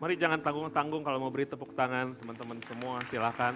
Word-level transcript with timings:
Mari 0.00 0.16
jangan 0.16 0.40
tanggung-tanggung 0.40 1.04
kalau 1.04 1.20
mau 1.20 1.28
beri 1.28 1.44
tepuk 1.44 1.76
tangan 1.76 2.16
teman-teman 2.16 2.56
semua, 2.64 3.04
silakan. 3.12 3.52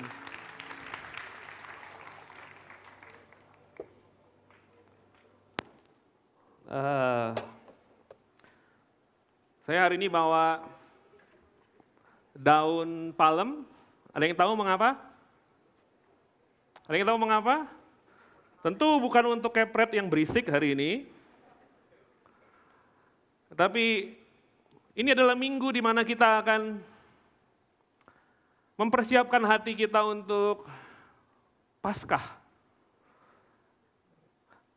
Uh, 6.69 7.33
saya 9.65 9.89
hari 9.89 9.97
ini 9.97 10.13
bawa 10.13 10.61
daun 12.37 13.17
palem. 13.17 13.65
Ada 14.13 14.29
yang 14.29 14.37
tahu 14.37 14.53
mengapa? 14.53 15.01
Ada 16.85 16.97
yang 17.01 17.09
tahu 17.09 17.19
mengapa? 17.25 17.73
Tentu 18.61 19.01
bukan 19.01 19.41
untuk 19.41 19.57
kepret 19.57 19.97
yang 19.97 20.13
berisik 20.13 20.53
hari 20.53 20.77
ini. 20.77 21.09
Tapi 23.49 24.13
ini 24.95 25.11
adalah 25.11 25.35
minggu 25.35 25.75
di 25.75 25.83
mana 25.83 26.07
kita 26.07 26.39
akan 26.43 26.79
mempersiapkan 28.79 29.43
hati 29.43 29.75
kita 29.75 30.03
untuk 30.07 30.67
Paskah. 31.83 32.23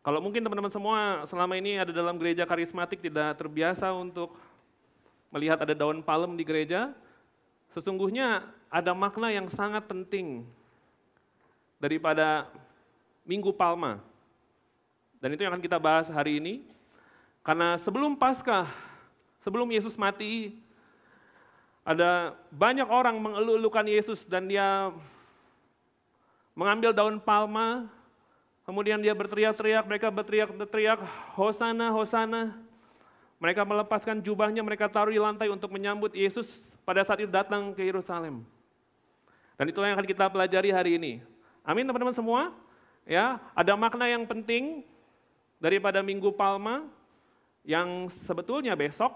Kalau 0.02 0.20
mungkin 0.20 0.44
teman-teman 0.44 0.74
semua 0.74 1.24
selama 1.24 1.56
ini 1.56 1.78
ada 1.78 1.92
dalam 1.94 2.18
gereja 2.18 2.44
karismatik 2.44 3.00
tidak 3.00 3.38
terbiasa 3.38 3.92
untuk 3.94 4.36
melihat 5.32 5.60
ada 5.62 5.76
daun 5.76 6.00
palem 6.02 6.34
di 6.36 6.44
gereja, 6.44 6.96
sesungguhnya 7.76 8.48
ada 8.72 8.92
makna 8.96 9.32
yang 9.32 9.48
sangat 9.52 9.86
penting 9.86 10.48
daripada 11.78 12.48
Minggu 13.28 13.52
Palma. 13.52 14.00
Dan 15.20 15.36
itu 15.36 15.44
yang 15.44 15.52
akan 15.54 15.64
kita 15.64 15.78
bahas 15.78 16.08
hari 16.08 16.40
ini. 16.40 16.64
Karena 17.44 17.76
sebelum 17.80 18.16
Paskah, 18.16 18.68
sebelum 19.48 19.72
Yesus 19.72 19.96
mati, 19.96 20.60
ada 21.88 22.36
banyak 22.52 22.92
orang 22.92 23.16
mengeluh-elukan 23.16 23.88
Yesus 23.88 24.28
dan 24.28 24.52
dia 24.52 24.92
mengambil 26.52 26.92
daun 26.92 27.16
palma, 27.24 27.88
Kemudian 28.68 29.00
dia 29.00 29.16
berteriak-teriak, 29.16 29.88
mereka 29.88 30.12
berteriak-teriak, 30.12 31.00
Hosana, 31.40 31.88
Hosana. 31.96 32.52
Mereka 33.40 33.64
melepaskan 33.64 34.20
jubahnya, 34.20 34.60
mereka 34.60 34.92
taruh 34.92 35.16
di 35.16 35.24
lantai 35.24 35.48
untuk 35.48 35.72
menyambut 35.72 36.12
Yesus 36.12 36.68
pada 36.84 37.00
saat 37.08 37.24
itu 37.24 37.32
datang 37.32 37.72
ke 37.72 37.80
Yerusalem. 37.88 38.44
Dan 39.56 39.72
itulah 39.72 39.88
yang 39.88 39.96
akan 39.96 40.04
kita 40.04 40.28
pelajari 40.28 40.76
hari 40.76 41.00
ini. 41.00 41.24
Amin 41.64 41.88
teman-teman 41.88 42.12
semua. 42.12 42.52
Ya, 43.08 43.40
ada 43.56 43.72
makna 43.80 44.04
yang 44.12 44.28
penting 44.28 44.84
daripada 45.64 46.04
Minggu 46.04 46.36
Palma 46.36 46.84
yang 47.64 48.12
sebetulnya 48.12 48.76
besok, 48.76 49.16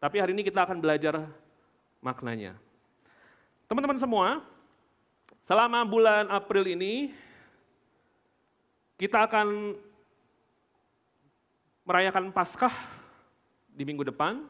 tapi 0.00 0.16
hari 0.16 0.32
ini 0.32 0.40
kita 0.40 0.64
akan 0.64 0.80
belajar 0.80 1.28
maknanya. 2.00 2.56
Teman-teman 3.68 4.00
semua, 4.00 4.40
selama 5.44 5.84
bulan 5.84 6.24
April 6.32 6.64
ini 6.72 7.12
kita 8.96 9.28
akan 9.28 9.76
merayakan 11.84 12.32
Paskah 12.32 12.72
di 13.76 13.84
minggu 13.84 14.08
depan, 14.08 14.40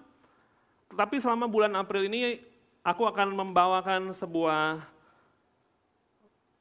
tetapi 0.94 1.18
selama 1.18 1.50
bulan 1.50 1.74
April 1.74 2.06
ini 2.06 2.38
aku 2.86 3.10
akan 3.10 3.34
membawakan 3.34 4.14
sebuah 4.14 4.86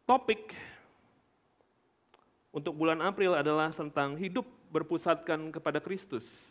topik 0.09 0.57
untuk 2.49 2.73
bulan 2.73 3.05
April 3.05 3.37
adalah 3.37 3.69
tentang 3.69 4.17
hidup 4.17 4.49
berpusatkan 4.73 5.53
kepada 5.53 5.77
Kristus. 5.77 6.48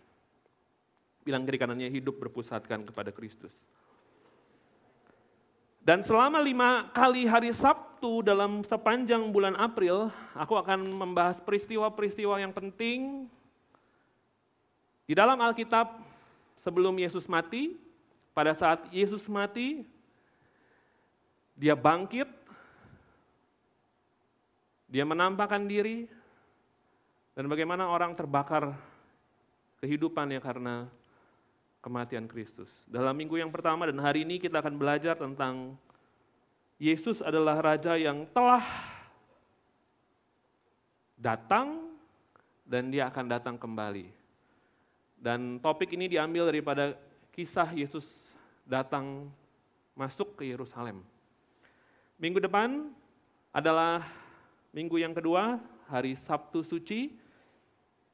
Bilang 1.29 1.45
kiri 1.45 1.61
kanannya 1.61 1.93
hidup 1.93 2.17
berpusatkan 2.25 2.89
kepada 2.89 3.13
Kristus. 3.13 3.53
Dan 5.85 6.01
selama 6.01 6.41
lima 6.41 6.89
kali 6.97 7.29
hari 7.29 7.53
Sabtu 7.53 8.25
dalam 8.25 8.65
sepanjang 8.65 9.29
bulan 9.29 9.53
April, 9.61 10.09
aku 10.33 10.57
akan 10.57 10.89
membahas 10.89 11.37
peristiwa-peristiwa 11.45 12.41
yang 12.41 12.49
penting 12.57 13.29
di 15.05 15.13
dalam 15.13 15.37
Alkitab 15.37 16.01
sebelum 16.65 16.97
Yesus 16.97 17.29
mati. 17.29 17.77
Pada 18.33 18.57
saat 18.57 18.89
Yesus 18.89 19.29
mati, 19.29 19.85
dia 21.53 21.77
bangkit, 21.77 22.29
dia 24.89 25.05
menampakkan 25.05 25.61
diri, 25.69 26.09
dan 27.37 27.45
bagaimana 27.53 27.85
orang 27.85 28.17
terbakar 28.17 28.73
kehidupannya 29.85 30.41
karena 30.41 30.89
kematian 31.79 32.27
Kristus. 32.27 32.69
Dalam 32.87 33.15
minggu 33.15 33.39
yang 33.39 33.51
pertama 33.51 33.87
dan 33.87 33.99
hari 34.03 34.27
ini 34.27 34.43
kita 34.43 34.59
akan 34.59 34.75
belajar 34.77 35.15
tentang 35.15 35.79
Yesus 36.79 37.19
adalah 37.23 37.59
raja 37.59 37.99
yang 37.99 38.27
telah 38.31 38.63
datang 41.19 41.91
dan 42.63 42.91
dia 42.93 43.11
akan 43.11 43.27
datang 43.27 43.57
kembali. 43.59 44.07
Dan 45.19 45.59
topik 45.59 45.91
ini 45.99 46.07
diambil 46.07 46.47
daripada 46.47 46.95
kisah 47.35 47.75
Yesus 47.75 48.07
datang 48.63 49.27
masuk 49.99 50.39
ke 50.39 50.47
Yerusalem. 50.47 51.03
Minggu 52.23 52.39
depan 52.39 52.95
adalah 53.51 54.07
minggu 54.71 55.03
yang 55.03 55.11
kedua, 55.11 55.59
hari 55.91 56.15
Sabtu 56.15 56.63
Suci 56.63 57.11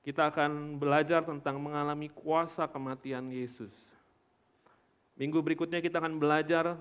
kita 0.05 0.29
akan 0.29 0.77
belajar 0.77 1.25
tentang 1.25 1.57
mengalami 1.57 2.13
kuasa 2.13 2.69
kematian 2.69 3.33
Yesus. 3.33 3.73
Minggu 5.17 5.41
berikutnya 5.41 5.81
kita 5.81 5.97
akan 5.97 6.21
belajar 6.21 6.77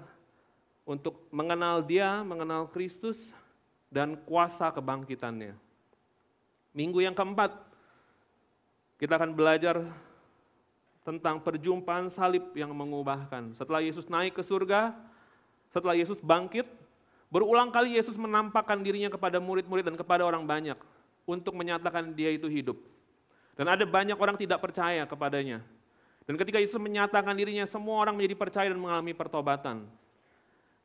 untuk 0.84 1.24
mengenal 1.32 1.80
Dia, 1.88 2.20
mengenal 2.28 2.68
Kristus, 2.68 3.16
dan 3.88 4.20
kuasa 4.28 4.68
kebangkitannya. 4.76 5.56
Minggu 6.76 7.00
yang 7.00 7.16
keempat, 7.16 7.56
kita 9.00 9.16
akan 9.16 9.32
belajar 9.32 9.80
tentang 11.08 11.40
perjumpaan 11.40 12.12
salib 12.12 12.52
yang 12.58 12.76
mengubahkan. 12.76 13.56
Setelah 13.56 13.80
Yesus 13.80 14.12
naik 14.12 14.36
ke 14.36 14.44
surga, 14.44 14.92
setelah 15.72 15.96
Yesus 15.96 16.20
bangkit, 16.20 16.68
berulang 17.32 17.72
kali 17.72 17.96
Yesus 17.96 18.20
menampakkan 18.20 18.84
dirinya 18.84 19.08
kepada 19.08 19.40
murid-murid 19.40 19.88
dan 19.88 19.96
kepada 19.96 20.28
orang 20.28 20.44
banyak 20.44 20.76
untuk 21.24 21.56
menyatakan 21.56 22.12
dia 22.12 22.34
itu 22.34 22.52
hidup. 22.52 22.93
Dan 23.54 23.70
ada 23.70 23.86
banyak 23.86 24.18
orang 24.18 24.38
tidak 24.38 24.60
percaya 24.62 25.06
kepadanya. 25.06 25.62
Dan 26.24 26.40
ketika 26.40 26.58
Yesus 26.58 26.80
menyatakan 26.80 27.36
dirinya, 27.36 27.68
semua 27.68 28.02
orang 28.02 28.18
menjadi 28.18 28.36
percaya 28.40 28.68
dan 28.72 28.80
mengalami 28.80 29.14
pertobatan. 29.14 29.86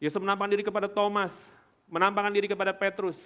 Yesus 0.03 0.19
menampakkan 0.19 0.53
diri 0.53 0.65
kepada 0.67 0.87
Thomas, 0.91 1.47
menampakkan 1.89 2.31
diri 2.35 2.47
kepada 2.51 2.75
Petrus, 2.75 3.17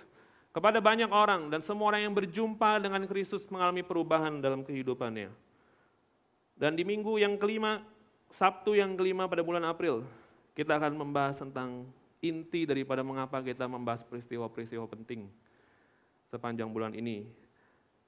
kepada 0.52 0.78
banyak 0.78 1.08
orang, 1.08 1.48
dan 1.48 1.64
semua 1.64 1.92
orang 1.92 2.04
yang 2.04 2.14
berjumpa 2.14 2.80
dengan 2.84 3.02
Kristus 3.08 3.48
mengalami 3.48 3.80
perubahan 3.82 4.38
dalam 4.38 4.60
kehidupannya. 4.62 5.32
Dan 6.56 6.76
di 6.76 6.84
minggu 6.84 7.16
yang 7.18 7.40
kelima, 7.40 7.82
Sabtu 8.32 8.76
yang 8.76 8.94
kelima 8.94 9.26
pada 9.26 9.40
bulan 9.40 9.64
April, 9.64 10.04
kita 10.52 10.76
akan 10.76 10.92
membahas 10.96 11.40
tentang 11.40 11.88
inti 12.22 12.68
daripada 12.68 13.02
mengapa 13.02 13.42
kita 13.42 13.66
membahas 13.66 14.06
peristiwa-peristiwa 14.06 14.86
penting 14.86 15.26
sepanjang 16.30 16.70
bulan 16.70 16.94
ini 16.94 17.26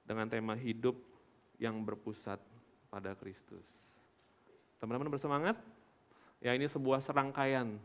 dengan 0.07 0.29
tema 0.31 0.55
hidup 0.55 0.95
yang 1.59 1.79
berpusat 1.83 2.39
pada 2.91 3.11
Kristus. 3.15 3.65
Teman-teman 4.79 5.11
bersemangat? 5.11 5.57
Ya 6.43 6.53
ini 6.53 6.67
sebuah 6.69 7.01
serangkaian 7.01 7.79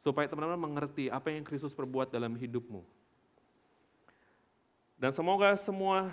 supaya 0.00 0.24
teman-teman 0.24 0.72
mengerti 0.72 1.12
apa 1.12 1.28
yang 1.28 1.44
Kristus 1.44 1.76
perbuat 1.76 2.08
dalam 2.08 2.32
hidupmu. 2.38 2.80
Dan 5.00 5.12
semoga 5.12 5.56
semua 5.56 6.12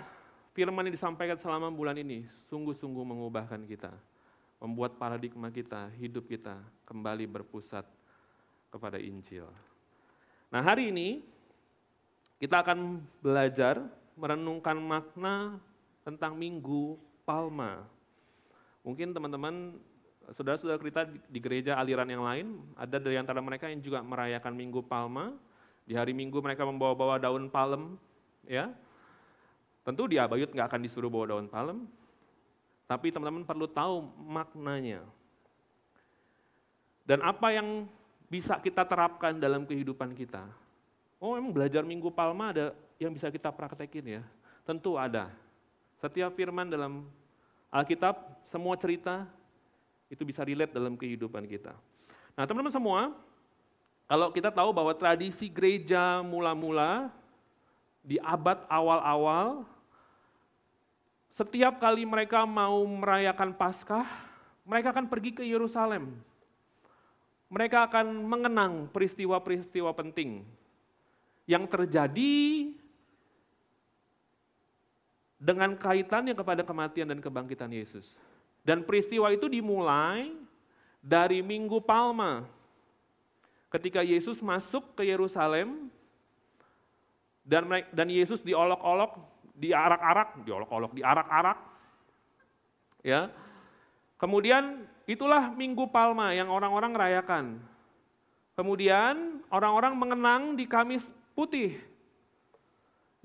firman 0.56 0.84
yang 0.88 0.96
disampaikan 0.96 1.36
selama 1.36 1.68
bulan 1.72 1.96
ini 1.96 2.24
sungguh-sungguh 2.48 3.04
mengubahkan 3.04 3.62
kita, 3.68 3.92
membuat 4.60 4.96
paradigma 4.96 5.52
kita, 5.52 5.92
hidup 5.96 6.28
kita 6.28 6.60
kembali 6.88 7.28
berpusat 7.28 7.84
kepada 8.72 9.00
Injil. 9.00 9.48
Nah 10.48 10.64
hari 10.64 10.88
ini 10.88 11.20
kita 12.40 12.64
akan 12.64 13.00
belajar 13.20 13.80
merenungkan 14.16 14.76
makna 14.80 15.60
tentang 16.08 16.32
Minggu 16.32 16.96
Palma. 17.28 17.84
Mungkin 18.80 19.12
teman-teman, 19.12 19.76
saudara-saudara 20.32 20.80
kita 20.80 21.04
di 21.28 21.36
gereja 21.36 21.76
aliran 21.76 22.08
yang 22.08 22.24
lain, 22.24 22.64
ada 22.80 22.96
dari 22.96 23.20
antara 23.20 23.44
mereka 23.44 23.68
yang 23.68 23.84
juga 23.84 24.00
merayakan 24.00 24.56
Minggu 24.56 24.80
Palma. 24.88 25.36
Di 25.84 25.92
hari 25.92 26.16
Minggu 26.16 26.40
mereka 26.40 26.64
membawa-bawa 26.64 27.20
daun 27.20 27.52
palem, 27.52 28.00
ya. 28.48 28.72
Tentu 29.84 30.08
di 30.08 30.16
Abayut 30.16 30.48
nggak 30.48 30.68
akan 30.72 30.80
disuruh 30.80 31.12
bawa 31.12 31.36
daun 31.36 31.48
palem, 31.48 31.84
tapi 32.88 33.12
teman-teman 33.12 33.44
perlu 33.44 33.68
tahu 33.68 34.08
maknanya. 34.16 35.04
Dan 37.04 37.24
apa 37.24 37.52
yang 37.52 37.88
bisa 38.28 38.60
kita 38.60 38.84
terapkan 38.84 39.36
dalam 39.36 39.64
kehidupan 39.64 40.12
kita. 40.12 40.44
Oh 41.16 41.36
emang 41.36 41.56
belajar 41.56 41.80
Minggu 41.84 42.12
Palma 42.12 42.52
ada 42.52 42.76
yang 43.00 43.12
bisa 43.16 43.32
kita 43.32 43.48
praktekin 43.48 44.20
ya? 44.20 44.22
Tentu 44.68 45.00
ada. 45.00 45.32
Setiap 45.98 46.30
firman 46.38 46.70
dalam 46.70 47.06
Alkitab, 47.68 48.42
semua 48.46 48.78
cerita 48.78 49.26
itu 50.08 50.24
bisa 50.24 50.46
relate 50.46 50.72
dalam 50.72 50.96
kehidupan 50.96 51.44
kita. 51.44 51.74
Nah 52.38 52.46
teman-teman 52.46 52.72
semua, 52.72 53.00
kalau 54.08 54.32
kita 54.32 54.48
tahu 54.48 54.72
bahwa 54.72 54.94
tradisi 54.96 55.50
gereja 55.52 56.24
mula-mula 56.24 57.12
di 58.00 58.16
abad 58.22 58.62
awal-awal, 58.70 59.68
setiap 61.28 61.76
kali 61.76 62.08
mereka 62.08 62.46
mau 62.48 62.80
merayakan 62.88 63.52
Paskah, 63.52 64.06
mereka 64.64 64.96
akan 64.96 65.10
pergi 65.10 65.36
ke 65.36 65.44
Yerusalem. 65.44 66.14
Mereka 67.52 67.88
akan 67.90 68.06
mengenang 68.28 68.86
peristiwa-peristiwa 68.92 69.92
penting 69.92 70.44
yang 71.48 71.64
terjadi 71.64 72.68
dengan 75.38 75.78
kaitannya 75.78 76.34
kepada 76.34 76.66
kematian 76.66 77.06
dan 77.08 77.22
kebangkitan 77.22 77.70
Yesus. 77.70 78.18
Dan 78.66 78.82
peristiwa 78.82 79.30
itu 79.30 79.46
dimulai 79.46 80.34
dari 80.98 81.40
Minggu 81.40 81.78
Palma. 81.80 82.44
Ketika 83.70 84.02
Yesus 84.02 84.42
masuk 84.42 84.98
ke 84.98 85.06
Yerusalem 85.06 85.88
dan 87.46 87.64
dan 87.94 88.08
Yesus 88.10 88.42
diolok-olok, 88.42 89.16
diarak-arak, 89.56 90.42
diolok-olok, 90.42 90.92
diarak-arak. 90.92 91.58
Ya. 93.06 93.30
Kemudian 94.18 94.84
itulah 95.06 95.54
Minggu 95.54 95.86
Palma 95.88 96.34
yang 96.34 96.50
orang-orang 96.50 96.92
rayakan. 96.92 97.62
Kemudian 98.58 99.38
orang-orang 99.54 99.94
mengenang 99.94 100.42
di 100.58 100.66
Kamis 100.66 101.06
Putih, 101.38 101.78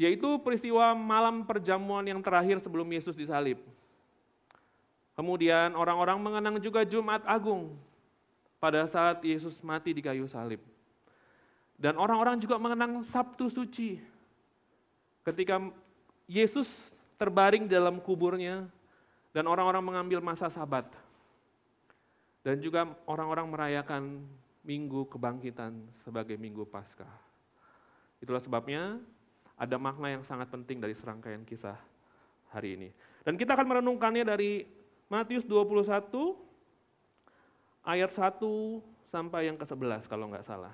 yaitu 0.04 0.28
peristiwa 0.44 0.92
malam 0.92 1.48
perjamuan 1.48 2.04
yang 2.04 2.20
terakhir 2.20 2.60
sebelum 2.60 2.84
Yesus 2.92 3.16
disalib. 3.16 3.64
Kemudian 5.16 5.72
orang-orang 5.80 6.20
mengenang 6.20 6.60
juga 6.60 6.84
Jumat 6.84 7.24
Agung 7.24 7.80
pada 8.60 8.84
saat 8.84 9.24
Yesus 9.24 9.64
mati 9.64 9.96
di 9.96 10.04
kayu 10.04 10.28
salib. 10.28 10.60
Dan 11.80 11.96
orang-orang 11.96 12.36
juga 12.36 12.60
mengenang 12.60 13.00
Sabtu 13.00 13.48
Suci 13.48 14.02
ketika 15.24 15.64
Yesus 16.28 16.68
terbaring 17.16 17.70
dalam 17.72 18.04
kuburnya 18.04 18.68
dan 19.32 19.48
orang-orang 19.48 19.84
mengambil 19.84 20.20
masa 20.20 20.52
sabat. 20.52 20.90
Dan 22.44 22.60
juga 22.60 22.92
orang-orang 23.08 23.48
merayakan 23.48 24.04
minggu 24.68 25.08
kebangkitan 25.08 25.72
sebagai 26.04 26.36
minggu 26.36 26.68
Paskah. 26.68 27.08
Itulah 28.20 28.44
sebabnya 28.44 29.00
ada 29.58 29.76
makna 29.78 30.14
yang 30.14 30.24
sangat 30.26 30.50
penting 30.50 30.82
dari 30.82 30.98
serangkaian 30.98 31.46
kisah 31.46 31.78
hari 32.54 32.78
ini. 32.78 32.90
Dan 33.24 33.38
kita 33.40 33.56
akan 33.56 33.68
merenungkannya 33.70 34.26
dari 34.26 34.66
Matius 35.08 35.46
21 35.46 35.84
ayat 37.86 38.12
1 38.12 38.42
sampai 39.14 39.52
yang 39.52 39.58
ke-11 39.60 40.10
kalau 40.10 40.28
nggak 40.32 40.46
salah. 40.46 40.74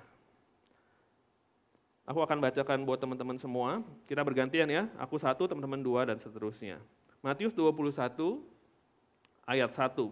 Aku 2.08 2.18
akan 2.26 2.42
bacakan 2.42 2.82
buat 2.82 2.98
teman-teman 2.98 3.38
semua. 3.38 3.86
Kita 4.10 4.26
bergantian 4.26 4.66
ya. 4.66 4.90
Aku 4.98 5.14
satu, 5.14 5.46
teman-teman 5.46 5.78
dua, 5.78 6.10
dan 6.10 6.18
seterusnya. 6.18 6.82
Matius 7.22 7.54
21 7.54 8.42
ayat 9.46 9.70
1. 9.70 10.10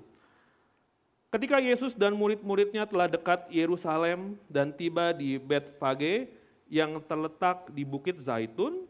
Ketika 1.28 1.58
Yesus 1.58 1.98
dan 1.98 2.14
murid-muridnya 2.14 2.86
telah 2.86 3.10
dekat 3.10 3.50
Yerusalem 3.50 4.38
dan 4.46 4.70
tiba 4.70 5.10
di 5.10 5.42
Betfage 5.42 6.37
yang 6.68 7.00
terletak 7.04 7.72
di 7.72 7.82
Bukit 7.82 8.20
Zaitun, 8.20 8.84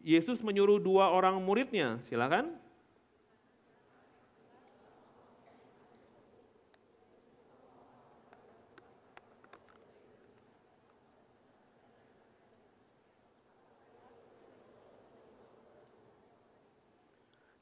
Yesus 0.00 0.38
menyuruh 0.40 0.78
dua 0.78 1.10
orang 1.10 1.38
muridnya, 1.42 1.98
silakan. 2.06 2.54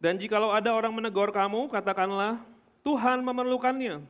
Dan 0.03 0.19
jikalau 0.19 0.51
ada 0.51 0.75
orang 0.75 0.91
menegur 0.91 1.31
kamu, 1.31 1.71
katakanlah, 1.71 2.43
Tuhan 2.83 3.23
memerlukannya. 3.23 4.03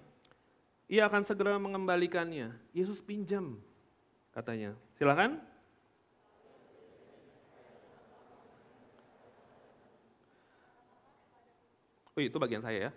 Ia 0.89 1.05
akan 1.05 1.21
segera 1.21 1.61
mengembalikannya. 1.61 2.49
Yesus 2.73 3.05
pinjam, 3.05 3.61
katanya. 4.33 4.73
Silakan. 4.97 5.52
Oh 12.13 12.21
itu 12.21 12.37
bagian 12.37 12.61
saya 12.61 12.89
ya. 12.89 12.93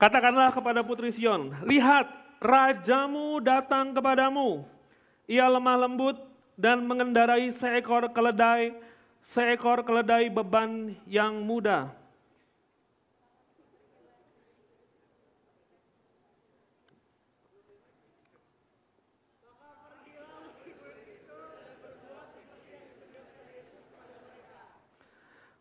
Katakanlah 0.00 0.54
kepada 0.54 0.80
Putri 0.80 1.12
Sion, 1.12 1.52
lihat 1.66 2.08
rajamu 2.40 3.42
datang 3.42 3.92
kepadamu. 3.92 4.64
Ia 5.28 5.50
lemah 5.50 5.76
lembut 5.86 6.16
dan 6.56 6.86
mengendarai 6.86 7.52
seekor 7.52 8.08
keledai 8.14 8.72
seekor 9.26 9.84
keledai 9.84 10.32
beban 10.32 10.96
yang 11.04 11.44
muda. 11.44 11.92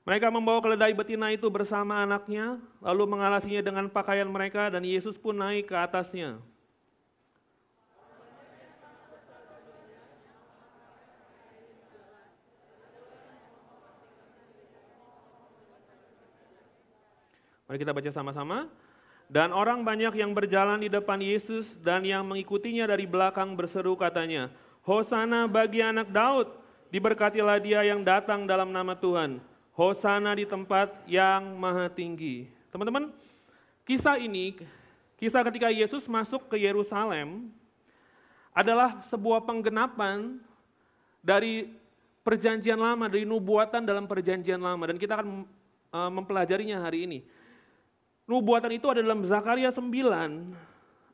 Mereka 0.09 0.33
membawa 0.33 0.57
keledai 0.57 0.89
betina 0.97 1.29
itu 1.29 1.45
bersama 1.53 2.01
anaknya, 2.01 2.57
lalu 2.81 3.05
mengalasinya 3.13 3.61
dengan 3.61 3.85
pakaian 3.93 4.25
mereka, 4.25 4.65
dan 4.73 4.81
Yesus 4.81 5.21
pun 5.21 5.37
naik 5.37 5.69
ke 5.69 5.77
atasnya. 5.77 6.41
Mari 17.69 17.77
kita 17.77 17.93
baca 17.93 18.09
sama-sama. 18.09 18.65
Dan 19.29 19.53
orang 19.53 19.85
banyak 19.85 20.17
yang 20.17 20.33
berjalan 20.33 20.81
di 20.81 20.89
depan 20.89 21.21
Yesus 21.21 21.77
dan 21.85 22.01
yang 22.01 22.25
mengikutinya 22.25 22.89
dari 22.89 23.05
belakang 23.05 23.53
berseru 23.53 23.93
katanya, 23.93 24.49
Hosana 24.81 25.45
bagi 25.45 25.85
anak 25.85 26.09
Daud, 26.09 26.49
diberkatilah 26.89 27.61
dia 27.61 27.85
yang 27.85 28.01
datang 28.01 28.49
dalam 28.49 28.73
nama 28.73 28.97
Tuhan. 28.97 29.58
Hosana 29.79 30.35
di 30.35 30.43
tempat 30.43 30.91
yang 31.07 31.55
maha 31.55 31.87
tinggi. 31.87 32.51
Teman-teman, 32.67 33.15
kisah 33.87 34.19
ini, 34.19 34.59
kisah 35.15 35.39
ketika 35.47 35.71
Yesus 35.71 36.03
masuk 36.03 36.51
ke 36.51 36.59
Yerusalem, 36.59 37.47
adalah 38.51 38.99
sebuah 39.07 39.39
penggenapan 39.47 40.35
dari 41.23 41.71
perjanjian 42.27 42.75
lama, 42.75 43.07
dari 43.07 43.23
nubuatan 43.23 43.87
dalam 43.87 44.03
perjanjian 44.03 44.59
lama. 44.59 44.83
Dan 44.83 44.99
kita 44.99 45.15
akan 45.15 45.47
eh, 45.95 46.11
mempelajarinya 46.11 46.83
hari 46.83 47.07
ini. 47.07 47.19
Nubuatan 48.27 48.75
itu 48.75 48.83
ada 48.91 48.99
dalam 48.99 49.23
Zakaria 49.23 49.71
9, 49.71 49.87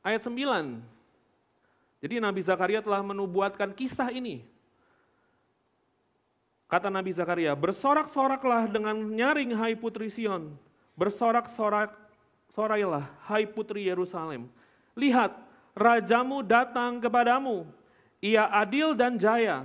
ayat 0.02 0.22
9. 0.26 2.02
Jadi 2.02 2.16
Nabi 2.18 2.42
Zakaria 2.42 2.82
telah 2.82 3.06
menubuatkan 3.06 3.78
kisah 3.78 4.10
ini. 4.10 4.55
Kata 6.76 6.92
Nabi 6.92 7.08
Zakaria, 7.16 7.56
bersorak-soraklah 7.56 8.68
dengan 8.68 9.00
nyaring 9.00 9.56
hai 9.56 9.80
putri 9.80 10.12
Sion. 10.12 10.52
Bersorak-sorak 11.00 11.96
sorailah 12.52 13.08
hai 13.32 13.48
putri 13.48 13.88
Yerusalem. 13.88 14.52
Lihat, 14.92 15.40
rajamu 15.72 16.44
datang 16.44 17.00
kepadamu. 17.00 17.64
Ia 18.20 18.52
adil 18.52 18.92
dan 18.92 19.16
jaya. 19.16 19.64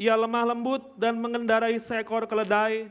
Ia 0.00 0.16
lemah 0.16 0.56
lembut 0.56 0.96
dan 0.96 1.20
mengendarai 1.20 1.76
seekor 1.76 2.24
keledai, 2.24 2.88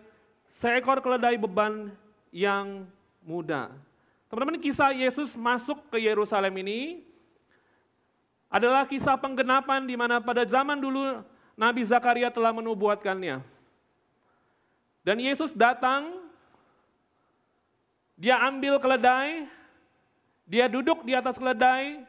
seekor 0.53 1.01
keledai 1.01 1.33
beban 1.33 1.89
yang 2.29 2.85
muda. 3.25 3.73
Teman-teman 4.29 4.61
kisah 4.61 4.93
Yesus 4.93 5.33
masuk 5.33 5.81
ke 5.89 6.05
Yerusalem 6.05 6.53
ini 6.61 7.01
adalah 8.45 8.85
kisah 8.85 9.17
penggenapan 9.17 9.89
di 9.89 9.97
mana 9.97 10.21
pada 10.21 10.45
zaman 10.45 10.77
dulu 10.77 11.25
Nabi 11.57 11.81
Zakaria 11.81 12.29
telah 12.29 12.53
menubuatkannya. 12.53 13.54
Dan 15.05 15.21
Yesus 15.21 15.53
datang, 15.53 16.17
dia 18.17 18.41
ambil 18.41 18.81
keledai, 18.81 19.45
dia 20.49 20.65
duduk 20.65 21.05
di 21.05 21.13
atas 21.13 21.37
keledai, 21.37 22.01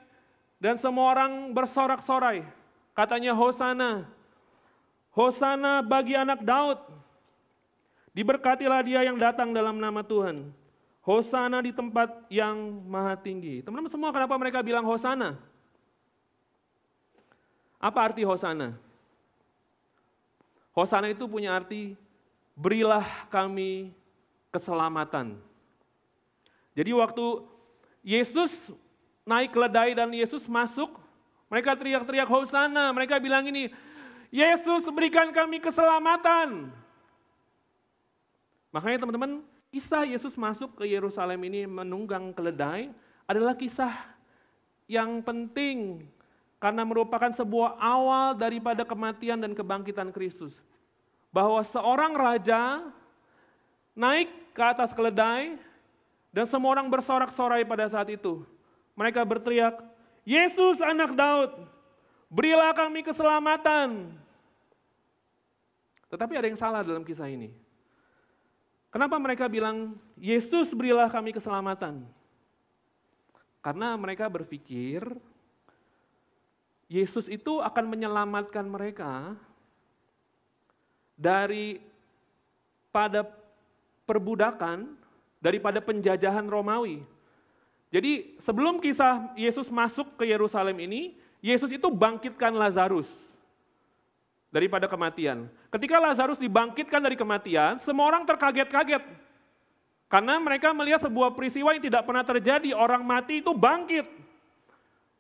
dan 0.56 0.80
semua 0.80 1.12
orang 1.12 1.52
bersorak-sorai. 1.52 2.40
Katanya 2.96 3.36
Hosana, 3.36 4.08
Hosana 5.12 5.84
bagi 5.84 6.16
anak 6.16 6.40
Daud. 6.40 6.80
Diberkatilah 8.16 8.80
dia 8.80 9.04
yang 9.04 9.20
datang 9.20 9.52
dalam 9.52 9.76
nama 9.76 10.00
Tuhan. 10.00 10.48
Hosana 11.04 11.60
di 11.60 11.76
tempat 11.76 12.08
yang 12.32 12.56
maha 12.88 13.12
tinggi. 13.12 13.60
Teman-teman 13.60 13.92
semua 13.92 14.08
kenapa 14.08 14.32
mereka 14.40 14.64
bilang 14.64 14.88
Hosana? 14.88 15.36
Apa 17.76 18.08
arti 18.08 18.24
Hosana? 18.24 18.72
Hosana 20.72 21.12
itu 21.12 21.28
punya 21.28 21.52
arti 21.52 21.92
berilah 22.56 23.04
kami 23.28 23.92
keselamatan. 24.48 25.36
Jadi 26.72 26.90
waktu 26.96 27.44
Yesus 28.00 28.72
naik 29.28 29.52
keledai 29.52 29.92
dan 29.92 30.08
Yesus 30.10 30.48
masuk, 30.48 30.96
mereka 31.52 31.76
teriak-teriak 31.76 32.26
Hosana, 32.26 32.90
mereka 32.96 33.20
bilang 33.20 33.44
ini, 33.46 33.68
Yesus 34.32 34.88
berikan 34.90 35.30
kami 35.30 35.60
keselamatan. 35.60 36.72
Makanya 38.72 39.04
teman-teman, 39.04 39.44
kisah 39.70 40.04
Yesus 40.08 40.34
masuk 40.34 40.80
ke 40.80 40.84
Yerusalem 40.88 41.38
ini 41.46 41.68
menunggang 41.68 42.32
keledai 42.34 42.90
adalah 43.28 43.54
kisah 43.54 43.92
yang 44.90 45.22
penting 45.22 46.06
karena 46.56 46.82
merupakan 46.82 47.30
sebuah 47.30 47.76
awal 47.78 48.34
daripada 48.34 48.82
kematian 48.82 49.38
dan 49.38 49.52
kebangkitan 49.52 50.10
Kristus. 50.14 50.65
Bahwa 51.36 51.60
seorang 51.60 52.16
raja 52.16 52.80
naik 53.92 54.32
ke 54.56 54.62
atas 54.64 54.96
keledai 54.96 55.60
dan 56.32 56.48
semua 56.48 56.72
orang 56.72 56.88
bersorak-sorai 56.88 57.60
pada 57.68 57.84
saat 57.92 58.08
itu. 58.08 58.40
Mereka 58.96 59.20
berteriak, 59.28 59.84
Yesus 60.24 60.80
anak 60.80 61.12
Daud, 61.12 61.52
berilah 62.32 62.72
kami 62.72 63.04
keselamatan. 63.04 64.16
Tetapi 66.08 66.32
ada 66.40 66.48
yang 66.48 66.56
salah 66.56 66.80
dalam 66.80 67.04
kisah 67.04 67.28
ini. 67.28 67.52
Kenapa 68.88 69.20
mereka 69.20 69.44
bilang, 69.44 69.92
Yesus 70.16 70.72
berilah 70.72 71.12
kami 71.12 71.36
keselamatan? 71.36 72.08
Karena 73.60 73.92
mereka 74.00 74.24
berpikir, 74.32 75.04
Yesus 76.88 77.28
itu 77.28 77.60
akan 77.60 77.84
menyelamatkan 77.92 78.64
mereka 78.64 79.36
dari 81.16 81.80
pada 82.92 83.24
perbudakan, 84.04 84.94
daripada 85.40 85.80
penjajahan 85.82 86.44
Romawi. 86.46 87.02
Jadi 87.90 88.36
sebelum 88.38 88.78
kisah 88.78 89.32
Yesus 89.34 89.72
masuk 89.72 90.20
ke 90.20 90.28
Yerusalem 90.28 90.76
ini, 90.84 91.16
Yesus 91.40 91.72
itu 91.72 91.88
bangkitkan 91.88 92.52
Lazarus 92.52 93.08
daripada 94.52 94.88
kematian. 94.88 95.48
Ketika 95.72 96.00
Lazarus 96.00 96.40
dibangkitkan 96.40 97.00
dari 97.00 97.16
kematian, 97.16 97.80
semua 97.80 98.08
orang 98.08 98.24
terkaget-kaget. 98.24 99.04
Karena 100.06 100.38
mereka 100.38 100.70
melihat 100.70 101.02
sebuah 101.02 101.34
peristiwa 101.34 101.74
yang 101.74 101.82
tidak 101.82 102.06
pernah 102.06 102.22
terjadi, 102.22 102.70
orang 102.72 103.02
mati 103.02 103.42
itu 103.42 103.50
bangkit. 103.50 104.06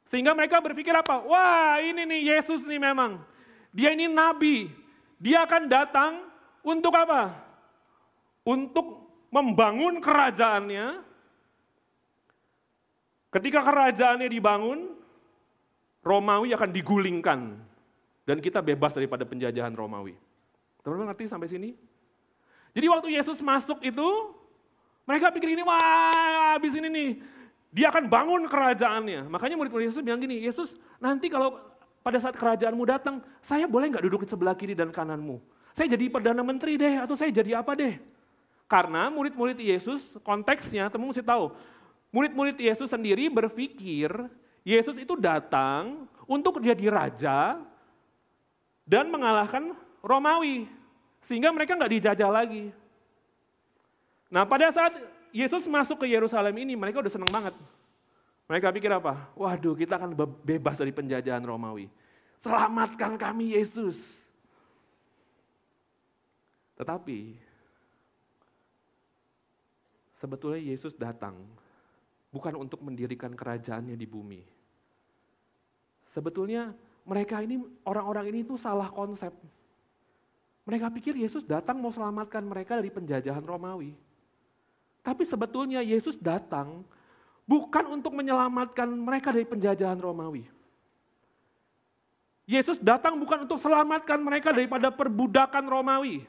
Sehingga 0.06 0.30
mereka 0.30 0.62
berpikir 0.62 0.94
apa? 0.94 1.18
Wah 1.26 1.82
ini 1.82 2.06
nih 2.06 2.38
Yesus 2.38 2.62
nih 2.62 2.78
memang. 2.78 3.18
Dia 3.74 3.92
ini 3.92 4.06
nabi. 4.06 4.70
Dia 5.16 5.48
akan 5.48 5.62
datang 5.68 6.12
untuk 6.60 6.92
apa? 6.92 7.32
Untuk 8.46 9.08
membangun 9.32 9.98
kerajaannya 9.98 11.06
Ketika 13.36 13.60
kerajaannya 13.60 14.32
dibangun, 14.32 14.96
Romawi 16.00 16.56
akan 16.56 16.72
digulingkan. 16.72 17.40
Dan 18.24 18.40
kita 18.40 18.64
bebas 18.64 18.96
daripada 18.96 19.28
penjajahan 19.28 19.76
Romawi. 19.76 20.16
Teman-teman 20.80 21.12
ngerti 21.12 21.28
sampai 21.28 21.44
sini? 21.44 21.76
Jadi 22.72 22.86
waktu 22.88 23.12
Yesus 23.12 23.44
masuk 23.44 23.84
itu, 23.84 24.08
mereka 25.04 25.28
pikir 25.28 25.52
ini, 25.52 25.60
wah 25.60 26.56
habis 26.56 26.72
ini 26.80 26.88
nih, 26.88 27.10
dia 27.68 27.92
akan 27.92 28.08
bangun 28.08 28.42
kerajaannya. 28.48 29.28
Makanya 29.28 29.60
murid-murid 29.60 29.92
Yesus 29.92 30.00
bilang 30.00 30.24
gini, 30.24 30.40
Yesus 30.40 30.72
nanti 30.96 31.28
kalau 31.28 31.60
pada 32.06 32.22
saat 32.22 32.38
kerajaanmu 32.38 32.86
datang, 32.86 33.18
saya 33.42 33.66
boleh 33.66 33.90
nggak 33.90 34.04
duduk 34.06 34.22
di 34.22 34.30
sebelah 34.30 34.54
kiri 34.54 34.78
dan 34.78 34.94
kananmu? 34.94 35.42
Saya 35.74 35.90
jadi 35.90 36.06
Perdana 36.06 36.46
Menteri 36.46 36.78
deh, 36.78 37.02
atau 37.02 37.18
saya 37.18 37.34
jadi 37.34 37.58
apa 37.58 37.74
deh? 37.74 37.98
Karena 38.70 39.10
murid-murid 39.10 39.58
Yesus, 39.58 40.06
konteksnya, 40.22 40.86
teman 40.86 41.10
mesti 41.10 41.26
tahu, 41.26 41.50
Murid-murid 42.16 42.56
Yesus 42.56 42.88
sendiri 42.88 43.28
berpikir 43.28 44.08
Yesus 44.64 44.96
itu 44.96 45.14
datang 45.20 46.08
untuk 46.24 46.64
jadi 46.64 46.88
raja 46.88 47.60
dan 48.88 49.12
mengalahkan 49.12 49.76
Romawi. 50.00 50.64
Sehingga 51.20 51.52
mereka 51.52 51.76
nggak 51.76 51.92
dijajah 51.92 52.30
lagi. 52.30 52.72
Nah 54.32 54.48
pada 54.48 54.70
saat 54.72 54.96
Yesus 55.28 55.68
masuk 55.68 56.00
ke 56.02 56.06
Yerusalem 56.08 56.56
ini 56.56 56.72
mereka 56.72 57.04
udah 57.04 57.12
seneng 57.12 57.28
banget. 57.28 57.52
Mereka 58.46 58.70
pikir 58.70 58.90
apa? 58.94 59.34
Waduh 59.34 59.74
kita 59.74 59.98
akan 59.98 60.14
bebas 60.46 60.78
dari 60.78 60.94
penjajahan 60.94 61.42
Romawi. 61.42 61.90
Selamatkan 62.38 63.18
kami 63.18 63.58
Yesus. 63.58 64.22
Tetapi 66.78 67.34
sebetulnya 70.22 70.60
Yesus 70.62 70.94
datang 70.94 71.34
bukan 72.30 72.54
untuk 72.54 72.84
mendirikan 72.86 73.34
kerajaannya 73.34 73.98
di 73.98 74.06
bumi. 74.06 74.42
Sebetulnya 76.14 76.70
mereka 77.02 77.42
ini, 77.42 77.58
orang-orang 77.82 78.30
ini 78.30 78.46
itu 78.46 78.54
salah 78.54 78.92
konsep. 78.92 79.34
Mereka 80.66 80.90
pikir 80.94 81.14
Yesus 81.18 81.42
datang 81.46 81.78
mau 81.78 81.90
selamatkan 81.90 82.42
mereka 82.46 82.78
dari 82.78 82.90
penjajahan 82.90 83.42
Romawi. 83.42 83.94
Tapi 85.02 85.22
sebetulnya 85.22 85.82
Yesus 85.82 86.18
datang 86.18 86.82
bukan 87.46 87.96
untuk 87.96 88.12
menyelamatkan 88.12 88.90
mereka 88.90 89.30
dari 89.30 89.46
penjajahan 89.46 89.96
Romawi. 89.96 90.44
Yesus 92.46 92.78
datang 92.78 93.18
bukan 93.18 93.46
untuk 93.46 93.58
selamatkan 93.58 94.18
mereka 94.22 94.54
daripada 94.54 94.90
perbudakan 94.90 95.66
Romawi. 95.66 96.22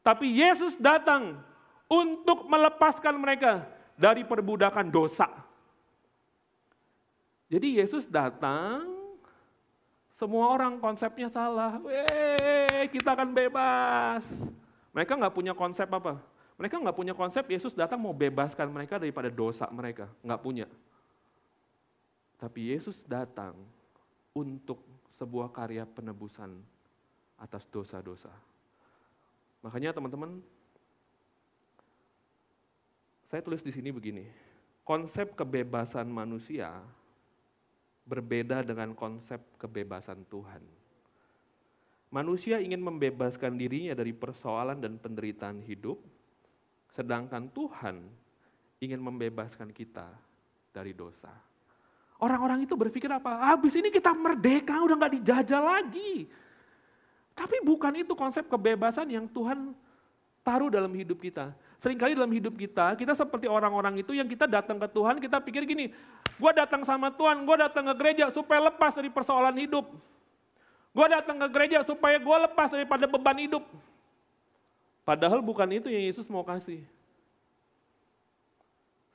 Tapi 0.00 0.26
Yesus 0.42 0.74
datang 0.74 1.38
untuk 1.86 2.50
melepaskan 2.50 3.14
mereka 3.14 3.66
dari 3.94 4.26
perbudakan 4.26 4.90
dosa. 4.90 5.30
Jadi 7.50 7.82
Yesus 7.82 8.06
datang, 8.06 8.86
semua 10.14 10.54
orang 10.54 10.78
konsepnya 10.78 11.26
salah. 11.26 11.82
Weh, 11.82 12.86
kita 12.94 13.18
akan 13.18 13.34
bebas. 13.34 14.46
Mereka 14.94 15.18
nggak 15.18 15.34
punya 15.34 15.54
konsep 15.54 15.86
apa? 15.90 16.22
Mereka 16.60 16.76
nggak 16.76 16.92
punya 16.92 17.16
konsep 17.16 17.48
Yesus 17.48 17.72
datang 17.72 17.96
mau 17.96 18.12
bebaskan 18.12 18.68
mereka 18.68 19.00
daripada 19.00 19.32
dosa 19.32 19.64
mereka. 19.72 20.12
Nggak 20.20 20.42
punya. 20.44 20.68
Tapi 22.36 22.68
Yesus 22.76 23.00
datang 23.08 23.56
untuk 24.36 24.84
sebuah 25.16 25.48
karya 25.56 25.88
penebusan 25.88 26.52
atas 27.40 27.64
dosa-dosa. 27.72 28.28
Makanya 29.64 29.96
teman-teman, 29.96 30.44
saya 33.28 33.40
tulis 33.40 33.64
di 33.64 33.72
sini 33.72 33.88
begini, 33.88 34.28
konsep 34.84 35.32
kebebasan 35.32 36.08
manusia 36.08 36.76
berbeda 38.04 38.60
dengan 38.64 38.92
konsep 38.92 39.40
kebebasan 39.56 40.24
Tuhan. 40.28 40.60
Manusia 42.10 42.58
ingin 42.58 42.82
membebaskan 42.82 43.54
dirinya 43.54 43.94
dari 43.94 44.10
persoalan 44.10 44.82
dan 44.82 44.98
penderitaan 44.98 45.62
hidup, 45.62 46.00
sedangkan 47.00 47.48
Tuhan 47.48 47.96
ingin 48.76 49.00
membebaskan 49.00 49.72
kita 49.72 50.04
dari 50.68 50.92
dosa. 50.92 51.32
Orang-orang 52.20 52.68
itu 52.68 52.76
berpikir 52.76 53.08
apa? 53.08 53.48
Habis 53.48 53.80
ini 53.80 53.88
kita 53.88 54.12
merdeka, 54.12 54.76
udah 54.84 55.00
nggak 55.00 55.14
dijajah 55.16 55.64
lagi. 55.64 56.28
Tapi 57.32 57.64
bukan 57.64 58.04
itu 58.04 58.12
konsep 58.12 58.44
kebebasan 58.44 59.08
yang 59.08 59.24
Tuhan 59.24 59.72
taruh 60.44 60.68
dalam 60.68 60.92
hidup 60.92 61.24
kita. 61.24 61.56
Seringkali 61.80 62.12
dalam 62.12 62.28
hidup 62.28 62.52
kita, 62.60 62.92
kita 63.00 63.16
seperti 63.16 63.48
orang-orang 63.48 64.04
itu 64.04 64.12
yang 64.12 64.28
kita 64.28 64.44
datang 64.44 64.76
ke 64.76 64.84
Tuhan, 64.92 65.16
kita 65.16 65.40
pikir 65.40 65.64
gini, 65.64 65.96
gue 66.36 66.52
datang 66.52 66.84
sama 66.84 67.08
Tuhan, 67.08 67.48
gue 67.48 67.56
datang 67.56 67.88
ke 67.88 67.94
gereja 67.96 68.28
supaya 68.28 68.68
lepas 68.68 68.92
dari 68.92 69.08
persoalan 69.08 69.56
hidup. 69.56 69.88
Gue 70.92 71.06
datang 71.08 71.40
ke 71.40 71.48
gereja 71.48 71.80
supaya 71.80 72.20
gue 72.20 72.36
lepas 72.44 72.68
daripada 72.68 73.08
beban 73.08 73.40
hidup. 73.40 73.64
Padahal 75.10 75.42
bukan 75.42 75.66
itu 75.74 75.90
yang 75.90 76.06
Yesus 76.06 76.30
mau 76.30 76.46
kasih. 76.46 76.86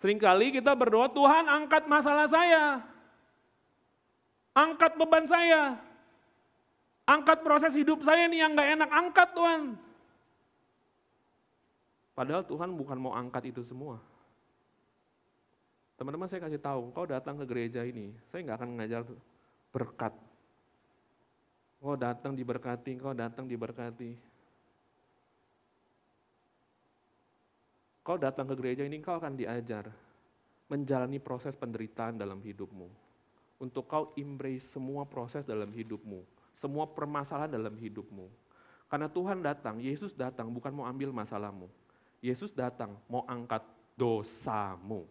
Seringkali 0.04 0.60
kita 0.60 0.76
berdoa, 0.76 1.08
Tuhan 1.08 1.48
angkat 1.48 1.88
masalah 1.88 2.28
saya. 2.28 2.84
Angkat 4.52 5.00
beban 5.00 5.24
saya. 5.24 5.80
Angkat 7.08 7.48
proses 7.48 7.72
hidup 7.80 8.04
saya 8.04 8.28
nih 8.28 8.44
yang 8.44 8.60
gak 8.60 8.76
enak, 8.76 8.90
angkat 8.92 9.30
Tuhan. 9.40 9.62
Padahal 12.12 12.44
Tuhan 12.44 12.76
bukan 12.76 13.00
mau 13.00 13.16
angkat 13.16 13.56
itu 13.56 13.64
semua. 13.64 14.04
Teman-teman 15.96 16.28
saya 16.28 16.44
kasih 16.44 16.60
tahu, 16.60 16.92
kau 16.92 17.08
datang 17.08 17.40
ke 17.40 17.48
gereja 17.48 17.88
ini, 17.88 18.12
saya 18.28 18.44
nggak 18.44 18.58
akan 18.60 18.70
mengajar 18.76 19.08
berkat. 19.72 20.12
Kau 21.80 21.96
datang 21.96 22.36
diberkati, 22.36 23.00
kau 23.00 23.16
datang 23.16 23.48
diberkati. 23.48 24.35
Kau 28.06 28.22
datang 28.22 28.46
ke 28.46 28.54
gereja 28.54 28.86
ini, 28.86 29.02
kau 29.02 29.18
akan 29.18 29.34
diajar 29.34 29.90
menjalani 30.70 31.18
proses 31.18 31.58
penderitaan 31.58 32.22
dalam 32.22 32.38
hidupmu. 32.38 32.86
Untuk 33.58 33.90
kau 33.90 34.14
embrace 34.14 34.70
semua 34.70 35.10
proses 35.10 35.42
dalam 35.42 35.74
hidupmu, 35.74 36.22
semua 36.62 36.86
permasalahan 36.86 37.50
dalam 37.50 37.74
hidupmu. 37.74 38.30
Karena 38.86 39.10
Tuhan 39.10 39.42
datang, 39.42 39.82
Yesus 39.82 40.14
datang 40.14 40.54
bukan 40.54 40.70
mau 40.70 40.86
ambil 40.86 41.10
masalahmu, 41.10 41.66
Yesus 42.22 42.54
datang 42.54 42.94
mau 43.10 43.26
angkat 43.26 43.66
dosamu. 43.98 45.10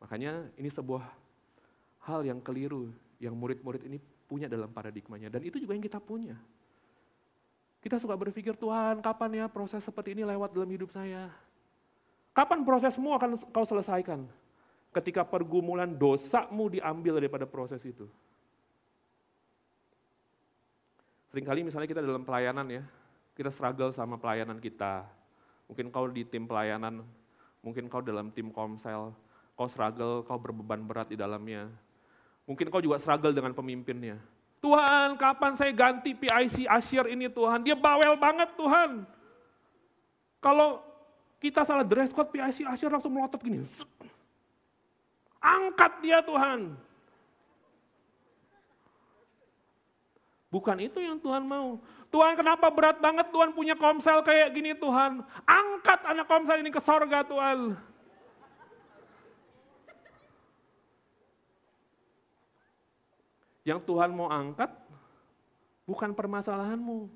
Makanya 0.00 0.48
ini 0.56 0.72
sebuah 0.72 1.04
hal 2.08 2.24
yang 2.24 2.40
keliru 2.40 2.88
yang 3.20 3.36
murid-murid 3.36 3.86
ini 3.86 4.00
punya 4.26 4.48
dalam 4.48 4.72
paradigmanya. 4.72 5.28
Dan 5.28 5.44
itu 5.44 5.60
juga 5.60 5.76
yang 5.76 5.84
kita 5.84 6.00
punya. 6.00 6.34
Kita 7.82 7.98
suka 7.98 8.14
berpikir, 8.14 8.54
Tuhan 8.54 9.02
kapan 9.02 9.42
ya 9.42 9.46
proses 9.50 9.82
seperti 9.82 10.14
ini 10.14 10.22
lewat 10.22 10.54
dalam 10.54 10.70
hidup 10.70 10.94
saya? 10.94 11.26
Kapan 12.30 12.62
prosesmu 12.62 13.10
akan 13.18 13.34
kau 13.50 13.66
selesaikan? 13.66 14.22
Ketika 14.94 15.26
pergumulan 15.26 15.90
dosamu 15.90 16.70
diambil 16.70 17.18
daripada 17.18 17.42
proses 17.42 17.82
itu. 17.82 18.06
Seringkali 21.32 21.64
misalnya 21.64 21.88
kita 21.88 22.04
dalam 22.04 22.22
pelayanan 22.22 22.68
ya, 22.70 22.84
kita 23.34 23.50
struggle 23.50 23.90
sama 23.90 24.20
pelayanan 24.20 24.60
kita. 24.60 25.02
Mungkin 25.66 25.88
kau 25.88 26.06
di 26.06 26.22
tim 26.28 26.44
pelayanan, 26.44 27.00
mungkin 27.64 27.88
kau 27.88 28.04
dalam 28.04 28.28
tim 28.30 28.52
komsel, 28.52 29.16
kau 29.56 29.66
struggle, 29.66 30.22
kau 30.28 30.36
berbeban 30.36 30.84
berat 30.84 31.08
di 31.08 31.16
dalamnya. 31.16 31.72
Mungkin 32.44 32.68
kau 32.68 32.84
juga 32.84 33.00
struggle 33.00 33.32
dengan 33.32 33.56
pemimpinnya. 33.56 34.20
Tuhan, 34.62 35.18
kapan 35.18 35.52
saya 35.58 35.74
ganti 35.74 36.14
PIC 36.14 36.70
Asyir 36.70 37.10
ini 37.10 37.26
Tuhan? 37.26 37.66
Dia 37.66 37.74
bawel 37.74 38.14
banget 38.14 38.46
Tuhan. 38.54 39.02
Kalau 40.38 40.78
kita 41.42 41.66
salah 41.66 41.82
dress 41.82 42.14
code 42.14 42.30
PIC 42.30 42.62
Asyir 42.70 42.94
langsung 42.94 43.10
melotot 43.10 43.42
gini. 43.42 43.66
Angkat 45.42 45.98
dia 45.98 46.22
Tuhan. 46.22 46.78
Bukan 50.46 50.78
itu 50.78 51.02
yang 51.02 51.18
Tuhan 51.18 51.42
mau. 51.42 51.82
Tuhan 52.12 52.38
kenapa 52.38 52.70
berat 52.70 53.02
banget 53.02 53.34
Tuhan 53.34 53.50
punya 53.56 53.74
komsel 53.74 54.22
kayak 54.22 54.54
gini 54.54 54.78
Tuhan. 54.78 55.26
Angkat 55.42 56.06
anak 56.06 56.30
komsel 56.30 56.62
ini 56.62 56.70
ke 56.70 56.78
sorga 56.78 57.26
Tuhan. 57.26 57.74
Yang 63.62 63.86
Tuhan 63.86 64.10
mau 64.10 64.28
angkat 64.30 64.70
bukan 65.86 66.14
permasalahanmu. 66.14 67.10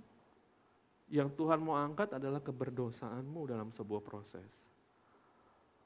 Yang 1.07 1.39
Tuhan 1.39 1.63
mau 1.63 1.79
angkat 1.79 2.19
adalah 2.19 2.43
keberdosaanmu 2.43 3.41
dalam 3.47 3.71
sebuah 3.71 4.03
proses. 4.03 4.51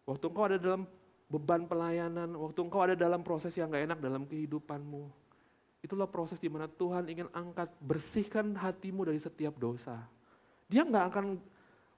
Waktu 0.08 0.24
engkau 0.32 0.44
ada 0.48 0.56
dalam 0.56 0.88
beban 1.28 1.68
pelayanan, 1.68 2.34
waktu 2.34 2.60
engkau 2.64 2.80
ada 2.80 2.96
dalam 2.96 3.20
proses 3.20 3.52
yang 3.52 3.68
gak 3.68 3.84
enak 3.84 3.98
dalam 4.00 4.24
kehidupanmu, 4.24 5.12
Itulah 5.80 6.04
proses 6.04 6.36
di 6.36 6.48
mana 6.52 6.68
Tuhan 6.68 7.08
ingin 7.08 7.28
angkat, 7.32 7.72
bersihkan 7.80 8.52
hatimu 8.52 9.08
dari 9.08 9.16
setiap 9.16 9.56
dosa. 9.56 9.96
Dia 10.68 10.84
nggak 10.84 11.04
akan 11.08 11.26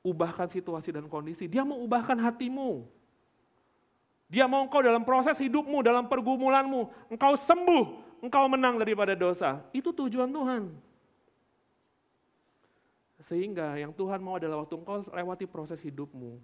ubahkan 0.06 0.46
situasi 0.46 0.94
dan 0.94 1.10
kondisi, 1.10 1.50
dia 1.50 1.66
mau 1.66 1.82
ubahkan 1.82 2.14
hatimu. 2.14 2.86
Dia 4.30 4.46
mau 4.46 4.64
engkau 4.64 4.80
dalam 4.80 5.02
proses 5.02 5.36
hidupmu, 5.36 5.82
dalam 5.82 6.06
pergumulanmu, 6.06 7.10
engkau 7.10 7.34
sembuh, 7.36 8.01
engkau 8.22 8.46
menang 8.46 8.78
daripada 8.78 9.18
dosa. 9.18 9.58
Itu 9.74 9.90
tujuan 9.90 10.30
Tuhan. 10.30 10.70
Sehingga 13.26 13.74
yang 13.78 13.90
Tuhan 13.90 14.22
mau 14.22 14.38
adalah 14.38 14.62
waktu 14.62 14.78
engkau 14.78 15.02
lewati 15.10 15.44
proses 15.50 15.82
hidupmu, 15.82 16.38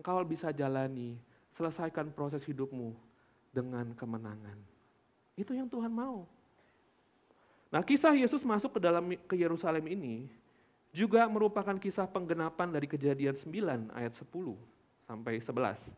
engkau 0.00 0.16
bisa 0.24 0.48
jalani, 0.50 1.20
selesaikan 1.52 2.08
proses 2.12 2.40
hidupmu 2.48 2.96
dengan 3.52 3.92
kemenangan. 3.92 4.56
Itu 5.36 5.52
yang 5.52 5.68
Tuhan 5.68 5.92
mau. 5.92 6.24
Nah, 7.68 7.84
kisah 7.84 8.16
Yesus 8.16 8.42
masuk 8.48 8.76
ke 8.76 8.80
dalam 8.80 9.04
ke 9.28 9.36
Yerusalem 9.36 9.84
ini 9.92 10.24
juga 10.88 11.28
merupakan 11.28 11.76
kisah 11.76 12.08
penggenapan 12.08 12.72
dari 12.72 12.88
Kejadian 12.88 13.36
9 13.36 13.92
ayat 13.92 14.12
10 14.16 14.56
sampai 15.04 15.36
11. 15.36 15.92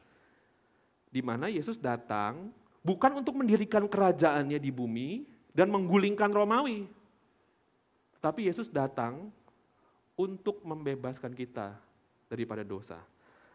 Di 1.11 1.23
mana 1.23 1.47
Yesus 1.47 1.79
datang 1.79 2.51
bukan 2.81 3.21
untuk 3.21 3.37
mendirikan 3.37 3.87
kerajaannya 3.87 4.57
di 4.57 4.71
bumi 4.73 5.25
dan 5.53 5.69
menggulingkan 5.69 6.31
Romawi. 6.33 6.89
Tapi 8.21 8.49
Yesus 8.49 8.69
datang 8.69 9.33
untuk 10.16 10.61
membebaskan 10.61 11.33
kita 11.33 11.73
daripada 12.29 12.61
dosa. 12.61 13.01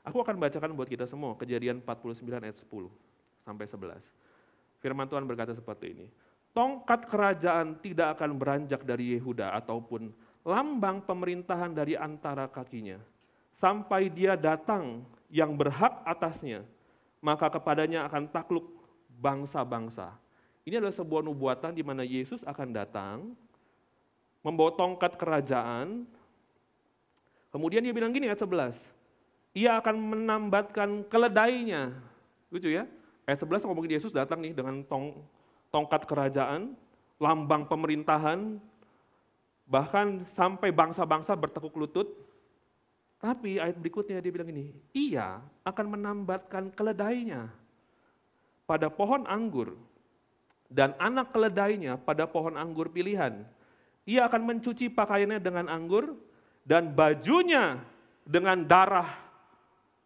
Aku 0.02 0.22
akan 0.22 0.38
bacakan 0.38 0.74
buat 0.74 0.90
kita 0.90 1.10
semua 1.10 1.34
Kejadian 1.38 1.82
49 1.82 2.26
ayat 2.30 2.58
10 2.62 2.66
sampai 3.46 3.66
11. 3.66 4.02
Firman 4.82 5.10
Tuhan 5.10 5.26
berkata 5.26 5.54
seperti 5.54 5.98
ini 5.98 6.06
tongkat 6.56 7.06
kerajaan 7.06 7.78
tidak 7.84 8.18
akan 8.18 8.40
beranjak 8.40 8.82
dari 8.88 9.20
Yehuda 9.20 9.52
ataupun 9.60 10.10
lambang 10.48 11.04
pemerintahan 11.04 11.76
dari 11.76 12.00
antara 12.00 12.48
kakinya. 12.48 12.98
Sampai 13.56 14.08
dia 14.08 14.40
datang 14.40 15.04
yang 15.32 15.56
berhak 15.56 16.04
atasnya, 16.08 16.64
maka 17.20 17.52
kepadanya 17.52 18.08
akan 18.08 18.28
takluk 18.32 18.75
bangsa-bangsa. 19.19 20.15
Ini 20.65 20.82
adalah 20.82 20.95
sebuah 20.95 21.21
nubuatan 21.21 21.78
di 21.78 21.86
mana 21.86 22.01
Yesus 22.01 22.41
akan 22.41 22.73
datang, 22.73 23.38
membawa 24.41 24.73
tongkat 24.73 25.13
kerajaan, 25.13 26.10
kemudian 27.54 27.86
dia 27.86 27.93
bilang 27.93 28.10
gini 28.10 28.25
ayat 28.25 28.41
11, 28.41 28.82
ia 29.54 29.78
akan 29.78 29.95
menambatkan 29.95 31.06
keledainya. 31.06 31.93
Lucu 32.49 32.73
ya, 32.73 32.89
ayat 33.30 33.39
11 33.45 33.65
ngomongin 33.69 33.97
Yesus 34.01 34.10
datang 34.10 34.41
nih 34.41 34.58
dengan 34.58 34.82
tong, 34.89 35.21
tongkat 35.69 36.10
kerajaan, 36.10 36.73
lambang 37.21 37.69
pemerintahan, 37.69 38.58
bahkan 39.69 40.25
sampai 40.25 40.73
bangsa-bangsa 40.73 41.38
bertekuk 41.38 41.78
lutut. 41.78 42.10
Tapi 43.21 43.58
ayat 43.58 43.78
berikutnya 43.78 44.17
dia 44.17 44.34
bilang 44.34 44.49
ini, 44.49 44.73
ia 44.93 45.41
akan 45.62 45.97
menambatkan 45.97 46.69
keledainya 46.73 47.64
pada 48.65 48.89
pohon 48.89 49.25
anggur 49.30 49.78
dan 50.69 50.97
anak 50.97 51.32
keledainya 51.32 52.01
pada 52.01 52.25
pohon 52.25 52.58
anggur 52.58 52.89
pilihan. 52.89 53.45
Ia 54.06 54.30
akan 54.30 54.41
mencuci 54.45 54.89
pakaiannya 54.93 55.41
dengan 55.41 55.65
anggur 55.69 56.13
dan 56.65 56.93
bajunya 56.93 57.82
dengan 58.25 58.65
darah 58.65 59.10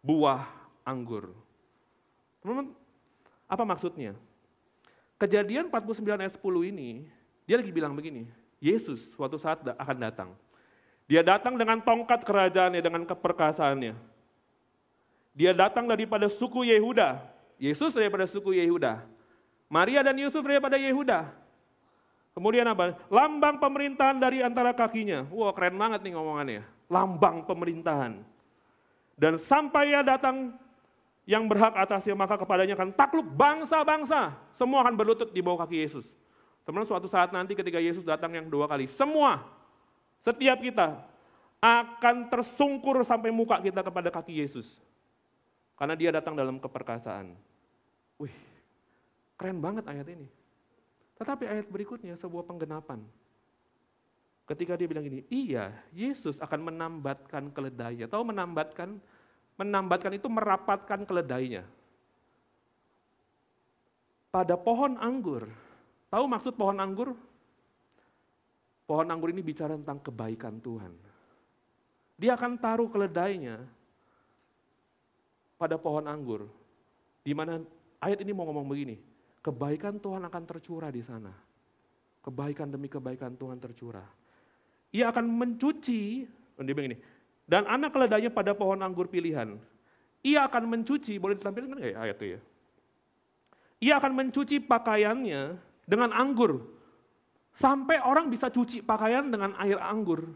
buah 0.00 0.44
anggur. 0.84 1.32
Teman-teman, 2.40 2.72
apa 3.44 3.64
maksudnya? 3.64 4.16
Kejadian 5.20 5.68
49 5.68 6.16
ayat 6.16 6.32
10 6.40 6.72
ini, 6.72 7.04
dia 7.44 7.60
lagi 7.60 7.68
bilang 7.68 7.92
begini, 7.92 8.24
Yesus 8.56 9.12
suatu 9.12 9.36
saat 9.36 9.60
akan 9.60 9.98
datang. 10.00 10.32
Dia 11.04 11.20
datang 11.20 11.58
dengan 11.60 11.82
tongkat 11.82 12.24
kerajaannya, 12.24 12.80
dengan 12.80 13.02
keperkasaannya. 13.04 13.92
Dia 15.34 15.52
datang 15.52 15.90
daripada 15.90 16.30
suku 16.30 16.64
Yehuda. 16.70 17.20
Yesus 17.60 17.92
daripada 17.92 18.24
suku 18.24 18.56
Yehuda. 18.56 19.04
Maria 19.68 20.00
dan 20.00 20.16
Yusuf 20.16 20.40
daripada 20.40 20.80
Yehuda. 20.80 21.28
Kemudian 22.32 22.64
apa? 22.64 22.96
Lambang 23.12 23.60
pemerintahan 23.60 24.16
dari 24.16 24.40
antara 24.40 24.72
kakinya. 24.72 25.28
Wah 25.28 25.52
keren 25.52 25.76
banget 25.76 26.00
nih 26.00 26.16
ngomongannya. 26.16 26.62
Lambang 26.88 27.44
pemerintahan. 27.44 28.24
Dan 29.20 29.36
sampai 29.36 29.92
ia 29.92 30.00
datang 30.00 30.56
yang 31.28 31.44
berhak 31.44 31.76
atasnya 31.76 32.16
maka 32.16 32.40
kepadanya 32.40 32.74
akan 32.74 32.96
takluk 32.96 33.28
bangsa-bangsa. 33.28 34.32
Semua 34.56 34.80
akan 34.80 34.96
berlutut 34.96 35.28
di 35.28 35.44
bawah 35.44 35.68
kaki 35.68 35.84
Yesus. 35.84 36.08
Teman 36.64 36.88
suatu 36.88 37.04
saat 37.04 37.28
nanti 37.28 37.52
ketika 37.52 37.76
Yesus 37.76 38.02
datang 38.02 38.32
yang 38.32 38.48
kedua 38.48 38.64
kali, 38.64 38.88
semua, 38.88 39.44
setiap 40.24 40.64
kita 40.64 40.96
akan 41.60 42.32
tersungkur 42.32 43.04
sampai 43.04 43.28
muka 43.28 43.60
kita 43.60 43.84
kepada 43.84 44.08
kaki 44.08 44.40
Yesus. 44.40 44.80
Karena 45.76 45.92
dia 45.92 46.08
datang 46.08 46.32
dalam 46.32 46.56
keperkasaan. 46.56 47.49
Wih, 48.20 48.36
keren 49.40 49.64
banget 49.64 49.88
ayat 49.88 50.04
ini. 50.12 50.28
Tetapi 51.16 51.48
ayat 51.48 51.66
berikutnya 51.72 52.12
sebuah 52.20 52.44
penggenapan. 52.44 53.00
Ketika 54.44 54.76
dia 54.76 54.90
bilang 54.90 55.06
ini, 55.06 55.24
iya 55.32 55.72
Yesus 55.94 56.36
akan 56.42 56.68
menambatkan 56.68 57.48
keledainya. 57.54 58.10
Tahu 58.10 58.34
menambatkan 58.34 59.00
menambatkan 59.56 60.16
itu 60.16 60.28
merapatkan 60.28 61.04
keledainya. 61.04 61.64
Pada 64.32 64.56
pohon 64.56 64.96
anggur, 64.96 65.48
tahu 66.08 66.24
maksud 66.24 66.54
pohon 66.56 66.80
anggur? 66.80 67.12
Pohon 68.88 69.06
anggur 69.12 69.30
ini 69.30 69.44
bicara 69.44 69.76
tentang 69.76 70.02
kebaikan 70.02 70.58
Tuhan. 70.58 70.92
Dia 72.18 72.34
akan 72.34 72.58
taruh 72.58 72.88
keledainya 72.90 73.62
pada 75.60 75.76
pohon 75.76 76.08
anggur, 76.08 76.48
di 77.22 77.36
mana 77.36 77.60
ayat 78.00 78.18
ini 78.24 78.32
mau 78.32 78.48
ngomong 78.48 78.66
begini, 78.66 78.96
kebaikan 79.44 80.00
Tuhan 80.00 80.24
akan 80.24 80.42
tercurah 80.48 80.90
di 80.90 81.04
sana. 81.04 81.32
Kebaikan 82.20 82.68
demi 82.68 82.88
kebaikan 82.88 83.32
Tuhan 83.36 83.56
tercurah. 83.56 84.04
Ia 84.92 85.08
akan 85.08 85.24
mencuci, 85.24 86.26
dia 86.60 86.74
bilang 86.74 86.92
ini, 86.92 86.98
dan 87.48 87.64
anak 87.64 87.94
keledainya 87.94 88.28
pada 88.28 88.52
pohon 88.52 88.80
anggur 88.82 89.08
pilihan. 89.08 89.56
Ia 90.20 90.44
akan 90.50 90.68
mencuci, 90.68 91.16
boleh 91.16 91.40
ditampilkan 91.40 91.80
nggak 91.80 91.92
ya 91.94 91.98
ayat 92.00 92.16
itu 92.20 92.26
ya? 92.36 92.40
Ia 93.80 93.94
akan 93.96 94.12
mencuci 94.12 94.60
pakaiannya 94.60 95.56
dengan 95.88 96.12
anggur. 96.12 96.60
Sampai 97.56 97.98
orang 98.04 98.28
bisa 98.28 98.52
cuci 98.52 98.84
pakaian 98.84 99.26
dengan 99.26 99.56
air 99.56 99.80
anggur. 99.80 100.28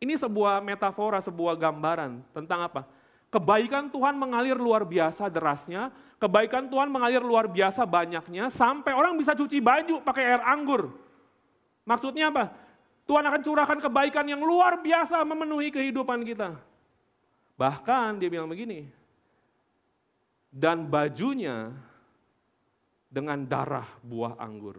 Ini 0.00 0.16
sebuah 0.16 0.64
metafora, 0.64 1.20
sebuah 1.20 1.54
gambaran 1.60 2.24
tentang 2.32 2.60
apa? 2.64 2.82
Kebaikan 3.28 3.92
Tuhan 3.92 4.16
mengalir 4.16 4.56
luar 4.56 4.82
biasa 4.88 5.28
derasnya, 5.28 5.92
Kebaikan 6.18 6.70
Tuhan 6.70 6.88
mengalir 6.88 7.20
luar 7.20 7.50
biasa 7.50 7.84
banyaknya 7.84 8.48
sampai 8.48 8.94
orang 8.94 9.18
bisa 9.18 9.34
cuci 9.34 9.58
baju 9.58 10.00
pakai 10.00 10.22
air 10.24 10.42
anggur. 10.46 10.94
Maksudnya 11.84 12.32
apa? 12.32 12.54
Tuhan 13.04 13.24
akan 13.28 13.40
curahkan 13.44 13.78
kebaikan 13.84 14.24
yang 14.24 14.40
luar 14.40 14.80
biasa 14.80 15.20
memenuhi 15.26 15.68
kehidupan 15.68 16.24
kita. 16.24 16.56
Bahkan 17.60 18.16
dia 18.16 18.32
bilang 18.32 18.48
begini, 18.48 18.88
dan 20.54 20.86
bajunya 20.86 21.74
dengan 23.10 23.42
darah 23.42 23.86
buah 24.00 24.38
anggur. 24.38 24.78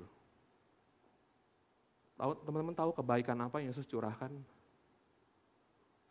Tahu 2.16 2.32
teman-teman 2.48 2.76
tahu 2.76 2.92
kebaikan 2.96 3.36
apa 3.44 3.60
yang 3.60 3.76
Yesus 3.76 3.84
curahkan? 3.88 4.32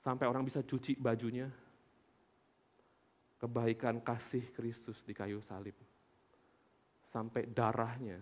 Sampai 0.04 0.28
orang 0.28 0.44
bisa 0.44 0.60
cuci 0.60 1.00
bajunya. 1.00 1.48
Kebaikan 3.44 4.00
kasih 4.00 4.40
Kristus 4.56 5.04
di 5.04 5.12
kayu 5.12 5.44
salib. 5.44 5.76
Sampai 7.12 7.44
darahnya 7.44 8.16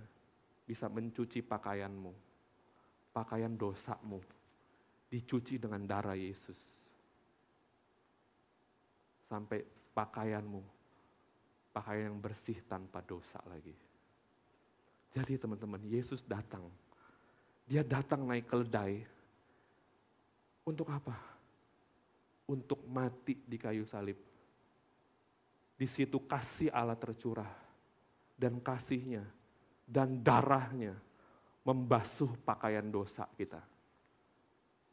bisa 0.66 0.90
mencuci 0.90 1.46
pakaianmu. 1.46 2.10
Pakaian 3.14 3.54
dosamu. 3.54 4.18
Dicuci 5.06 5.62
dengan 5.62 5.86
darah 5.86 6.18
Yesus. 6.18 6.58
Sampai 9.30 9.62
pakaianmu. 9.94 10.62
Pakaian 11.70 12.10
yang 12.10 12.18
bersih 12.18 12.58
tanpa 12.66 12.98
dosa 13.06 13.38
lagi. 13.46 13.72
Jadi 15.14 15.38
teman-teman, 15.38 15.86
Yesus 15.86 16.26
datang. 16.26 16.66
Dia 17.70 17.86
datang 17.86 18.26
naik 18.26 18.50
keledai. 18.50 19.06
Untuk 20.66 20.90
apa? 20.90 21.32
untuk 22.52 22.84
mati 22.84 23.38
di 23.40 23.56
kayu 23.56 23.88
salib. 23.88 24.31
Di 25.82 25.90
situ 25.90 26.22
kasih 26.30 26.70
Allah 26.70 26.94
tercurah 26.94 27.50
dan 28.38 28.62
kasihnya 28.62 29.26
dan 29.82 30.22
darahnya 30.22 30.94
membasuh 31.66 32.30
pakaian 32.46 32.86
dosa 32.86 33.26
kita. 33.34 33.58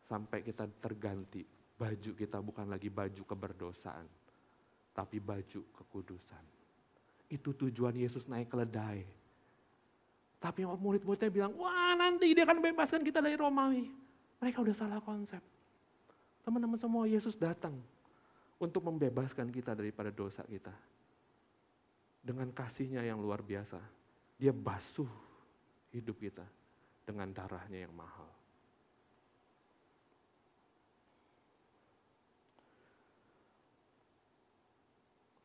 Sampai 0.10 0.42
kita 0.42 0.66
terganti, 0.82 1.46
baju 1.78 2.12
kita 2.18 2.42
bukan 2.42 2.74
lagi 2.74 2.90
baju 2.90 3.22
keberdosaan, 3.22 4.10
tapi 4.90 5.22
baju 5.22 5.62
kekudusan. 5.78 6.42
Itu 7.30 7.54
tujuan 7.54 7.94
Yesus 7.94 8.26
naik 8.26 8.50
keledai. 8.50 9.06
Tapi 10.42 10.66
murid-muridnya 10.66 11.30
bilang, 11.30 11.54
wah 11.54 11.94
nanti 11.94 12.34
dia 12.34 12.50
akan 12.50 12.66
bebaskan 12.66 13.06
kita 13.06 13.22
dari 13.22 13.38
Romawi. 13.38 13.86
Mereka 14.42 14.66
udah 14.66 14.74
salah 14.74 14.98
konsep. 15.06 15.46
Teman-teman 16.42 16.82
semua, 16.82 17.06
Yesus 17.06 17.38
datang 17.38 17.78
untuk 18.60 18.84
membebaskan 18.84 19.48
kita 19.50 19.72
daripada 19.72 20.12
dosa 20.12 20.44
kita. 20.44 20.76
Dengan 22.20 22.52
kasihnya 22.52 23.00
yang 23.02 23.24
luar 23.24 23.40
biasa, 23.40 23.80
dia 24.36 24.52
basuh 24.52 25.08
hidup 25.96 26.20
kita 26.20 26.44
dengan 27.08 27.32
darahnya 27.32 27.88
yang 27.88 27.96
mahal. 27.96 28.28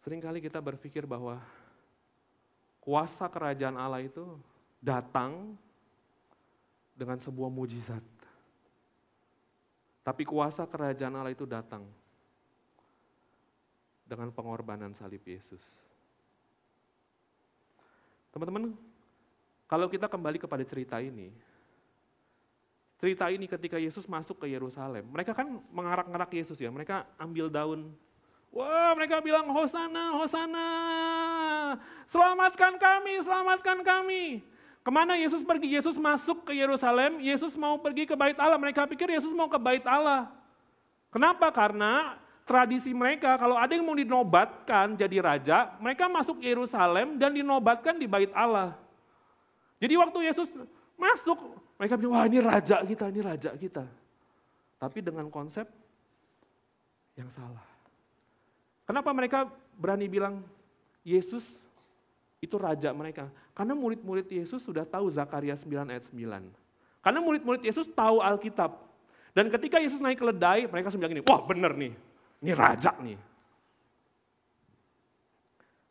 Seringkali 0.05 0.45
kita 0.45 0.61
berpikir 0.61 1.09
bahwa 1.09 1.41
kuasa 2.77 3.25
kerajaan 3.25 3.81
Allah 3.81 4.05
itu 4.05 4.37
datang 4.77 5.57
dengan 6.93 7.17
sebuah 7.17 7.49
mujizat. 7.49 8.05
Tapi 10.05 10.29
kuasa 10.29 10.69
kerajaan 10.69 11.17
Allah 11.17 11.33
itu 11.33 11.49
datang 11.49 11.89
dengan 14.15 14.31
pengorbanan 14.31 14.95
salib 14.95 15.21
Yesus. 15.27 15.59
Teman-teman, 18.31 18.71
kalau 19.67 19.91
kita 19.91 20.07
kembali 20.07 20.39
kepada 20.39 20.63
cerita 20.63 21.03
ini, 21.03 21.35
cerita 23.03 23.27
ini 23.27 23.51
ketika 23.51 23.75
Yesus 23.75 24.07
masuk 24.07 24.43
ke 24.43 24.47
Yerusalem, 24.47 25.11
mereka 25.11 25.35
kan 25.35 25.59
mengarak-ngarak 25.75 26.31
Yesus 26.31 26.59
ya, 26.63 26.71
mereka 26.71 27.11
ambil 27.19 27.51
daun, 27.51 27.91
wah 28.55 28.95
mereka 28.95 29.19
bilang 29.19 29.51
Hosana, 29.51 30.15
Hosana, 30.15 30.69
selamatkan 32.07 32.79
kami, 32.79 33.19
selamatkan 33.19 33.83
kami. 33.83 34.43
Ke 34.85 34.91
mana 34.93 35.17
Yesus 35.17 35.41
pergi? 35.41 35.75
Yesus 35.75 35.97
masuk 35.97 36.45
ke 36.45 36.53
Yerusalem, 36.55 37.17
Yesus 37.19 37.57
mau 37.57 37.81
pergi 37.81 38.05
ke 38.05 38.13
bait 38.13 38.37
Allah. 38.37 38.61
Mereka 38.61 38.85
pikir 38.85 39.09
Yesus 39.09 39.33
mau 39.33 39.49
ke 39.49 39.57
bait 39.57 39.81
Allah. 39.89 40.29
Kenapa? 41.09 41.49
Karena 41.49 42.21
tradisi 42.45 42.93
mereka 42.93 43.41
kalau 43.41 43.57
ada 43.57 43.73
yang 43.73 43.85
mau 43.85 43.97
dinobatkan 43.97 44.95
jadi 44.95 45.17
raja, 45.21 45.75
mereka 45.81 46.07
masuk 46.07 46.45
Yerusalem 46.45 47.17
dan 47.17 47.33
dinobatkan 47.33 47.97
di 47.97 48.05
bait 48.05 48.31
Allah. 48.37 48.77
Jadi 49.81 49.97
waktu 49.97 50.19
Yesus 50.29 50.49
masuk, 50.95 51.59
mereka 51.81 51.97
bilang, 51.99 52.21
wah 52.21 52.25
ini 52.29 52.39
raja 52.41 52.85
kita, 52.85 53.11
ini 53.11 53.21
raja 53.25 53.51
kita. 53.57 53.85
Tapi 54.79 54.99
dengan 55.01 55.27
konsep 55.33 55.65
yang 57.17 57.29
salah. 57.33 57.65
Kenapa 58.85 59.11
mereka 59.17 59.49
berani 59.81 60.07
bilang 60.07 60.45
Yesus 61.01 61.45
itu 62.45 62.57
raja 62.61 62.93
mereka. 62.93 63.33
Karena 63.57 63.73
murid-murid 63.73 64.29
Yesus 64.29 64.61
sudah 64.61 64.85
tahu 64.85 65.09
Zakaria 65.09 65.57
9 65.57 65.89
ayat 65.89 66.05
9. 66.13 66.21
Karena 67.01 67.21
murid-murid 67.25 67.65
Yesus 67.65 67.89
tahu 67.89 68.21
Alkitab. 68.21 68.77
Dan 69.33 69.49
ketika 69.49 69.81
Yesus 69.81 69.99
naik 69.99 70.21
keledai, 70.21 70.69
mereka 70.69 70.93
bilang 70.93 71.13
gini, 71.17 71.25
wah 71.25 71.41
bener 71.43 71.73
nih, 71.75 71.93
ini 72.45 72.53
raja 72.53 72.93
nih. 73.01 73.17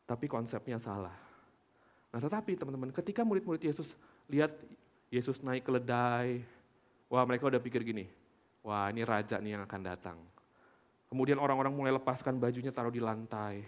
Tapi 0.05 0.25
konsepnya 0.29 0.77
salah. 0.77 1.17
Nah 2.13 2.21
tetapi 2.21 2.53
teman-teman, 2.53 2.93
ketika 2.93 3.25
murid-murid 3.25 3.65
Yesus 3.65 3.89
lihat 4.29 4.53
Yesus 5.09 5.41
naik 5.41 5.65
keledai, 5.65 6.45
wah 7.09 7.25
mereka 7.25 7.49
udah 7.49 7.57
pikir 7.57 7.81
gini, 7.81 8.05
wah 8.61 8.93
ini 8.93 9.01
raja 9.01 9.41
nih 9.41 9.57
yang 9.57 9.65
akan 9.65 9.81
datang. 9.81 10.17
Kemudian 11.09 11.41
orang-orang 11.41 11.73
mulai 11.73 11.93
lepaskan 11.97 12.37
bajunya 12.37 12.69
taruh 12.69 12.93
di 12.93 13.01
lantai. 13.01 13.65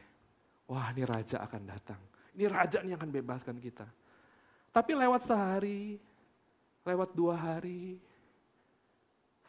Wah 0.69 0.93
ini 0.93 1.01
raja 1.09 1.41
akan 1.41 1.61
datang. 1.65 2.01
Ini 2.37 2.45
raja 2.49 2.85
nih 2.85 2.93
yang 2.93 3.01
akan 3.01 3.13
bebaskan 3.13 3.57
kita. 3.57 3.89
Tapi 4.69 4.91
lewat 4.93 5.25
sehari, 5.25 5.97
lewat 6.85 7.17
dua 7.17 7.33
hari, 7.33 7.97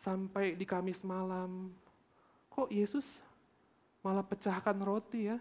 sampai 0.01 0.57
di 0.57 0.65
Kamis 0.65 1.05
malam, 1.05 1.73
kok 2.49 2.73
Yesus 2.73 3.05
malah 4.07 4.23
pecahkan 4.23 4.79
roti 4.79 5.35
ya? 5.35 5.39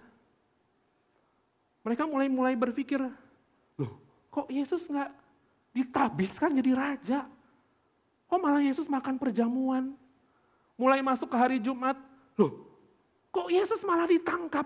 Mereka 1.86 2.10
mulai-mulai 2.10 2.58
berpikir, 2.58 2.98
loh 3.78 3.94
kok 4.34 4.50
Yesus 4.50 4.90
nggak 4.90 5.14
ditabiskan 5.70 6.58
jadi 6.58 6.72
raja? 6.74 7.20
Kok 8.26 8.42
malah 8.42 8.66
Yesus 8.66 8.90
makan 8.90 9.22
perjamuan? 9.22 9.94
Mulai 10.82 11.06
masuk 11.06 11.30
ke 11.30 11.38
hari 11.38 11.62
Jumat, 11.62 11.94
loh 12.42 12.66
kok 13.30 13.54
Yesus 13.54 13.86
malah 13.86 14.10
ditangkap? 14.10 14.66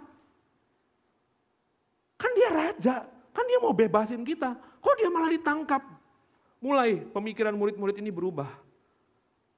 Kan 2.15 2.31
dia 2.39 2.49
raja, 2.55 2.95
kan 3.35 3.43
dia 3.51 3.59
mau 3.59 3.75
bebasin 3.75 4.23
kita. 4.23 4.55
Kok 4.79 4.95
dia 4.95 5.11
malah 5.11 5.27
ditangkap? 5.27 5.83
Mulai 6.63 7.03
pemikiran 7.11 7.51
murid-murid 7.51 7.99
ini 7.99 8.11
berubah. 8.15 8.47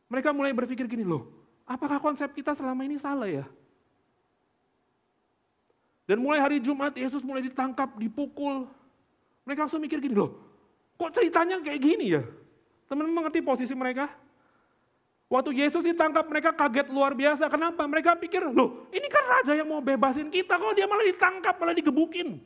Mereka 0.10 0.34
mulai 0.34 0.50
berpikir 0.50 0.90
gini 0.90 1.06
loh, 1.06 1.30
apakah 1.70 2.02
konsep 2.02 2.34
kita 2.34 2.58
selama 2.58 2.82
ini 2.90 2.98
salah 2.98 3.30
ya? 3.30 3.46
Dan 6.12 6.20
mulai 6.20 6.44
hari 6.44 6.60
Jumat 6.60 6.92
Yesus 6.92 7.24
mulai 7.24 7.40
ditangkap, 7.40 7.96
dipukul. 7.96 8.68
Mereka 9.48 9.64
langsung 9.64 9.80
mikir 9.80 10.04
gini 10.04 10.12
loh, 10.12 10.36
kok 11.00 11.16
ceritanya 11.16 11.64
kayak 11.64 11.80
gini 11.80 12.20
ya? 12.20 12.28
Teman-teman 12.92 13.24
mengerti 13.24 13.40
posisi 13.40 13.72
mereka? 13.72 14.12
Waktu 15.32 15.56
Yesus 15.56 15.80
ditangkap 15.88 16.28
mereka 16.28 16.52
kaget 16.52 16.92
luar 16.92 17.16
biasa. 17.16 17.48
Kenapa? 17.48 17.88
Mereka 17.88 18.20
pikir, 18.20 18.44
loh 18.44 18.92
ini 18.92 19.08
kan 19.08 19.24
raja 19.24 19.56
yang 19.56 19.72
mau 19.72 19.80
bebasin 19.80 20.28
kita, 20.28 20.60
kok 20.60 20.76
dia 20.76 20.84
malah 20.84 21.08
ditangkap, 21.08 21.56
malah 21.56 21.72
digebukin. 21.72 22.44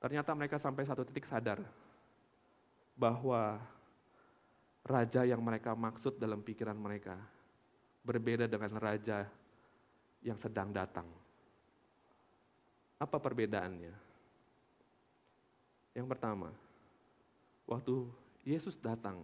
Ternyata 0.00 0.32
mereka 0.32 0.56
sampai 0.56 0.88
satu 0.88 1.04
titik 1.04 1.28
sadar 1.28 1.60
bahwa 2.96 3.60
raja 4.88 5.22
yang 5.28 5.44
mereka 5.44 5.76
maksud 5.76 6.16
dalam 6.16 6.40
pikiran 6.40 6.74
mereka 6.74 7.20
berbeda 8.02 8.48
dengan 8.48 8.72
raja 8.80 9.28
yang 10.24 10.40
sedang 10.40 10.72
datang. 10.72 11.06
Apa 12.98 13.20
perbedaannya? 13.20 13.94
Yang 15.94 16.06
pertama, 16.08 16.50
waktu 17.68 18.08
Yesus 18.42 18.74
datang, 18.80 19.22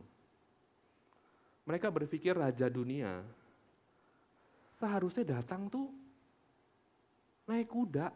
mereka 1.65 1.89
berpikir 1.89 2.37
raja 2.37 2.69
dunia 2.69 3.25
seharusnya 4.77 5.41
datang 5.41 5.67
tuh 5.73 5.89
naik 7.49 7.73
kuda. 7.73 8.13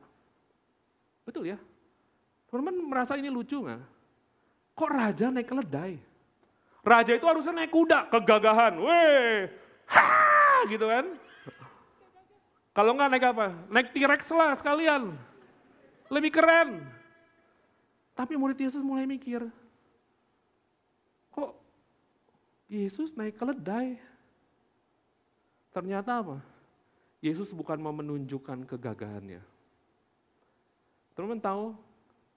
Betul 1.24 1.48
ya? 1.54 1.58
Teman-teman 2.48 2.88
merasa 2.88 3.16
ini 3.16 3.32
lucu 3.32 3.60
nggak? 3.60 3.82
Kok 4.76 4.90
raja 4.92 5.32
naik 5.32 5.48
keledai? 5.48 6.07
Raja 6.82 7.12
itu 7.14 7.26
harusnya 7.26 7.52
naik 7.52 7.72
kuda, 7.74 8.08
kegagahan. 8.08 8.74
Weh, 8.80 9.50
ha, 9.92 10.64
gitu 10.70 10.86
kan. 10.88 11.04
Kalau 12.72 12.94
enggak 12.94 13.10
naik 13.10 13.26
apa? 13.34 13.46
Naik 13.66 13.88
T-Rex 13.90 14.22
lah 14.30 14.54
sekalian. 14.54 15.18
Lebih 16.08 16.30
keren. 16.30 16.86
Tapi 18.18 18.34
murid 18.34 18.58
Yesus 18.58 18.82
mulai 18.82 19.06
mikir, 19.06 19.46
kok 21.30 21.54
Yesus 22.66 23.14
naik 23.14 23.38
keledai? 23.38 23.94
Ternyata 25.70 26.18
apa? 26.18 26.42
Yesus 27.22 27.54
bukan 27.54 27.78
mau 27.78 27.94
menunjukkan 27.94 28.66
kegagahannya. 28.66 29.38
Teman-teman 31.14 31.38
tahu 31.38 31.64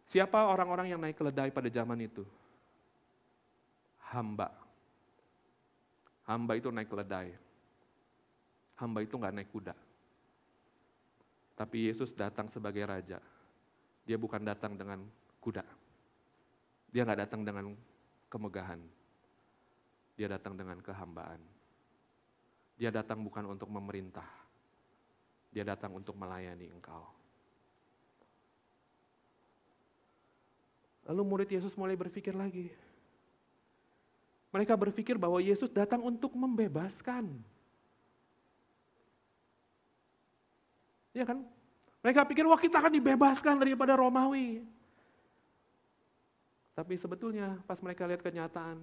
siapa 0.10 0.38
orang-orang 0.38 0.93
yang 0.93 1.01
naik 1.01 1.17
keledai 1.17 1.49
pada 1.49 1.69
zaman 1.69 2.06
itu? 2.06 2.21
Hamba. 4.12 4.52
Hamba 6.28 6.60
itu 6.60 6.67
naik 6.67 6.91
keledai. 6.91 7.32
Hamba 8.76 9.00
itu 9.04 9.15
nggak 9.15 9.36
naik 9.36 9.50
kuda. 9.56 9.76
Tapi 11.56 11.88
Yesus 11.88 12.12
datang 12.12 12.52
sebagai 12.52 12.84
raja. 12.84 13.24
Dia 14.04 14.17
bukan 14.19 14.43
datang 14.43 14.76
dengan 14.76 15.00
kuda. 15.39 15.63
Dia 16.91 17.08
nggak 17.08 17.21
datang 17.24 17.41
dengan 17.47 17.71
kemegahan. 18.28 18.82
Dia 20.19 20.28
datang 20.28 20.60
dengan 20.60 20.84
kehambaan. 20.84 21.39
Dia 22.76 22.91
datang 22.91 23.24
bukan 23.24 23.47
untuk 23.47 23.71
memerintah. 23.71 24.28
Dia 25.56 25.63
datang 25.63 25.95
untuk 25.95 26.19
melayani 26.19 26.67
engkau. 26.67 27.04
Lalu 31.08 31.21
murid 31.24 31.50
Yesus 31.52 31.76
mulai 31.80 31.95
berpikir 31.95 32.36
lagi. 32.36 32.90
Mereka 34.52 34.76
berpikir 34.76 35.16
bahwa 35.16 35.40
Yesus 35.40 35.72
datang 35.72 36.04
untuk 36.04 36.36
membebaskan. 36.36 37.32
Ya 41.16 41.24
kan? 41.24 41.44
Mereka 42.04 42.28
pikir, 42.28 42.44
wah 42.44 42.60
kita 42.60 42.84
akan 42.84 42.92
dibebaskan 42.92 43.56
daripada 43.56 43.96
Romawi. 43.96 44.64
Tapi 46.76 46.96
sebetulnya 47.00 47.60
pas 47.64 47.80
mereka 47.80 48.08
lihat 48.08 48.24
kenyataan, 48.24 48.80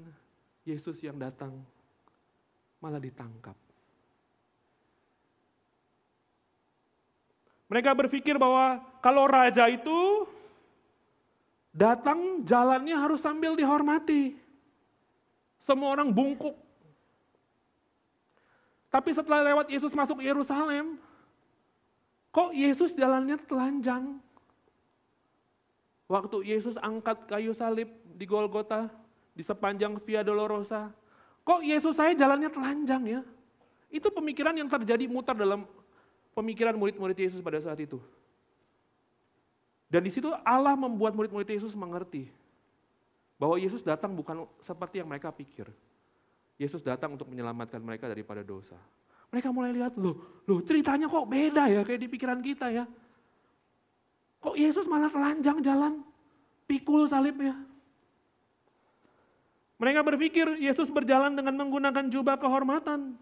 Yesus 0.64 1.00
yang 1.00 1.16
datang 1.16 1.56
malah 2.78 3.00
ditangkap. 3.00 3.56
Mereka 7.68 7.92
berpikir 7.92 8.40
bahwa 8.40 8.80
kalau 9.04 9.28
raja 9.28 9.68
itu 9.68 10.24
datang 11.68 12.40
jalannya 12.40 12.96
harus 12.96 13.20
sambil 13.20 13.52
dihormati. 13.52 14.47
Semua 15.68 15.92
orang 15.92 16.08
bungkuk. 16.08 16.56
Tapi 18.88 19.12
setelah 19.12 19.44
lewat 19.52 19.68
Yesus 19.68 19.92
masuk 19.92 20.24
Yerusalem, 20.24 20.96
kok 22.32 22.56
Yesus 22.56 22.96
jalannya 22.96 23.36
telanjang? 23.44 24.16
Waktu 26.08 26.56
Yesus 26.56 26.80
angkat 26.80 27.28
kayu 27.28 27.52
salib 27.52 27.92
di 28.16 28.24
Golgota, 28.24 28.88
di 29.36 29.44
sepanjang 29.44 30.00
Via 30.08 30.24
Dolorosa, 30.24 30.88
kok 31.44 31.60
Yesus 31.60 32.00
saya 32.00 32.16
jalannya 32.16 32.48
telanjang 32.48 33.02
ya? 33.04 33.20
Itu 33.92 34.08
pemikiran 34.08 34.56
yang 34.56 34.72
terjadi 34.72 35.04
mutar 35.04 35.36
dalam 35.36 35.68
pemikiran 36.32 36.80
murid-murid 36.80 37.28
Yesus 37.28 37.44
pada 37.44 37.60
saat 37.60 37.76
itu. 37.76 38.00
Dan 39.92 40.00
di 40.00 40.08
situ 40.08 40.32
Allah 40.48 40.72
membuat 40.72 41.12
murid-murid 41.12 41.60
Yesus 41.60 41.76
mengerti 41.76 42.32
bahwa 43.38 43.56
Yesus 43.56 43.86
datang 43.86 44.12
bukan 44.12 44.44
seperti 44.60 45.00
yang 45.00 45.08
mereka 45.08 45.30
pikir. 45.30 45.70
Yesus 46.58 46.82
datang 46.82 47.14
untuk 47.14 47.30
menyelamatkan 47.30 47.78
mereka 47.78 48.10
daripada 48.10 48.42
dosa. 48.42 48.74
Mereka 49.30 49.54
mulai 49.54 49.70
lihat, 49.70 49.94
loh, 49.94 50.42
loh 50.42 50.58
ceritanya 50.66 51.06
kok 51.06 51.30
beda 51.30 51.70
ya 51.70 51.86
kayak 51.86 52.00
di 52.02 52.08
pikiran 52.10 52.42
kita 52.42 52.66
ya. 52.74 52.84
Kok 54.42 54.58
Yesus 54.58 54.90
malah 54.90 55.06
telanjang 55.06 55.62
jalan, 55.62 56.02
pikul 56.66 57.06
salibnya. 57.06 57.54
Mereka 59.78 60.02
berpikir 60.02 60.58
Yesus 60.58 60.90
berjalan 60.90 61.38
dengan 61.38 61.54
menggunakan 61.54 62.10
jubah 62.10 62.34
kehormatan. 62.42 63.14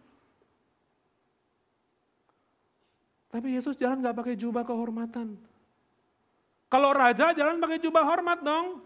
Tapi 3.28 3.52
Yesus 3.52 3.76
jalan 3.76 4.00
gak 4.00 4.16
pakai 4.16 4.32
jubah 4.32 4.64
kehormatan. 4.64 5.36
Kalau 6.72 6.90
raja 6.96 7.36
jalan 7.36 7.60
pakai 7.60 7.76
jubah 7.76 8.08
hormat 8.08 8.40
dong. 8.40 8.80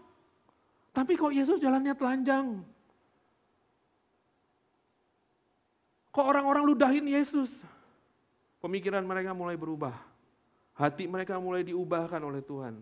Tapi 0.91 1.15
kok 1.15 1.31
Yesus 1.31 1.63
jalannya 1.63 1.95
telanjang? 1.95 2.59
Kok 6.11 6.25
orang-orang 6.27 6.67
ludahin 6.67 7.07
Yesus? 7.07 7.55
Pemikiran 8.59 9.07
mereka 9.07 9.31
mulai 9.31 9.55
berubah. 9.55 9.95
Hati 10.75 11.07
mereka 11.07 11.39
mulai 11.39 11.63
diubahkan 11.63 12.19
oleh 12.19 12.43
Tuhan. 12.43 12.75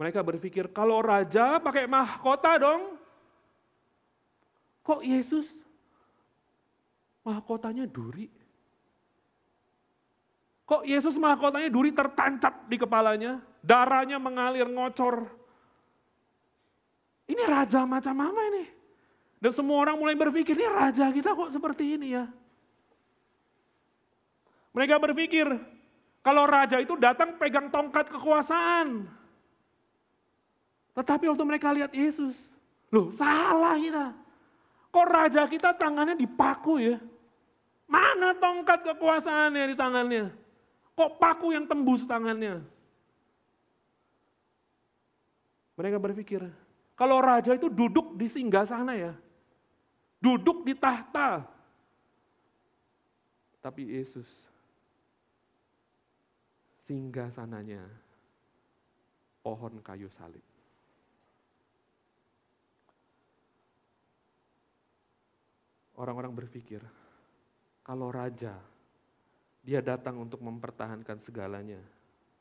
Mereka 0.00 0.24
berpikir, 0.24 0.72
kalau 0.72 1.04
raja 1.04 1.60
pakai 1.60 1.84
mahkota 1.84 2.56
dong. 2.58 2.96
Kok 4.82 5.04
Yesus 5.04 5.46
mahkotanya 7.22 7.86
duri? 7.86 8.41
Kok 10.72 10.88
Yesus 10.88 11.20
mahkotanya 11.20 11.68
duri 11.68 11.92
tertancap 11.92 12.64
di 12.64 12.80
kepalanya? 12.80 13.44
Darahnya 13.60 14.16
mengalir 14.16 14.64
ngocor. 14.64 15.28
Ini 17.28 17.44
raja 17.44 17.84
macam 17.84 18.16
apa 18.24 18.40
ini? 18.48 18.64
Dan 19.36 19.52
semua 19.52 19.84
orang 19.84 20.00
mulai 20.00 20.16
berpikir, 20.16 20.56
ini 20.56 20.64
raja 20.64 21.12
kita 21.12 21.36
kok 21.36 21.52
seperti 21.52 22.00
ini 22.00 22.16
ya? 22.16 22.24
Mereka 24.72 24.96
berpikir, 24.96 25.44
kalau 26.24 26.48
raja 26.48 26.80
itu 26.80 26.96
datang 26.96 27.36
pegang 27.36 27.68
tongkat 27.68 28.08
kekuasaan. 28.08 29.12
Tetapi 30.96 31.28
waktu 31.28 31.44
mereka 31.44 31.68
lihat 31.76 31.92
Yesus, 31.92 32.32
loh 32.88 33.12
salah 33.12 33.76
kita. 33.76 34.16
Kok 34.88 35.04
raja 35.04 35.44
kita 35.44 35.76
tangannya 35.76 36.16
dipaku 36.16 36.80
ya? 36.80 36.96
Mana 37.84 38.32
tongkat 38.40 38.88
kekuasaannya 38.88 39.68
di 39.68 39.76
tangannya? 39.76 40.41
Kok 40.92 41.16
paku 41.16 41.56
yang 41.56 41.64
tembus 41.64 42.04
tangannya? 42.04 42.60
Mereka 45.72 45.96
berpikir, 45.96 46.44
kalau 46.92 47.18
raja 47.24 47.56
itu 47.56 47.72
duduk 47.72 48.12
di 48.14 48.28
singgah 48.28 48.68
sana 48.68 48.92
ya. 48.92 49.12
Duduk 50.20 50.62
di 50.62 50.76
tahta. 50.76 51.48
Tapi 53.64 53.88
Yesus 53.88 54.28
singgah 56.84 57.32
sananya 57.32 57.82
pohon 59.40 59.80
kayu 59.80 60.12
salib. 60.12 60.44
Orang-orang 65.96 66.34
berpikir, 66.34 66.82
kalau 67.86 68.10
raja, 68.10 68.58
dia 69.62 69.78
datang 69.78 70.18
untuk 70.18 70.42
mempertahankan 70.42 71.22
segalanya, 71.22 71.78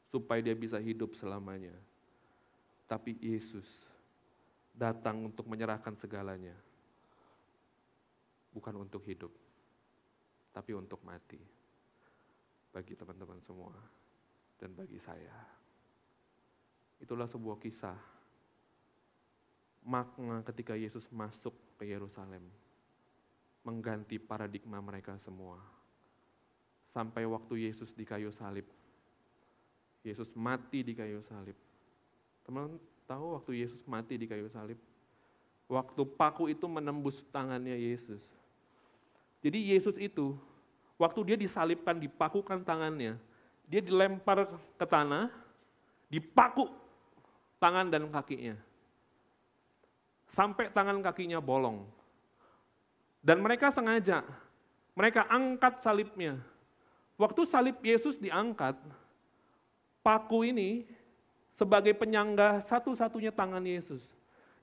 supaya 0.09 0.41
dia 0.41 0.57
bisa 0.57 0.81
hidup 0.81 1.13
selamanya. 1.13 1.73
Tapi 2.89 3.15
Yesus 3.21 3.65
datang 4.73 5.29
untuk 5.29 5.45
menyerahkan 5.45 5.93
segalanya, 5.95 6.57
bukan 8.51 8.75
untuk 8.81 9.05
hidup, 9.05 9.31
tapi 10.51 10.73
untuk 10.73 10.99
mati. 11.05 11.39
Bagi 12.71 12.95
teman-teman 12.95 13.39
semua 13.43 13.75
dan 14.55 14.71
bagi 14.71 14.95
saya. 14.95 15.35
Itulah 17.03 17.27
sebuah 17.27 17.59
kisah 17.59 17.99
makna 19.83 20.39
ketika 20.45 20.77
Yesus 20.77 21.03
masuk 21.11 21.51
ke 21.75 21.89
Yerusalem, 21.89 22.45
mengganti 23.65 24.21
paradigma 24.21 24.79
mereka 24.79 25.17
semua. 25.19 25.80
Sampai 26.91 27.23
waktu 27.23 27.71
Yesus 27.71 27.95
di 27.95 28.03
kayu 28.03 28.35
salib, 28.35 28.67
Yesus 30.03 30.27
mati 30.35 30.83
di 30.83 30.91
kayu 30.91 31.23
salib. 31.23 31.55
Teman 32.43 32.75
tahu 33.07 33.39
waktu 33.39 33.63
Yesus 33.63 33.79
mati 33.87 34.19
di 34.19 34.27
kayu 34.27 34.51
salib? 34.51 34.75
Waktu 35.71 36.03
paku 36.19 36.51
itu 36.51 36.67
menembus 36.67 37.23
tangannya 37.31 37.79
Yesus. 37.79 38.19
Jadi 39.39 39.71
Yesus 39.71 39.95
itu, 39.95 40.35
waktu 40.99 41.31
dia 41.31 41.37
disalibkan, 41.39 41.95
dipakukan 41.95 42.59
tangannya, 42.67 43.15
dia 43.71 43.79
dilempar 43.79 44.51
ke 44.75 44.83
tanah, 44.83 45.31
dipaku 46.11 46.67
tangan 47.55 47.87
dan 47.87 48.11
kakinya. 48.11 48.59
Sampai 50.27 50.67
tangan 50.75 50.99
kakinya 50.99 51.39
bolong. 51.39 51.87
Dan 53.23 53.39
mereka 53.39 53.71
sengaja, 53.71 54.27
mereka 54.91 55.23
angkat 55.31 55.79
salibnya. 55.79 56.50
Waktu 57.21 57.45
salib 57.45 57.77
Yesus 57.85 58.17
diangkat, 58.17 58.73
paku 60.01 60.49
ini 60.49 60.89
sebagai 61.53 61.93
penyangga 61.93 62.57
satu-satunya 62.65 63.29
tangan 63.29 63.61
Yesus. 63.61 64.01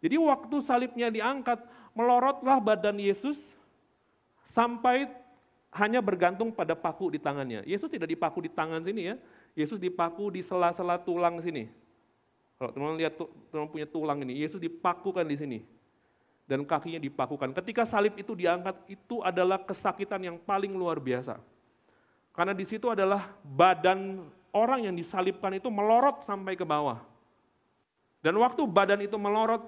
Jadi 0.02 0.18
waktu 0.18 0.58
salibnya 0.66 1.06
diangkat, 1.06 1.62
melorotlah 1.94 2.58
badan 2.58 2.98
Yesus 2.98 3.38
sampai 4.50 5.06
hanya 5.70 6.02
bergantung 6.02 6.50
pada 6.50 6.74
paku 6.74 7.14
di 7.14 7.22
tangannya. 7.22 7.62
Yesus 7.62 7.86
tidak 7.86 8.10
dipaku 8.10 8.42
di 8.42 8.50
tangan 8.50 8.82
sini 8.82 9.14
ya, 9.14 9.14
Yesus 9.54 9.78
dipaku 9.78 10.34
di 10.34 10.42
sela-sela 10.42 10.98
tulang 10.98 11.38
sini. 11.38 11.70
Kalau 12.58 12.74
teman-teman 12.74 12.98
lihat 12.98 13.14
teman 13.54 13.70
punya 13.70 13.86
tulang 13.86 14.18
ini, 14.26 14.42
Yesus 14.42 14.58
dipakukan 14.58 15.22
di 15.22 15.38
sini. 15.38 15.58
Dan 16.48 16.66
kakinya 16.66 16.98
dipakukan. 16.98 17.54
Ketika 17.54 17.86
salib 17.86 18.18
itu 18.18 18.34
diangkat, 18.34 18.82
itu 18.90 19.22
adalah 19.22 19.62
kesakitan 19.62 20.18
yang 20.26 20.40
paling 20.42 20.74
luar 20.74 20.98
biasa. 20.98 21.38
Karena 22.38 22.54
di 22.54 22.62
situ 22.62 22.86
adalah 22.86 23.34
badan 23.42 24.22
orang 24.54 24.86
yang 24.86 24.94
disalibkan 24.94 25.58
itu 25.58 25.66
melorot 25.74 26.22
sampai 26.22 26.54
ke 26.54 26.62
bawah. 26.62 27.02
Dan 28.22 28.38
waktu 28.38 28.62
badan 28.62 29.02
itu 29.02 29.18
melorot, 29.18 29.66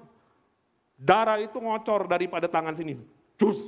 darah 0.94 1.42
itu 1.42 1.58
ngocor 1.58 2.06
daripada 2.06 2.46
tangan 2.46 2.78
sini. 2.78 2.94
Cus. 3.34 3.58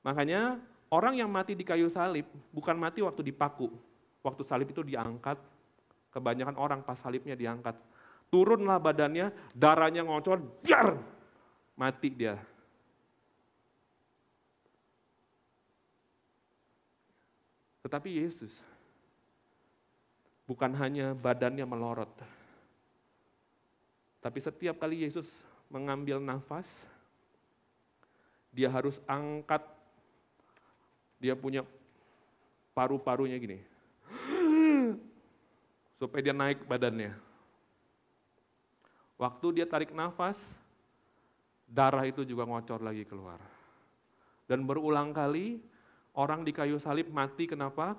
Makanya 0.00 0.56
orang 0.88 1.20
yang 1.20 1.28
mati 1.28 1.52
di 1.52 1.68
kayu 1.68 1.92
salib 1.92 2.24
bukan 2.48 2.80
mati 2.80 3.04
waktu 3.04 3.28
dipaku. 3.28 3.68
Waktu 4.24 4.40
salib 4.48 4.72
itu 4.72 4.80
diangkat, 4.80 5.36
kebanyakan 6.16 6.56
orang 6.56 6.80
pas 6.80 6.96
salibnya 6.96 7.36
diangkat. 7.36 7.76
Turunlah 8.32 8.80
badannya, 8.80 9.36
darahnya 9.52 10.00
ngocor, 10.00 10.64
jar, 10.64 10.96
mati 11.76 12.08
dia. 12.08 12.40
Tetapi 17.80 18.20
Yesus 18.20 18.52
bukan 20.44 20.74
hanya 20.76 21.16
badannya 21.16 21.64
melorot, 21.64 22.12
tapi 24.20 24.38
setiap 24.38 24.76
kali 24.76 25.08
Yesus 25.08 25.26
mengambil 25.72 26.20
nafas, 26.20 26.68
dia 28.52 28.68
harus 28.68 29.00
angkat 29.08 29.64
dia 31.20 31.32
punya 31.32 31.64
paru-parunya 32.76 33.40
gini. 33.40 33.60
Supaya 36.00 36.20
dia 36.20 36.36
naik 36.36 36.64
badannya. 36.68 37.12
Waktu 39.20 39.60
dia 39.60 39.66
tarik 39.68 39.92
nafas, 39.92 40.40
darah 41.68 42.04
itu 42.08 42.24
juga 42.24 42.48
ngocor 42.48 42.80
lagi 42.80 43.04
keluar. 43.04 43.40
Dan 44.48 44.64
berulang 44.64 45.12
kali 45.12 45.60
orang 46.14 46.46
di 46.46 46.52
kayu 46.54 46.78
salib 46.80 47.10
mati 47.10 47.46
kenapa? 47.46 47.98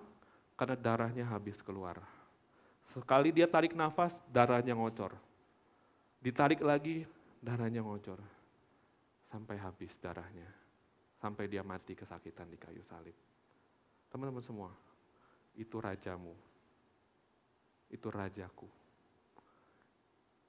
Karena 0.56 0.78
darahnya 0.78 1.26
habis 1.28 1.60
keluar. 1.64 2.00
Sekali 2.92 3.32
dia 3.32 3.48
tarik 3.48 3.74
nafas, 3.74 4.20
darahnya 4.30 4.76
ngocor. 4.76 5.16
Ditarik 6.22 6.60
lagi, 6.62 7.08
darahnya 7.40 7.82
ngocor. 7.82 8.20
Sampai 9.32 9.56
habis 9.58 9.96
darahnya 9.98 10.62
sampai 11.22 11.46
dia 11.46 11.62
mati 11.62 11.94
kesakitan 11.94 12.50
di 12.50 12.58
kayu 12.58 12.82
salib. 12.90 13.14
Teman-teman 14.10 14.42
semua, 14.42 14.74
itu 15.54 15.78
rajamu. 15.78 16.34
Itu 17.94 18.10
rajaku. 18.10 18.66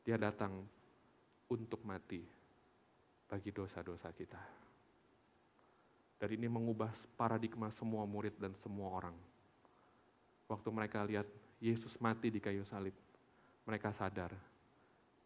Dia 0.03 0.17
datang 0.17 0.65
untuk 1.53 1.85
mati 1.85 2.25
bagi 3.29 3.53
dosa-dosa 3.53 4.09
kita. 4.17 4.41
Dan 6.23 6.39
ini 6.39 6.47
mengubah 6.47 6.95
paradigma 7.19 7.67
semua 7.75 8.07
murid 8.07 8.39
dan 8.39 8.55
semua 8.55 8.95
orang. 8.95 9.17
Waktu 10.47 10.71
mereka 10.71 11.03
lihat 11.03 11.27
Yesus 11.59 11.99
mati 11.99 12.31
di 12.31 12.39
kayu 12.39 12.63
salib, 12.63 12.95
mereka 13.67 13.91
sadar 13.91 14.31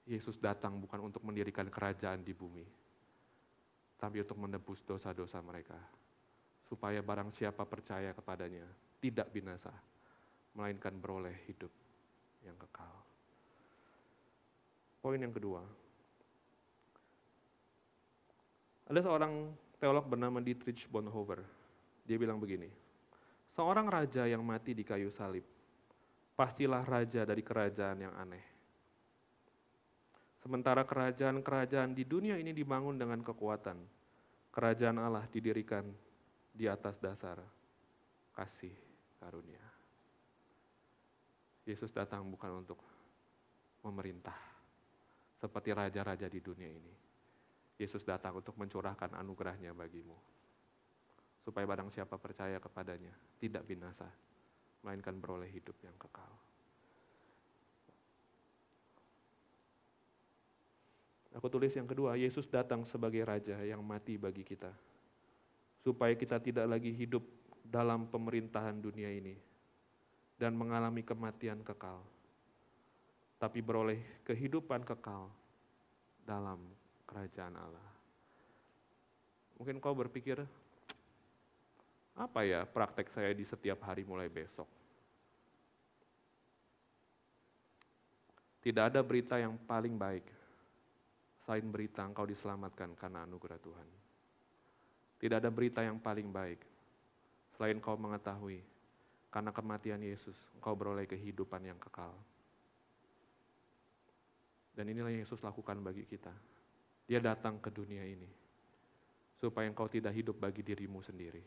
Yesus 0.09 0.41
datang 0.41 0.79
bukan 0.79 1.05
untuk 1.11 1.21
mendirikan 1.21 1.67
kerajaan 1.67 2.23
di 2.23 2.31
bumi, 2.31 2.63
tapi 3.99 4.23
untuk 4.23 4.39
menebus 4.39 4.81
dosa-dosa 4.87 5.43
mereka. 5.45 5.77
Supaya 6.65 7.03
barang 7.05 7.29
siapa 7.29 7.67
percaya 7.69 8.15
kepadanya 8.15 8.65
tidak 9.03 9.29
binasa, 9.35 9.75
melainkan 10.55 10.97
beroleh 10.97 11.35
hidup 11.51 11.71
yang 12.47 12.57
kekal. 12.57 12.95
Poin 15.03 15.19
yang 15.19 15.35
kedua, 15.35 15.61
ada 18.87 19.01
seorang 19.03 19.66
teolog 19.77 20.09
bernama 20.09 20.41
Dietrich 20.41 20.89
Bonhoeffer. 20.89 21.45
Dia 22.07 22.17
bilang 22.17 22.39
begini, 22.39 22.71
seorang 23.53 23.91
raja 23.91 24.25
yang 24.25 24.41
mati 24.41 24.73
di 24.73 24.87
kayu 24.87 25.11
salib, 25.11 25.43
pastilah 26.39 26.87
raja 26.87 27.27
dari 27.27 27.43
kerajaan 27.43 27.99
yang 27.99 28.15
aneh. 28.15 28.45
Sementara 30.39 30.87
kerajaan-kerajaan 30.87 31.91
di 31.91 32.07
dunia 32.07 32.39
ini 32.39 32.55
dibangun 32.55 32.95
dengan 32.95 33.19
kekuatan, 33.27 33.75
kerajaan 34.55 35.03
Allah 35.03 35.27
didirikan 35.27 35.83
di 36.55 36.71
atas 36.71 37.03
dasar 37.03 37.43
kasih 38.33 38.73
karunia. 39.19 39.65
Yesus 41.67 41.91
datang 41.91 42.23
bukan 42.31 42.63
untuk 42.63 42.79
memerintah 43.83 44.39
seperti 45.35 45.75
raja-raja 45.75 46.31
di 46.31 46.39
dunia 46.39 46.71
ini. 46.71 47.06
Yesus 47.77 48.03
datang 48.09 48.41
untuk 48.41 48.57
mencurahkan 48.57 49.13
anugerahnya 49.21 49.77
bagimu. 49.77 50.17
Supaya 51.45 51.69
barang 51.69 51.93
siapa 51.93 52.17
percaya 52.17 52.57
kepadanya 52.57 53.13
tidak 53.37 53.69
binasa, 53.69 54.09
melainkan 54.81 55.15
beroleh 55.21 55.47
hidup 55.53 55.77
yang 55.85 55.95
kekal. 56.01 56.33
Aku 61.37 61.53
tulis 61.53 61.69
yang 61.77 61.85
kedua, 61.85 62.17
Yesus 62.17 62.49
datang 62.49 62.81
sebagai 62.89 63.21
Raja 63.21 63.61
yang 63.61 63.85
mati 63.85 64.17
bagi 64.17 64.41
kita. 64.41 64.73
Supaya 65.85 66.17
kita 66.17 66.41
tidak 66.41 66.65
lagi 66.65 66.97
hidup 66.97 67.21
dalam 67.61 68.09
pemerintahan 68.09 68.81
dunia 68.81 69.13
ini 69.13 69.37
dan 70.41 70.57
mengalami 70.57 71.05
kematian 71.05 71.61
kekal. 71.61 72.01
Tapi 73.37 73.61
beroleh 73.61 74.01
kehidupan 74.25 74.81
kekal 74.89 75.29
dalam 76.25 76.57
kerajaan 77.07 77.55
Allah. 77.57 77.89
Mungkin 79.57 79.81
kau 79.81 79.97
berpikir, 79.97 80.43
apa 82.17 82.41
ya 82.45 82.69
praktek 82.69 83.09
saya 83.15 83.33
di 83.33 83.47
setiap 83.47 83.87
hari 83.89 84.05
mulai 84.05 84.29
besok? 84.29 84.69
Tidak 88.61 88.83
ada 88.83 89.01
berita 89.01 89.39
yang 89.39 89.55
paling 89.63 89.95
baik 89.95 90.27
selain 91.47 91.71
berita 91.71 92.03
engkau 92.03 92.27
diselamatkan 92.27 92.99
karena 92.99 93.23
anugerah 93.23 93.63
Tuhan. 93.63 93.89
Tidak 95.23 95.37
ada 95.39 95.49
berita 95.55 95.87
yang 95.87 96.03
paling 96.03 96.29
baik 96.35 96.59
selain 97.55 97.79
kau 97.79 97.95
mengetahui 97.95 98.61
karena 99.31 99.55
kematian 99.55 100.03
Yesus 100.03 100.35
engkau 100.59 100.75
beroleh 100.75 101.07
kehidupan 101.07 101.63
yang 101.63 101.79
kekal. 101.79 102.11
Dan 104.75 104.91
inilah 104.93 105.15
yang 105.15 105.25
Yesus 105.25 105.41
lakukan 105.41 105.79
bagi 105.81 106.05
kita. 106.05 106.35
Dia 107.07 107.23
datang 107.23 107.63
ke 107.63 107.71
dunia 107.71 108.03
ini 108.03 108.27
supaya 109.37 109.69
engkau 109.69 109.87
tidak 109.87 110.17
hidup 110.17 110.37
bagi 110.41 110.65
dirimu 110.65 111.05
sendiri. 111.05 111.45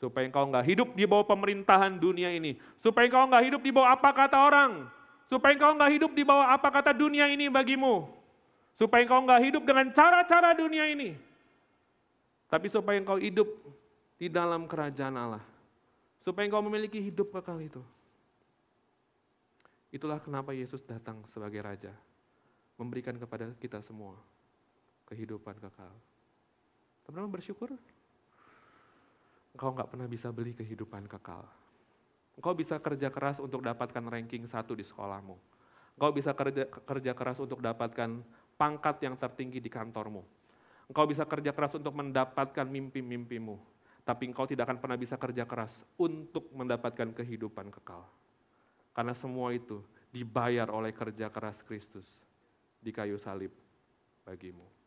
Supaya 0.00 0.24
engkau 0.24 0.48
enggak 0.48 0.64
hidup 0.64 0.88
di 0.96 1.04
bawah 1.04 1.26
pemerintahan 1.28 2.00
dunia 2.00 2.32
ini. 2.32 2.56
Supaya 2.80 3.08
engkau 3.08 3.28
enggak 3.28 3.44
hidup 3.44 3.60
di 3.60 3.72
bawah 3.72 3.90
apa 3.92 4.10
kata 4.16 4.36
orang. 4.36 4.88
Supaya 5.28 5.52
engkau 5.52 5.76
enggak 5.76 5.92
hidup 5.92 6.12
di 6.16 6.22
bawah 6.24 6.46
apa 6.48 6.68
kata 6.72 6.96
dunia 6.96 7.28
ini 7.28 7.52
bagimu. 7.52 8.08
Supaya 8.80 9.04
engkau 9.04 9.20
enggak 9.20 9.42
hidup 9.44 9.62
dengan 9.64 9.92
cara-cara 9.92 10.56
dunia 10.56 10.88
ini. 10.88 11.16
Tapi 12.48 12.66
supaya 12.72 12.96
engkau 12.96 13.20
hidup 13.20 13.48
di 14.16 14.32
dalam 14.32 14.64
kerajaan 14.64 15.16
Allah. 15.20 15.44
Supaya 16.24 16.48
engkau 16.48 16.64
memiliki 16.64 16.96
hidup 16.96 17.32
kekal 17.36 17.60
itu. 17.60 17.82
Itulah 19.92 20.22
kenapa 20.22 20.56
Yesus 20.56 20.80
datang 20.80 21.20
sebagai 21.28 21.60
Raja. 21.60 21.92
Memberikan 22.80 23.20
kepada 23.20 23.52
kita 23.60 23.84
semua 23.84 24.16
kehidupan 25.10 25.58
kekal. 25.58 25.90
Teman-teman 27.02 27.34
bersyukur? 27.34 27.74
Engkau 29.50 29.74
nggak 29.74 29.90
pernah 29.90 30.06
bisa 30.06 30.30
beli 30.30 30.54
kehidupan 30.54 31.10
kekal. 31.10 31.42
Engkau 32.38 32.54
bisa 32.54 32.78
kerja 32.78 33.10
keras 33.10 33.42
untuk 33.42 33.60
dapatkan 33.66 34.06
ranking 34.06 34.46
satu 34.46 34.78
di 34.78 34.86
sekolahmu. 34.86 35.34
Engkau 35.98 36.10
bisa 36.14 36.30
kerja, 36.32 36.64
kerja 36.64 37.12
keras 37.12 37.42
untuk 37.42 37.58
dapatkan 37.58 38.22
pangkat 38.54 38.96
yang 39.02 39.18
tertinggi 39.18 39.58
di 39.58 39.68
kantormu. 39.68 40.22
Engkau 40.86 41.04
bisa 41.04 41.26
kerja 41.26 41.50
keras 41.50 41.74
untuk 41.74 41.92
mendapatkan 41.92 42.66
mimpi-mimpimu, 42.66 43.58
tapi 44.06 44.30
engkau 44.30 44.46
tidak 44.46 44.70
akan 44.70 44.78
pernah 44.78 44.98
bisa 44.98 45.14
kerja 45.18 45.44
keras 45.46 45.74
untuk 45.98 46.50
mendapatkan 46.54 47.10
kehidupan 47.14 47.68
kekal. 47.74 48.06
Karena 48.94 49.14
semua 49.14 49.54
itu 49.54 49.82
dibayar 50.10 50.66
oleh 50.70 50.90
kerja 50.90 51.30
keras 51.30 51.62
Kristus 51.62 52.06
di 52.82 52.90
kayu 52.90 53.18
salib 53.20 53.54
bagimu. 54.26 54.79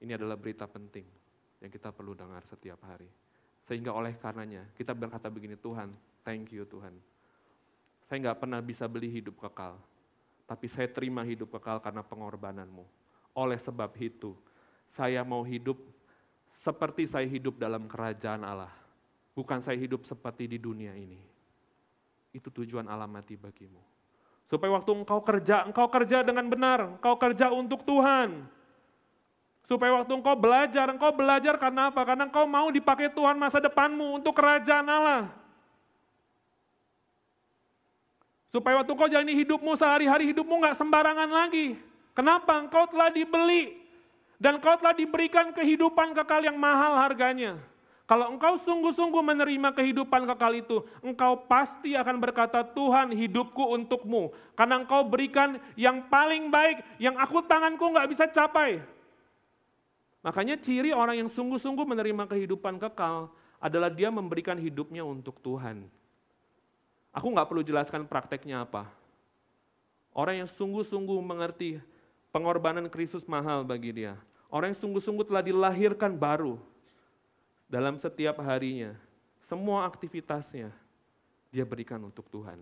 Ini 0.00 0.16
adalah 0.16 0.36
berita 0.40 0.64
penting 0.64 1.04
yang 1.60 1.68
kita 1.68 1.92
perlu 1.92 2.16
dengar 2.16 2.40
setiap 2.48 2.80
hari. 2.88 3.08
Sehingga 3.68 3.92
oleh 3.92 4.16
karenanya 4.16 4.64
kita 4.74 4.96
berkata 4.96 5.28
begini, 5.28 5.54
Tuhan, 5.60 5.92
thank 6.24 6.50
you 6.56 6.64
Tuhan. 6.64 6.96
Saya 8.08 8.16
nggak 8.28 8.40
pernah 8.42 8.58
bisa 8.64 8.88
beli 8.90 9.06
hidup 9.12 9.38
kekal, 9.38 9.78
tapi 10.48 10.66
saya 10.66 10.90
terima 10.90 11.22
hidup 11.22 11.52
kekal 11.54 11.78
karena 11.78 12.02
pengorbananmu 12.02 13.00
oleh 13.34 13.58
sebab 13.58 13.90
itu, 14.02 14.34
saya 14.90 15.22
mau 15.22 15.46
hidup 15.46 15.78
seperti 16.50 17.06
saya 17.06 17.26
hidup 17.26 17.56
dalam 17.56 17.86
kerajaan 17.86 18.42
Allah. 18.42 18.72
Bukan 19.32 19.62
saya 19.62 19.78
hidup 19.78 20.02
seperti 20.02 20.50
di 20.50 20.58
dunia 20.58 20.92
ini. 20.98 21.22
Itu 22.34 22.50
tujuan 22.50 22.90
Allah 22.90 23.06
mati 23.06 23.38
bagimu. 23.38 23.80
Supaya 24.50 24.74
waktu 24.74 24.90
engkau 24.90 25.22
kerja, 25.22 25.62
engkau 25.62 25.86
kerja 25.86 26.26
dengan 26.26 26.50
benar, 26.50 26.98
engkau 26.98 27.14
kerja 27.14 27.54
untuk 27.54 27.86
Tuhan. 27.86 28.50
Supaya 29.70 30.02
waktu 30.02 30.10
engkau 30.18 30.34
belajar, 30.34 30.90
engkau 30.90 31.14
belajar 31.14 31.54
karena 31.54 31.94
apa? 31.94 32.02
Karena 32.02 32.26
engkau 32.26 32.42
mau 32.42 32.74
dipakai 32.74 33.06
Tuhan 33.14 33.38
masa 33.38 33.62
depanmu 33.62 34.18
untuk 34.18 34.34
kerajaan 34.34 34.82
Allah. 34.82 35.30
Supaya 38.50 38.82
waktu 38.82 38.90
engkau 38.90 39.06
jalani 39.06 39.30
hidupmu 39.30 39.70
sehari-hari 39.78 40.34
hidupmu 40.34 40.58
nggak 40.58 40.74
sembarangan 40.74 41.30
lagi. 41.30 41.78
Kenapa? 42.18 42.58
Engkau 42.58 42.90
telah 42.90 43.14
dibeli 43.14 43.78
dan 44.42 44.58
engkau 44.58 44.74
telah 44.74 44.90
diberikan 44.90 45.54
kehidupan 45.54 46.18
kekal 46.18 46.42
yang 46.42 46.58
mahal 46.58 46.98
harganya. 46.98 47.54
Kalau 48.10 48.26
engkau 48.26 48.58
sungguh-sungguh 48.58 49.22
menerima 49.22 49.70
kehidupan 49.70 50.26
kekal 50.34 50.50
itu, 50.50 50.82
engkau 50.98 51.46
pasti 51.46 51.94
akan 51.94 52.18
berkata, 52.18 52.66
Tuhan 52.66 53.14
hidupku 53.14 53.70
untukmu. 53.70 54.34
Karena 54.58 54.82
engkau 54.82 55.06
berikan 55.06 55.62
yang 55.78 56.10
paling 56.10 56.50
baik, 56.50 56.82
yang 56.98 57.14
aku 57.22 57.38
tanganku 57.46 57.86
nggak 57.86 58.10
bisa 58.10 58.26
capai. 58.26 58.82
Makanya 60.20 60.60
ciri 60.60 60.92
orang 60.92 61.24
yang 61.24 61.30
sungguh-sungguh 61.32 61.84
menerima 61.84 62.28
kehidupan 62.28 62.76
kekal 62.76 63.32
adalah 63.56 63.88
dia 63.88 64.12
memberikan 64.12 64.56
hidupnya 64.60 65.00
untuk 65.00 65.40
Tuhan. 65.40 65.88
Aku 67.10 67.26
nggak 67.32 67.48
perlu 67.48 67.64
jelaskan 67.64 68.04
prakteknya 68.04 68.62
apa. 68.62 68.88
Orang 70.12 70.44
yang 70.44 70.50
sungguh-sungguh 70.50 71.18
mengerti 71.24 71.80
pengorbanan 72.30 72.86
Kristus 72.92 73.24
mahal 73.24 73.64
bagi 73.64 73.90
dia. 73.94 74.14
Orang 74.50 74.74
yang 74.74 74.80
sungguh-sungguh 74.82 75.24
telah 75.24 75.42
dilahirkan 75.42 76.14
baru, 76.18 76.58
dalam 77.70 77.94
setiap 77.94 78.42
harinya, 78.42 78.98
semua 79.46 79.86
aktivitasnya 79.86 80.74
dia 81.54 81.62
berikan 81.62 82.02
untuk 82.02 82.26
Tuhan. 82.26 82.58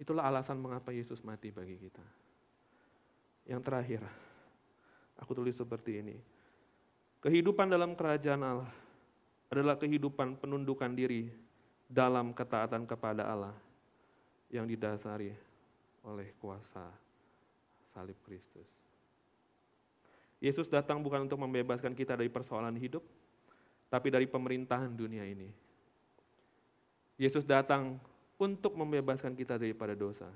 Itulah 0.00 0.24
alasan 0.24 0.56
mengapa 0.56 0.88
Yesus 0.88 1.20
mati 1.20 1.52
bagi 1.52 1.76
kita. 1.76 2.02
Yang 3.44 3.60
terakhir, 3.60 4.00
aku 5.18 5.32
tulis 5.34 5.54
seperti 5.54 6.00
ini. 6.02 6.16
Kehidupan 7.24 7.72
dalam 7.72 7.96
kerajaan 7.96 8.42
Allah 8.44 8.70
adalah 9.48 9.78
kehidupan 9.80 10.36
penundukan 10.40 10.92
diri 10.92 11.32
dalam 11.88 12.34
ketaatan 12.36 12.84
kepada 12.84 13.24
Allah 13.28 13.56
yang 14.52 14.68
didasari 14.68 15.32
oleh 16.04 16.28
kuasa 16.36 16.84
salib 17.94 18.18
Kristus. 18.26 18.68
Yesus 20.42 20.68
datang 20.68 21.00
bukan 21.00 21.24
untuk 21.24 21.40
membebaskan 21.40 21.96
kita 21.96 22.20
dari 22.20 22.28
persoalan 22.28 22.76
hidup, 22.76 23.00
tapi 23.88 24.12
dari 24.12 24.28
pemerintahan 24.28 24.92
dunia 24.92 25.24
ini. 25.24 25.48
Yesus 27.16 27.46
datang 27.46 27.96
untuk 28.36 28.76
membebaskan 28.76 29.32
kita 29.32 29.56
daripada 29.56 29.96
dosa. 29.96 30.28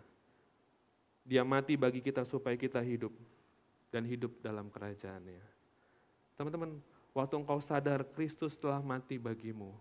Dia 1.28 1.44
mati 1.44 1.76
bagi 1.76 2.00
kita 2.00 2.24
supaya 2.24 2.56
kita 2.56 2.80
hidup 2.80 3.12
dan 3.88 4.04
hidup 4.04 4.32
dalam 4.44 4.68
kerajaannya. 4.68 5.42
Teman-teman, 6.36 6.78
waktu 7.16 7.34
engkau 7.34 7.58
sadar 7.58 8.04
Kristus 8.14 8.54
telah 8.60 8.78
mati 8.78 9.16
bagimu. 9.16 9.74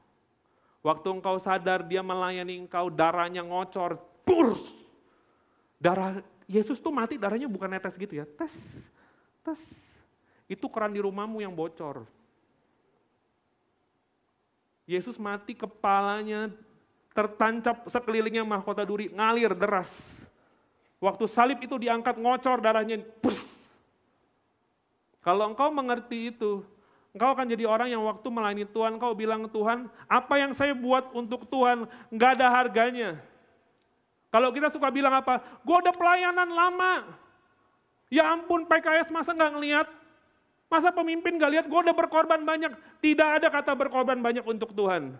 Waktu 0.81 1.07
engkau 1.19 1.35
sadar 1.37 1.83
dia 1.83 1.99
melayani 1.99 2.57
engkau, 2.63 2.87
darahnya 2.87 3.43
ngocor, 3.43 3.99
purs. 4.23 4.63
Darah 5.77 6.23
Yesus 6.47 6.79
tuh 6.79 6.95
mati 6.95 7.19
darahnya 7.19 7.51
bukan 7.51 7.67
netes 7.67 7.99
gitu 7.99 8.15
ya, 8.15 8.23
tes, 8.23 8.55
tes, 9.43 9.59
itu 10.47 10.63
keran 10.71 10.95
di 10.95 11.03
rumahmu 11.03 11.43
yang 11.43 11.51
bocor. 11.51 12.07
Yesus 14.87 15.19
mati 15.19 15.51
kepalanya 15.51 16.47
tertancap 17.11 17.83
sekelilingnya 17.91 18.47
mahkota 18.47 18.87
duri, 18.87 19.11
ngalir 19.11 19.51
deras. 19.51 20.23
Waktu 21.03 21.27
salib 21.27 21.59
itu 21.59 21.75
diangkat 21.75 22.15
ngocor 22.15 22.63
darahnya, 22.63 23.03
pus. 23.19 23.46
Kalau 25.27 25.51
engkau 25.51 25.67
mengerti 25.67 26.31
itu, 26.31 26.63
engkau 27.11 27.35
akan 27.35 27.51
jadi 27.51 27.67
orang 27.67 27.91
yang 27.91 27.99
waktu 28.07 28.27
melayani 28.31 28.63
Tuhan, 28.63 28.95
engkau 28.95 29.11
bilang 29.11 29.43
Tuhan, 29.51 29.91
apa 30.07 30.39
yang 30.39 30.55
saya 30.55 30.71
buat 30.71 31.11
untuk 31.11 31.43
Tuhan, 31.51 31.83
nggak 32.07 32.31
ada 32.39 32.47
harganya. 32.47 33.19
Kalau 34.31 34.55
kita 34.55 34.71
suka 34.71 34.87
bilang 34.87 35.11
apa, 35.11 35.43
gue 35.67 35.75
udah 35.75 35.91
pelayanan 35.91 36.47
lama, 36.47 37.11
ya 38.07 38.31
ampun 38.31 38.63
PKS 38.63 39.11
masa 39.11 39.35
nggak 39.35 39.51
ngeliat, 39.59 39.87
Masa 40.67 40.91
pemimpin 40.91 41.39
gak 41.39 41.51
lihat 41.51 41.65
gue 41.71 41.79
udah 41.79 41.95
berkorban 41.95 42.43
banyak? 42.43 42.75
Tidak 42.99 43.29
ada 43.39 43.47
kata 43.47 43.71
berkorban 43.71 44.19
banyak 44.19 44.43
untuk 44.43 44.75
Tuhan. 44.75 45.15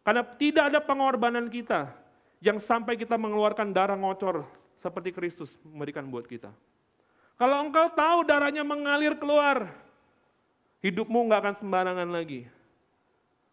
Karena 0.00 0.24
tidak 0.40 0.72
ada 0.72 0.80
pengorbanan 0.80 1.52
kita 1.52 1.92
yang 2.40 2.56
sampai 2.56 2.96
kita 2.96 3.20
mengeluarkan 3.20 3.68
darah 3.68 4.00
ngocor 4.00 4.48
seperti 4.80 5.12
Kristus 5.12 5.52
memberikan 5.60 6.08
buat 6.08 6.24
kita. 6.24 6.48
Kalau 7.38 7.62
engkau 7.62 7.86
tahu 7.94 8.26
darahnya 8.26 8.66
mengalir 8.66 9.14
keluar, 9.14 9.70
hidupmu 10.82 11.30
nggak 11.30 11.40
akan 11.46 11.54
sembarangan 11.54 12.10
lagi. 12.10 12.50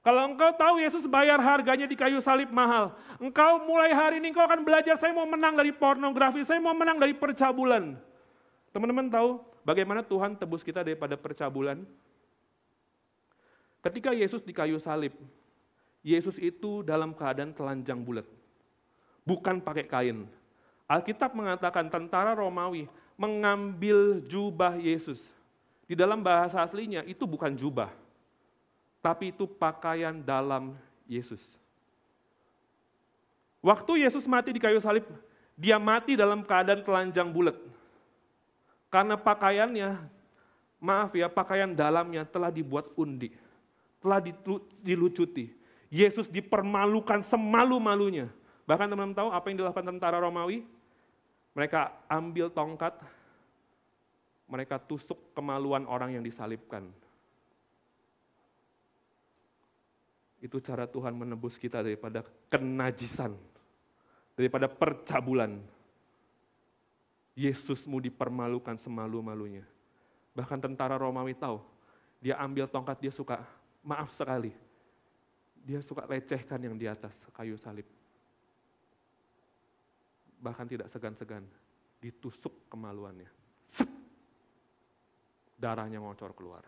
Kalau 0.01 0.25
engkau 0.25 0.53
tahu 0.57 0.81
Yesus 0.81 1.05
bayar 1.05 1.37
harganya 1.41 1.85
di 1.85 1.93
kayu 1.93 2.17
salib 2.17 2.49
mahal, 2.49 2.97
engkau 3.21 3.61
mulai 3.65 3.93
hari 3.93 4.17
ini 4.17 4.33
engkau 4.33 4.45
akan 4.45 4.65
belajar, 4.65 4.97
saya 4.97 5.13
mau 5.13 5.25
menang 5.29 5.53
dari 5.53 5.69
pornografi, 5.69 6.41
saya 6.41 6.57
mau 6.57 6.73
menang 6.73 6.97
dari 6.97 7.13
percabulan. 7.13 7.97
Teman-teman 8.73 9.09
tahu, 9.09 9.41
Bagaimana 9.65 10.05
Tuhan 10.05 10.37
tebus 10.37 10.61
kita 10.61 10.85
daripada 10.85 11.17
percabulan? 11.17 11.81
Ketika 13.81 14.13
Yesus 14.13 14.45
di 14.45 14.53
kayu 14.53 14.77
salib, 14.77 15.17
Yesus 16.05 16.37
itu 16.37 16.85
dalam 16.85 17.17
keadaan 17.17 17.49
telanjang 17.49 17.97
bulat. 18.05 18.29
Bukan 19.25 19.57
pakai 19.57 19.89
kain. 19.89 20.29
Alkitab 20.85 21.33
mengatakan 21.33 21.89
tentara 21.89 22.37
Romawi 22.37 22.85
mengambil 23.15 24.19
jubah 24.27 24.75
Yesus. 24.79 25.23
Di 25.85 25.93
dalam 25.93 26.19
bahasa 26.19 26.59
aslinya 26.61 27.05
itu 27.05 27.23
bukan 27.23 27.53
jubah, 27.53 27.93
tapi 29.03 29.29
itu 29.29 29.45
pakaian 29.45 30.17
dalam 30.17 30.73
Yesus. 31.05 31.41
Waktu 33.61 34.05
Yesus 34.05 34.25
mati 34.29 34.53
di 34.53 34.61
kayu 34.61 34.77
salib, 34.81 35.05
dia 35.57 35.77
mati 35.81 36.13
dalam 36.17 36.45
keadaan 36.45 36.81
telanjang 36.85 37.29
bulat. 37.29 37.57
Karena 38.89 39.17
pakaiannya, 39.17 39.97
maaf 40.81 41.13
ya, 41.13 41.29
pakaian 41.29 41.73
dalamnya 41.73 42.25
telah 42.25 42.49
dibuat 42.53 42.89
undi, 42.97 43.33
telah 44.01 44.21
dilucuti. 44.81 45.53
Yesus 45.93 46.29
dipermalukan 46.29 47.21
semalu-malunya. 47.21 48.29
Bahkan 48.65 48.89
teman-teman 48.89 49.17
tahu 49.17 49.29
apa 49.29 49.45
yang 49.49 49.57
dilakukan 49.61 49.85
tentara 49.85 50.17
Romawi? 50.17 50.65
Mereka 51.55 52.11
ambil 52.11 52.51
tongkat, 52.51 52.99
mereka 54.45 54.75
tusuk 54.75 55.31
kemaluan 55.31 55.87
orang 55.87 56.13
yang 56.19 56.23
disalibkan. 56.23 56.91
Itu 60.43 60.59
cara 60.59 60.85
Tuhan 60.85 61.15
menebus 61.15 61.55
kita 61.55 61.79
daripada 61.81 62.21
kenajisan, 62.51 63.33
daripada 64.35 64.67
percabulan, 64.67 65.57
Yesusmu 67.35 67.99
dipermalukan 67.99 68.79
semalu-malunya. 68.79 69.63
Bahkan 70.35 70.59
tentara 70.59 70.99
Romawi 70.99 71.35
tahu, 71.35 71.59
dia 72.19 72.39
ambil 72.39 72.67
tongkat, 72.67 72.99
dia 72.99 73.11
suka, 73.11 73.43
maaf 73.83 74.11
sekali, 74.15 74.51
dia 75.63 75.79
suka 75.83 76.05
lecehkan 76.07 76.59
yang 76.63 76.75
di 76.75 76.87
atas 76.87 77.15
kayu 77.31 77.59
salib. 77.59 77.87
Bahkan 80.45 80.69
tidak 80.69 80.93
segan-segan, 80.93 81.41
ditusuk 81.97 82.69
kemaluannya. 82.69 83.25
Sep! 83.65 83.89
Darahnya 85.57 85.97
ngocor 85.97 86.37
keluar. 86.37 86.61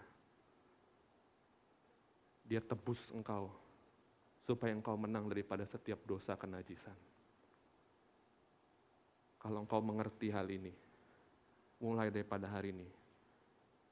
Dia 2.42 2.58
tebus 2.58 2.98
engkau, 3.14 3.54
supaya 4.50 4.74
engkau 4.74 4.98
menang 4.98 5.30
daripada 5.30 5.62
setiap 5.70 6.02
dosa 6.10 6.34
kenajisan. 6.34 6.98
Kalau 9.38 9.62
engkau 9.62 9.78
mengerti 9.78 10.34
hal 10.34 10.50
ini, 10.50 10.74
mulai 11.78 12.10
daripada 12.10 12.50
hari 12.50 12.74
ini, 12.74 12.90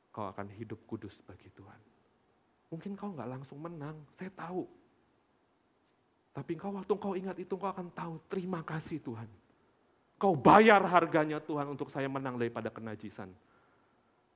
kau 0.10 0.26
akan 0.26 0.50
hidup 0.50 0.82
kudus 0.90 1.14
bagi 1.22 1.54
Tuhan. 1.54 1.82
Mungkin 2.74 2.98
kau 2.98 3.14
nggak 3.14 3.30
langsung 3.30 3.62
menang, 3.62 4.02
saya 4.18 4.34
tahu. 4.34 4.66
Tapi 6.34 6.58
kau 6.58 6.74
waktu 6.74 6.94
kau 6.98 7.14
ingat 7.14 7.38
itu, 7.38 7.54
kau 7.54 7.70
akan 7.70 7.94
tahu, 7.94 8.18
terima 8.26 8.66
kasih 8.66 8.98
Tuhan. 8.98 9.45
Kau 10.16 10.34
bayar 10.34 10.80
harganya 10.88 11.44
Tuhan 11.44 11.68
untuk 11.68 11.92
saya 11.92 12.08
menang 12.08 12.40
daripada 12.40 12.72
kenajisan. 12.72 13.28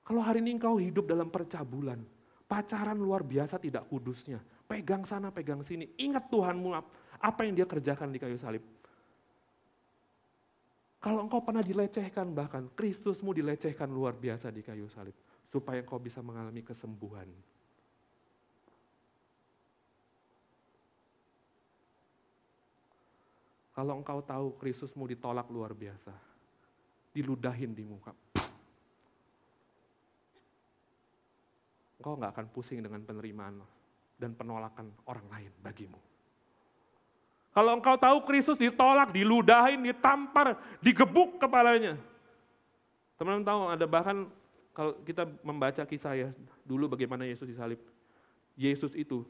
Kalau 0.04 0.20
hari 0.20 0.44
ini 0.44 0.58
kau 0.60 0.76
hidup 0.76 1.08
dalam 1.08 1.30
percabulan, 1.32 2.02
pacaran 2.50 2.98
luar 2.98 3.22
biasa 3.22 3.62
tidak 3.62 3.86
kudusnya, 3.88 4.42
pegang 4.66 5.06
sana, 5.06 5.30
pegang 5.30 5.62
sini, 5.62 5.86
ingat 6.02 6.28
Tuhanmu 6.28 6.74
apa 7.20 7.40
yang 7.46 7.54
dia 7.54 7.70
kerjakan 7.70 8.10
di 8.12 8.20
kayu 8.20 8.36
salib. 8.36 8.66
Kalau 11.00 11.24
engkau 11.24 11.40
pernah 11.40 11.64
dilecehkan 11.64 12.28
bahkan, 12.36 12.68
Kristusmu 12.76 13.32
dilecehkan 13.32 13.88
luar 13.88 14.18
biasa 14.20 14.52
di 14.52 14.60
kayu 14.60 14.92
salib. 14.92 15.16
supaya 15.50 15.82
engkau 15.82 15.98
bisa 15.98 16.22
mengalami 16.22 16.62
kesembuhan. 16.62 17.26
Kalau 23.80 23.96
engkau 23.96 24.20
tahu 24.20 24.60
Kristusmu 24.60 25.08
ditolak 25.08 25.48
luar 25.48 25.72
biasa, 25.72 26.12
diludahin 27.16 27.72
di 27.72 27.88
muka, 27.88 28.12
engkau 31.96 32.20
nggak 32.20 32.36
akan 32.36 32.48
pusing 32.52 32.84
dengan 32.84 33.00
penerimaan 33.08 33.64
dan 34.20 34.36
penolakan 34.36 34.92
orang 35.08 35.24
lain 35.32 35.52
bagimu. 35.64 35.96
Kalau 37.56 37.72
engkau 37.80 37.96
tahu 37.96 38.28
Kristus 38.28 38.60
ditolak, 38.60 39.16
diludahin, 39.16 39.80
ditampar, 39.80 40.60
digebuk 40.84 41.40
kepalanya. 41.40 41.96
Teman-teman 43.16 43.48
tahu 43.48 43.60
ada 43.80 43.86
bahkan 43.88 44.28
kalau 44.76 44.92
kita 45.08 45.24
membaca 45.40 45.88
kisah 45.88 46.20
ya, 46.20 46.30
dulu 46.68 46.92
bagaimana 46.92 47.24
Yesus 47.24 47.48
disalib. 47.48 47.80
Yesus 48.60 48.92
itu, 48.92 49.24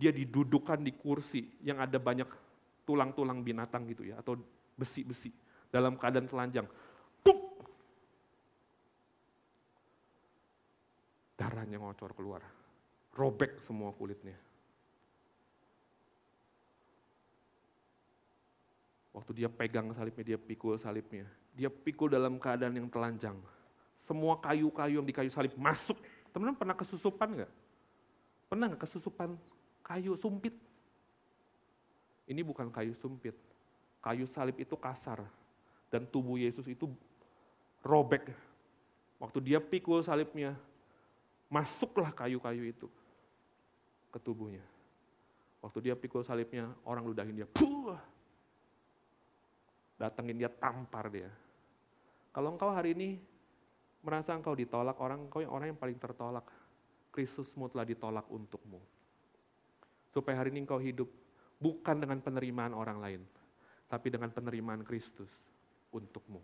dia 0.00 0.08
didudukan 0.08 0.80
di 0.80 0.88
kursi 0.96 1.52
yang 1.60 1.84
ada 1.84 2.00
banyak 2.00 2.48
tulang-tulang 2.90 3.46
binatang 3.46 3.86
gitu 3.86 4.02
ya, 4.02 4.18
atau 4.18 4.34
besi-besi 4.74 5.30
dalam 5.70 5.94
keadaan 5.94 6.26
telanjang. 6.26 6.66
Puk! 7.22 7.38
Darahnya 11.38 11.78
ngocor 11.78 12.10
keluar, 12.18 12.42
robek 13.14 13.62
semua 13.62 13.94
kulitnya. 13.94 14.34
Waktu 19.14 19.30
dia 19.38 19.46
pegang 19.46 19.94
salibnya, 19.94 20.34
dia 20.34 20.38
pikul 20.42 20.74
salibnya. 20.82 21.30
Dia 21.54 21.70
pikul 21.70 22.10
dalam 22.10 22.42
keadaan 22.42 22.74
yang 22.74 22.90
telanjang 22.90 23.38
semua 24.10 24.42
kayu-kayu 24.42 24.98
yang 24.98 25.06
di 25.06 25.14
kayu 25.14 25.30
salib 25.30 25.54
masuk. 25.54 25.94
Teman-teman 26.34 26.58
pernah 26.58 26.74
kesusupan 26.74 27.30
nggak? 27.30 27.52
Pernah 28.50 28.64
nggak 28.74 28.82
kesusupan 28.82 29.38
kayu 29.86 30.18
sumpit? 30.18 30.50
Ini 32.30 32.46
bukan 32.46 32.70
kayu 32.70 32.94
sumpit. 32.94 33.34
Kayu 33.98 34.22
salib 34.30 34.54
itu 34.62 34.78
kasar. 34.78 35.26
Dan 35.90 36.06
tubuh 36.06 36.38
Yesus 36.38 36.62
itu 36.70 36.86
robek. 37.82 38.30
Waktu 39.18 39.42
dia 39.42 39.58
pikul 39.58 39.98
salibnya, 40.06 40.54
masuklah 41.50 42.14
kayu-kayu 42.14 42.70
itu 42.70 42.86
ke 44.14 44.22
tubuhnya. 44.22 44.62
Waktu 45.58 45.90
dia 45.90 45.94
pikul 45.98 46.22
salibnya, 46.22 46.70
orang 46.86 47.04
ludahin 47.04 47.34
dia. 47.34 47.50
Puh, 47.50 47.98
datengin 49.98 50.38
dia, 50.38 50.48
tampar 50.48 51.10
dia. 51.10 51.28
Kalau 52.30 52.54
engkau 52.54 52.70
hari 52.70 52.94
ini 52.94 53.18
merasa 54.00 54.32
engkau 54.32 54.54
ditolak 54.54 54.96
orang, 55.02 55.26
engkau 55.26 55.42
yang 55.42 55.52
orang 55.52 55.74
yang 55.74 55.80
paling 55.82 55.98
tertolak. 55.98 56.46
Kristusmu 57.10 57.66
telah 57.66 57.82
ditolak 57.82 58.24
untukmu. 58.30 58.78
Supaya 60.14 60.38
hari 60.38 60.54
ini 60.54 60.62
engkau 60.62 60.78
hidup 60.78 61.10
bukan 61.60 62.00
dengan 62.00 62.18
penerimaan 62.24 62.72
orang 62.72 62.98
lain, 62.98 63.22
tapi 63.86 64.08
dengan 64.08 64.32
penerimaan 64.32 64.82
Kristus 64.82 65.28
untukmu. 65.92 66.40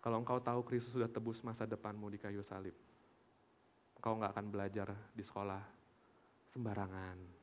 Kalau 0.00 0.16
engkau 0.16 0.40
tahu 0.40 0.64
Kristus 0.64 0.96
sudah 0.96 1.12
tebus 1.12 1.44
masa 1.44 1.68
depanmu 1.68 2.08
di 2.08 2.16
kayu 2.16 2.40
salib, 2.40 2.72
engkau 4.00 4.16
nggak 4.16 4.32
akan 4.32 4.46
belajar 4.48 4.88
di 5.12 5.20
sekolah 5.20 5.60
sembarangan, 6.56 7.40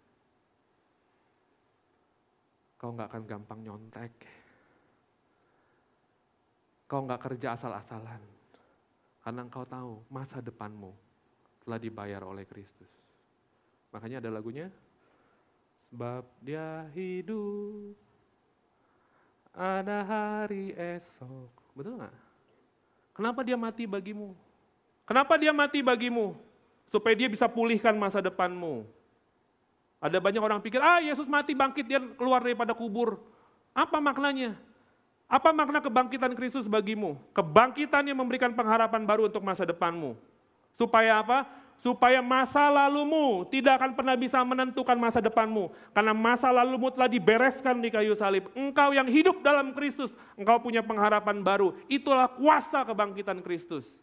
Kau 2.78 2.94
nggak 2.94 3.10
akan 3.10 3.24
gampang 3.26 3.60
nyontek. 3.66 4.14
Kau 6.86 7.02
nggak 7.04 7.22
kerja 7.26 7.58
asal-asalan. 7.58 8.37
Karena 9.28 9.44
engkau 9.44 9.68
tahu 9.68 10.08
masa 10.08 10.40
depanmu 10.40 10.96
telah 11.68 11.76
dibayar 11.76 12.24
oleh 12.24 12.48
Kristus. 12.48 12.88
Makanya 13.92 14.24
ada 14.24 14.32
lagunya, 14.32 14.72
sebab 15.92 16.24
dia 16.40 16.88
hidup, 16.96 17.92
ada 19.52 20.00
hari 20.08 20.72
esok. 20.80 21.52
Betul 21.76 22.00
nggak? 22.00 22.16
Kenapa 23.20 23.44
dia 23.44 23.60
mati 23.60 23.84
bagimu? 23.84 24.32
Kenapa 25.04 25.36
dia 25.36 25.52
mati 25.52 25.84
bagimu? 25.84 26.32
Supaya 26.88 27.12
dia 27.12 27.28
bisa 27.28 27.52
pulihkan 27.52 28.00
masa 28.00 28.24
depanmu. 28.24 28.88
Ada 30.00 30.24
banyak 30.24 30.40
orang 30.40 30.64
pikir, 30.64 30.80
ah 30.80 31.04
Yesus 31.04 31.28
mati 31.28 31.52
bangkit, 31.52 31.84
dia 31.84 32.00
keluar 32.16 32.40
daripada 32.40 32.72
kubur. 32.72 33.20
Apa 33.76 34.00
maknanya? 34.00 34.56
Apa 35.28 35.52
makna 35.52 35.84
kebangkitan 35.84 36.32
Kristus 36.40 36.72
bagimu? 36.72 37.20
Kebangkitan 37.36 38.08
yang 38.08 38.16
memberikan 38.16 38.56
pengharapan 38.56 39.04
baru 39.04 39.28
untuk 39.28 39.44
masa 39.44 39.68
depanmu. 39.68 40.16
Supaya 40.80 41.20
apa? 41.20 41.44
Supaya 41.84 42.24
masa 42.24 42.72
lalumu 42.72 43.44
tidak 43.52 43.78
akan 43.78 43.92
pernah 43.94 44.16
bisa 44.16 44.40
menentukan 44.42 44.96
masa 44.96 45.20
depanmu. 45.20 45.70
Karena 45.92 46.16
masa 46.16 46.48
lalumu 46.50 46.88
telah 46.90 47.12
dibereskan 47.12 47.76
di 47.84 47.92
kayu 47.92 48.16
salib. 48.16 48.48
Engkau 48.56 48.96
yang 48.96 49.06
hidup 49.06 49.44
dalam 49.44 49.76
Kristus, 49.76 50.16
engkau 50.40 50.64
punya 50.64 50.80
pengharapan 50.80 51.44
baru. 51.44 51.76
Itulah 51.92 52.32
kuasa 52.32 52.88
kebangkitan 52.88 53.44
Kristus. 53.44 53.94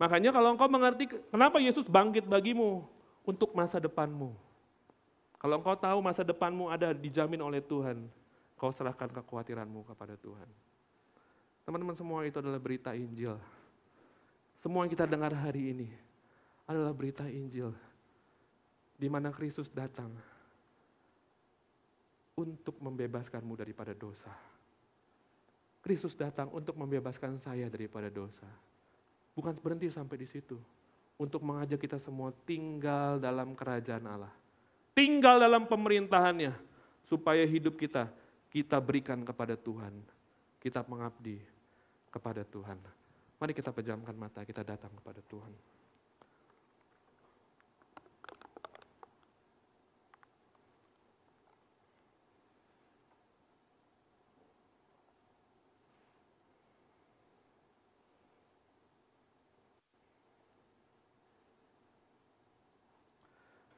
Makanya 0.00 0.32
kalau 0.32 0.56
engkau 0.56 0.72
mengerti 0.72 1.04
kenapa 1.28 1.60
Yesus 1.60 1.84
bangkit 1.84 2.24
bagimu 2.24 2.86
untuk 3.28 3.52
masa 3.52 3.76
depanmu. 3.76 4.32
Kalau 5.36 5.60
engkau 5.60 5.76
tahu 5.76 5.98
masa 6.00 6.24
depanmu 6.24 6.72
ada 6.72 6.90
dijamin 6.96 7.38
oleh 7.38 7.62
Tuhan, 7.62 8.08
kau 8.58 8.74
serahkan 8.74 9.08
kekhawatiranmu 9.14 9.86
kepada 9.86 10.18
Tuhan. 10.18 10.50
Teman-teman 11.62 11.94
semua 11.94 12.26
itu 12.26 12.42
adalah 12.42 12.58
berita 12.58 12.90
Injil. 12.92 13.38
Semua 14.58 14.82
yang 14.82 14.90
kita 14.90 15.06
dengar 15.06 15.30
hari 15.30 15.70
ini 15.70 15.88
adalah 16.66 16.90
berita 16.90 17.24
Injil. 17.30 17.70
Di 18.98 19.06
mana 19.06 19.30
Kristus 19.30 19.70
datang 19.70 20.10
untuk 22.34 22.74
membebaskanmu 22.82 23.54
daripada 23.54 23.94
dosa. 23.94 24.34
Kristus 25.78 26.18
datang 26.18 26.50
untuk 26.50 26.74
membebaskan 26.74 27.38
saya 27.38 27.70
daripada 27.70 28.10
dosa. 28.10 28.50
Bukan 29.38 29.54
berhenti 29.62 29.86
sampai 29.86 30.18
di 30.18 30.26
situ. 30.26 30.58
Untuk 31.14 31.46
mengajak 31.46 31.78
kita 31.78 32.02
semua 32.02 32.34
tinggal 32.42 33.22
dalam 33.22 33.54
kerajaan 33.54 34.02
Allah 34.10 34.34
tinggal 34.98 35.38
dalam 35.38 35.62
pemerintahannya, 35.70 36.50
supaya 37.06 37.46
hidup 37.46 37.78
kita, 37.78 38.10
kita 38.48 38.80
berikan 38.80 39.20
kepada 39.24 39.54
Tuhan. 39.54 39.92
Kita 40.58 40.82
mengabdi 40.88 41.38
kepada 42.10 42.42
Tuhan. 42.42 42.78
Mari 43.38 43.52
kita 43.54 43.70
pejamkan 43.70 44.16
mata, 44.18 44.42
kita 44.42 44.66
datang 44.66 44.90
kepada 44.98 45.22
Tuhan. 45.22 45.54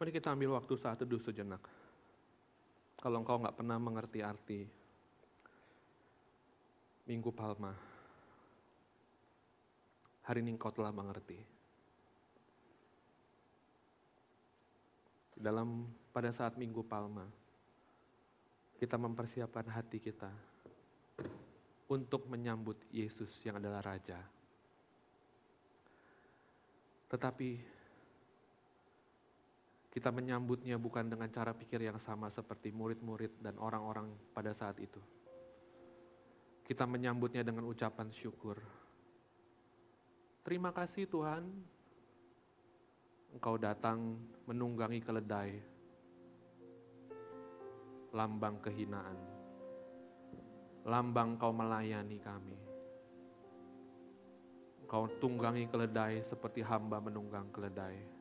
Mari 0.01 0.17
kita 0.17 0.33
ambil 0.33 0.57
waktu 0.57 0.81
saat 0.81 0.97
teduh 0.97 1.21
sejenak. 1.21 1.61
Kalau 3.01 3.25
engkau 3.25 3.41
nggak 3.41 3.57
pernah 3.57 3.81
mengerti 3.81 4.21
arti 4.21 4.61
Minggu 7.09 7.33
Palma, 7.33 7.73
hari 10.29 10.45
ini 10.45 10.53
engkau 10.53 10.69
telah 10.69 10.93
mengerti. 10.93 11.41
Dalam 15.33 15.89
pada 16.13 16.29
saat 16.29 16.61
Minggu 16.61 16.85
Palma, 16.85 17.25
kita 18.77 19.01
mempersiapkan 19.01 19.65
hati 19.73 19.97
kita 19.97 20.29
untuk 21.89 22.29
menyambut 22.29 22.77
Yesus 22.93 23.33
yang 23.49 23.57
adalah 23.57 23.81
Raja. 23.81 24.21
Tetapi 27.09 27.80
kita 29.91 30.15
menyambutnya 30.15 30.79
bukan 30.79 31.11
dengan 31.11 31.27
cara 31.35 31.51
pikir 31.51 31.83
yang 31.83 31.99
sama 31.99 32.31
seperti 32.31 32.71
murid-murid 32.71 33.43
dan 33.43 33.59
orang-orang 33.59 34.07
pada 34.31 34.55
saat 34.55 34.79
itu. 34.79 35.03
Kita 36.63 36.87
menyambutnya 36.87 37.43
dengan 37.43 37.67
ucapan 37.67 38.07
syukur. 38.15 38.63
Terima 40.47 40.71
kasih 40.71 41.11
Tuhan, 41.11 41.43
Engkau 43.35 43.59
datang 43.59 44.15
menunggangi 44.47 45.03
keledai, 45.03 45.59
lambang 48.15 48.63
kehinaan, 48.63 49.19
lambang 50.87 51.35
Kau 51.35 51.51
melayani 51.51 52.19
kami. 52.23 52.59
Kau 54.87 55.11
tunggangi 55.19 55.67
keledai 55.67 56.23
seperti 56.23 56.63
hamba 56.63 56.99
menunggang 57.03 57.51
keledai 57.55 58.20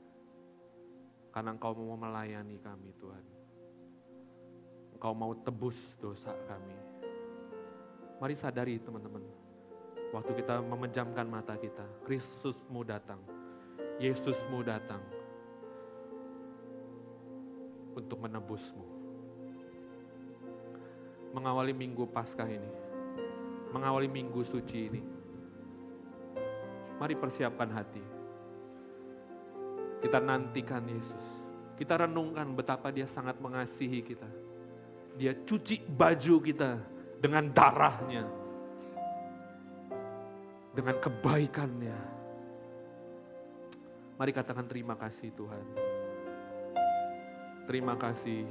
karena 1.30 1.54
Engkau 1.54 1.78
mau 1.78 1.98
melayani 1.98 2.58
kami 2.62 2.90
Tuhan. 2.98 3.26
Engkau 4.98 5.14
mau 5.14 5.32
tebus 5.32 5.78
dosa 6.02 6.34
kami. 6.50 6.76
Mari 8.20 8.36
sadari 8.36 8.76
teman-teman, 8.84 9.24
waktu 10.12 10.44
kita 10.44 10.60
memejamkan 10.60 11.24
mata 11.24 11.56
kita, 11.56 11.88
Kristusmu 12.04 12.84
datang, 12.84 13.24
Yesusmu 13.96 14.60
datang 14.60 15.00
untuk 17.96 18.20
menebusmu. 18.20 18.84
Mengawali 21.32 21.72
minggu 21.72 22.10
Paskah 22.12 22.50
ini, 22.50 22.72
mengawali 23.72 24.12
minggu 24.12 24.44
suci 24.44 24.78
ini, 24.92 25.02
mari 27.00 27.16
persiapkan 27.16 27.72
hati. 27.72 28.19
Kita 30.00 30.18
nantikan 30.24 30.84
Yesus. 30.88 31.26
Kita 31.76 31.96
renungkan 32.08 32.56
betapa 32.56 32.92
dia 32.92 33.08
sangat 33.08 33.40
mengasihi 33.40 34.04
kita. 34.04 34.28
Dia 35.16 35.36
cuci 35.36 35.84
baju 35.88 36.36
kita 36.44 36.80
dengan 37.20 37.52
darahnya. 37.52 38.24
Dengan 40.76 40.96
kebaikannya. 41.00 42.00
Mari 44.20 44.32
katakan 44.36 44.68
terima 44.68 44.96
kasih 45.00 45.32
Tuhan. 45.36 45.66
Terima 47.70 47.96
kasih 47.96 48.44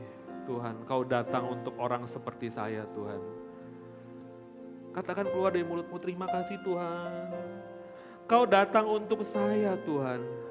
Tuhan, 0.49 0.89
Kau 0.89 1.05
datang 1.05 1.53
untuk 1.53 1.77
orang 1.77 2.09
seperti 2.09 2.49
saya 2.49 2.89
Tuhan. 2.97 3.21
Katakan 4.97 5.29
keluar 5.29 5.53
dari 5.53 5.69
mulutmu, 5.69 6.01
terima 6.01 6.25
kasih 6.25 6.57
Tuhan. 6.65 7.29
Kau 8.25 8.49
datang 8.49 8.89
untuk 8.89 9.21
saya 9.29 9.77
Tuhan. 9.85 10.48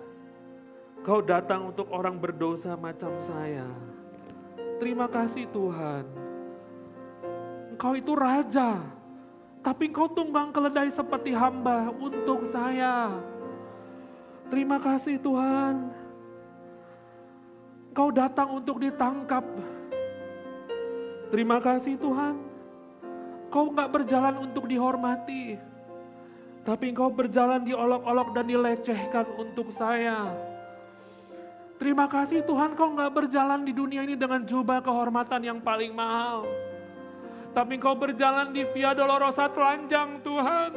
Kau 1.08 1.24
datang 1.24 1.72
untuk 1.72 1.88
orang 1.88 2.20
berdosa 2.20 2.76
macam 2.76 3.16
saya. 3.24 3.64
Terima 4.76 5.08
kasih 5.08 5.47
Tuhan. 5.55 6.03
Engkau 7.72 7.95
itu 7.95 8.12
raja, 8.12 8.84
tapi 9.64 9.88
engkau 9.88 10.12
tunggang 10.12 10.51
keledai 10.51 10.91
seperti 10.91 11.32
hamba 11.32 11.95
untuk 11.95 12.43
saya. 12.51 13.16
Terima 14.51 14.84
kasih 14.84 15.16
Tuhan. 15.24 15.95
Engkau 17.95 18.12
datang 18.12 18.60
untuk 18.60 18.84
ditangkap. 18.84 19.47
Terima 21.32 21.64
kasih 21.64 21.95
Tuhan. 21.95 22.36
Kau 23.47 23.72
nggak 23.72 23.95
berjalan 23.95 24.43
untuk 24.43 24.68
dihormati, 24.68 25.55
tapi 26.68 26.91
engkau 26.91 27.08
berjalan 27.08 27.64
diolok-olok 27.64 28.36
dan 28.36 28.43
dilecehkan 28.51 29.24
untuk 29.39 29.72
saya. 29.72 30.36
Terima 31.78 32.09
kasih 32.09 32.41
Tuhan 32.41 32.73
kau 32.73 32.89
nggak 32.89 33.13
berjalan 33.13 33.61
di 33.61 33.69
dunia 33.69 34.01
ini 34.01 34.17
dengan 34.17 34.41
jubah 34.41 34.82
kehormatan 34.82 35.45
yang 35.45 35.59
paling 35.61 35.93
mahal. 35.93 36.49
Tapi 37.53 37.78
kau 37.78 37.93
berjalan 37.93 38.49
di 38.49 38.65
Via 38.73 38.97
Dolorosa 38.97 39.45
telanjang 39.49 40.17
Tuhan. 40.25 40.73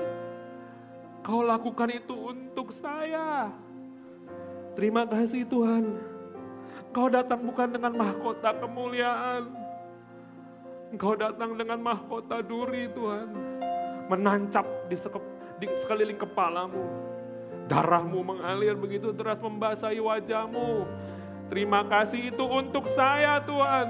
Kau 1.25 1.41
lakukan 1.41 1.89
itu 1.89 2.13
untuk 2.13 2.69
saya. 2.69 3.49
Terima 4.77 5.09
kasih 5.09 5.49
Tuhan. 5.49 5.97
Kau 6.93 7.09
datang 7.09 7.49
bukan 7.49 7.69
dengan 7.73 7.97
mahkota 7.97 8.57
kemuliaan. 8.61 9.57
Engkau 10.93 11.17
datang 11.17 11.57
dengan 11.57 11.81
mahkota 11.81 12.45
duri 12.45 12.93
Tuhan. 12.93 13.29
Menancap 14.13 14.67
di 14.89 15.67
sekeliling 15.81 16.19
kepalamu 16.21 16.83
Darahmu 17.71 18.27
mengalir 18.27 18.75
begitu 18.75 19.15
deras 19.15 19.39
membasahi 19.39 20.03
wajahmu. 20.03 20.91
Terima 21.47 21.87
kasih 21.87 22.35
itu 22.35 22.43
untuk 22.43 22.91
saya 22.91 23.39
Tuhan. 23.47 23.89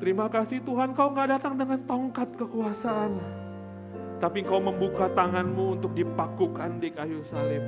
Terima 0.00 0.32
kasih 0.32 0.64
Tuhan 0.64 0.96
kau 0.96 1.12
nggak 1.12 1.36
datang 1.36 1.60
dengan 1.60 1.84
tongkat 1.84 2.32
kekuasaan. 2.40 3.20
Tapi 4.16 4.40
kau 4.40 4.56
membuka 4.56 5.12
tanganmu 5.12 5.76
untuk 5.76 5.92
dipakukan 5.92 6.80
di 6.80 6.88
kayu 6.96 7.20
salib. 7.28 7.60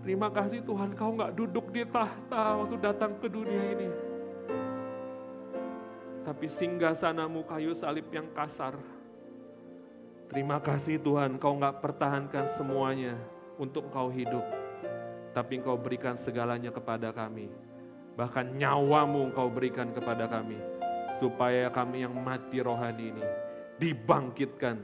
Terima 0.00 0.32
kasih 0.32 0.64
Tuhan 0.64 0.96
kau 0.96 1.12
nggak 1.20 1.36
duduk 1.36 1.68
di 1.68 1.84
tahta 1.84 2.64
waktu 2.64 2.80
datang 2.80 3.12
ke 3.20 3.28
dunia 3.28 3.76
ini. 3.76 3.88
Tapi 6.24 6.48
singgah 6.48 6.96
sanamu 6.96 7.44
kayu 7.44 7.76
salib 7.76 8.08
yang 8.08 8.32
kasar 8.32 8.97
Terima 10.28 10.60
kasih 10.60 11.00
Tuhan, 11.00 11.40
kau 11.40 11.56
nggak 11.56 11.80
pertahankan 11.80 12.44
semuanya 12.52 13.16
untuk 13.56 13.88
kau 13.88 14.12
hidup. 14.12 14.44
Tapi 15.32 15.64
kau 15.64 15.80
berikan 15.80 16.20
segalanya 16.20 16.68
kepada 16.68 17.08
kami. 17.16 17.48
Bahkan 18.12 18.60
nyawamu 18.60 19.32
kau 19.32 19.48
berikan 19.48 19.88
kepada 19.96 20.28
kami. 20.28 20.60
Supaya 21.16 21.72
kami 21.72 22.04
yang 22.04 22.12
mati 22.12 22.60
rohani 22.60 23.10
ini 23.10 23.24
dibangkitkan 23.80 24.76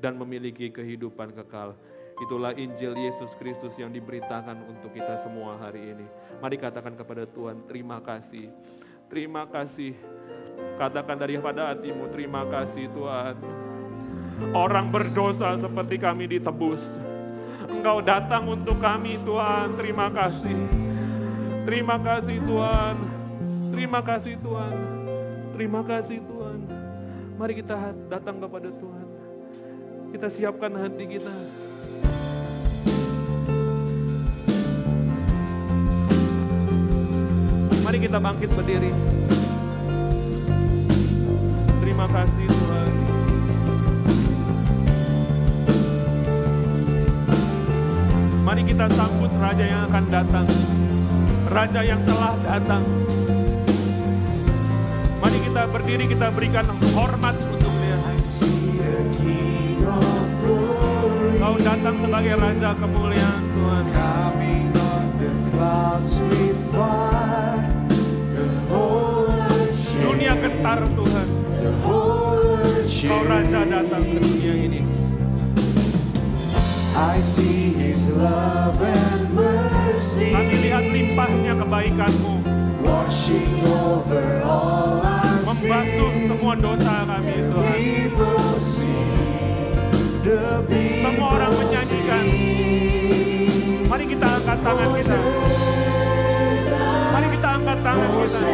dan 0.00 0.16
memiliki 0.16 0.72
kehidupan 0.72 1.34
kekal. 1.36 1.76
Itulah 2.20 2.56
Injil 2.56 2.96
Yesus 2.96 3.36
Kristus 3.36 3.76
yang 3.76 3.92
diberitakan 3.92 4.64
untuk 4.64 4.96
kita 4.96 5.20
semua 5.20 5.60
hari 5.60 5.92
ini. 5.92 6.06
Mari 6.40 6.56
katakan 6.56 6.96
kepada 6.96 7.28
Tuhan, 7.28 7.64
terima 7.68 8.00
kasih. 8.00 8.48
Terima 9.12 9.44
kasih. 9.44 9.92
Katakan 10.76 11.16
daripada 11.20 11.72
hatimu, 11.72 12.08
terima 12.12 12.44
kasih 12.48 12.88
Tuhan. 12.92 13.36
Orang 14.50 14.90
berdosa 14.90 15.54
seperti 15.60 16.00
kami 16.00 16.26
ditebus. 16.26 16.82
Engkau 17.70 18.02
datang 18.02 18.50
untuk 18.50 18.76
kami 18.82 19.16
Tuhan, 19.22 19.78
terima 19.78 20.10
kasih. 20.10 20.58
Terima 21.64 21.96
kasih 22.02 22.38
Tuhan. 22.42 22.94
Terima 23.70 24.00
kasih 24.02 24.34
Tuhan. 24.42 24.74
Terima 25.54 25.80
kasih 25.86 26.18
Tuhan. 26.24 26.58
Mari 27.38 27.52
kita 27.62 27.94
datang 28.10 28.36
kepada 28.42 28.68
Tuhan. 28.68 29.06
Kita 30.10 30.26
siapkan 30.26 30.72
hati 30.74 31.04
kita. 31.06 31.34
Mari 37.86 37.98
kita 38.02 38.18
bangkit 38.18 38.50
berdiri. 38.54 38.92
Terima 41.80 42.06
kasih 42.10 42.46
Tuhan. 42.50 42.69
Mari 48.50 48.66
kita 48.66 48.90
sambut 48.98 49.30
Raja 49.38 49.62
yang 49.62 49.86
akan 49.86 50.04
datang. 50.10 50.42
Raja 51.54 51.86
yang 51.86 52.02
telah 52.02 52.34
datang. 52.42 52.82
Mari 55.22 55.38
kita 55.46 55.70
berdiri, 55.70 56.10
kita 56.10 56.34
berikan 56.34 56.66
hormat 56.90 57.38
untuk 57.46 57.70
dia. 57.78 57.94
Kau 61.38 61.54
datang 61.62 61.94
sebagai 62.02 62.34
Raja 62.42 62.74
kemuliaan 62.74 63.42
Tuhan. 63.54 63.84
Dunia 69.94 70.34
gentar 70.42 70.78
Tuhan. 70.98 71.28
Kau 72.82 73.20
Raja 73.30 73.60
datang 73.62 74.02
ke 74.02 74.18
dunia 74.18 74.54
ini. 74.58 74.89
I 77.00 77.16
see 77.24 77.72
His 77.72 78.12
love 78.12 78.76
and 78.84 79.32
mercy. 79.32 80.36
Kami 80.36 80.68
lihat 80.68 80.84
limpahnya 80.84 81.56
kebaikanmu. 81.56 82.44
Watching 82.84 83.64
over 83.64 84.44
all 84.44 85.00
our 85.00 85.40
Membasuh 85.40 86.12
semua 86.28 86.54
dosa 86.60 86.94
kami 87.08 87.36
Tuhan. 87.40 87.80
Semua 91.00 91.28
orang 91.40 91.52
menyanyikan. 91.56 92.24
Mari 93.88 94.04
kita 94.04 94.28
angkat 94.36 94.58
tangan 94.60 94.88
kita. 95.00 95.18
Mari 97.16 97.26
kita 97.32 97.48
angkat 97.48 97.78
tangan 97.80 98.10
kita. 98.12 98.44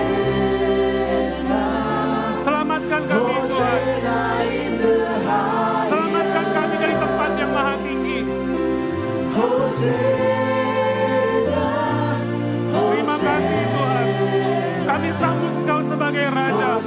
Selamatkan 2.46 3.02
kami 3.10 3.26
Tuhan. 3.26 3.80
Selamatkan 5.90 6.46
kami 6.54 6.74
dari 6.78 6.94
tempat. 6.94 7.15
Terima 9.36 9.52
kasih 13.20 13.64
Tuhan. 13.68 14.06
Kami 14.88 15.12
sambut 15.20 15.52
Engkau 15.60 15.84
sebagai 15.84 16.24
Raja. 16.32 16.80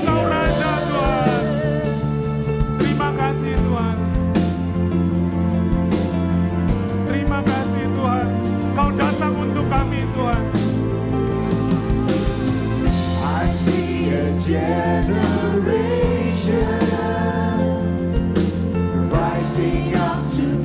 Engkau 0.00 0.20
Raja 0.32 0.72
Tuhan. 0.88 1.44
Terima 2.80 3.12
kasih 3.12 3.54
Tuhan. 3.60 4.00
Terima 7.04 7.44
kasih 7.44 7.84
Tuhan. 7.84 8.28
Kau 8.72 8.88
datang 8.96 9.34
untuk 9.44 9.68
kami 9.68 10.08
Tuhan. 10.16 10.40
I 13.20 13.44
see 13.52 14.08
a 14.08 14.32
generation 14.40 16.09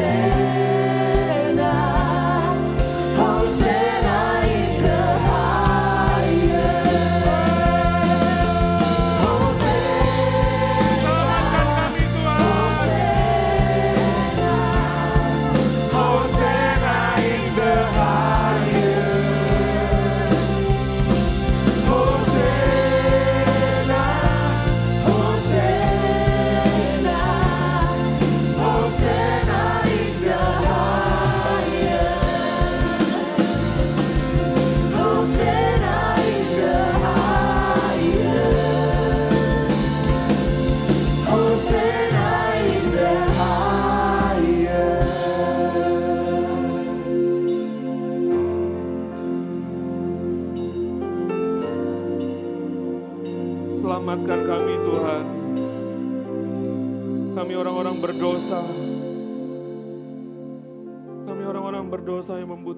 said. 0.00 0.39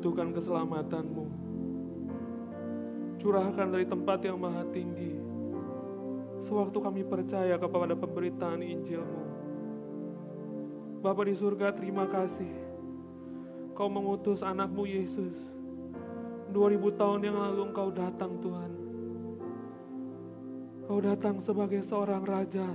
Membutuhkan 0.03 0.35
keselamatan-Mu. 0.35 1.27
Curahkan 3.23 3.71
dari 3.71 3.87
tempat 3.87 4.19
yang 4.27 4.35
maha 4.35 4.67
tinggi. 4.75 5.15
Sewaktu 6.43 6.75
kami 6.83 7.07
percaya 7.07 7.55
kepada 7.55 7.95
pemberitaan 7.95 8.67
Injil-Mu. 8.67 9.23
Bapa 11.07 11.23
di 11.23 11.39
surga 11.39 11.71
terima 11.71 12.11
kasih. 12.11 12.51
Kau 13.79 13.87
mengutus 13.87 14.43
anakmu 14.43 14.91
Yesus. 14.91 15.39
2000 16.51 16.99
tahun 16.99 17.21
yang 17.23 17.39
lalu 17.39 17.71
engkau 17.71 17.95
datang 17.95 18.43
Tuhan. 18.43 18.73
Kau 20.91 20.99
datang 20.99 21.39
sebagai 21.39 21.79
seorang 21.87 22.27
raja 22.27 22.67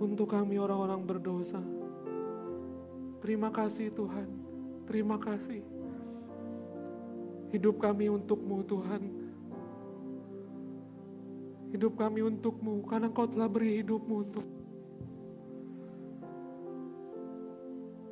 untuk 0.00 0.32
kami 0.32 0.56
orang-orang 0.56 1.04
berdosa. 1.04 1.60
Terima 3.20 3.52
kasih 3.52 3.92
Tuhan, 3.92 4.32
terima 4.88 5.20
kasih. 5.20 5.73
Hidup 7.54 7.78
kami 7.78 8.10
untukmu 8.10 8.66
Tuhan. 8.66 9.02
Hidup 11.70 11.94
kami 11.94 12.26
untukmu 12.26 12.82
karena 12.82 13.06
Kau 13.14 13.30
telah 13.30 13.46
beri 13.46 13.78
hidupmu 13.78 14.14
untuk. 14.26 14.46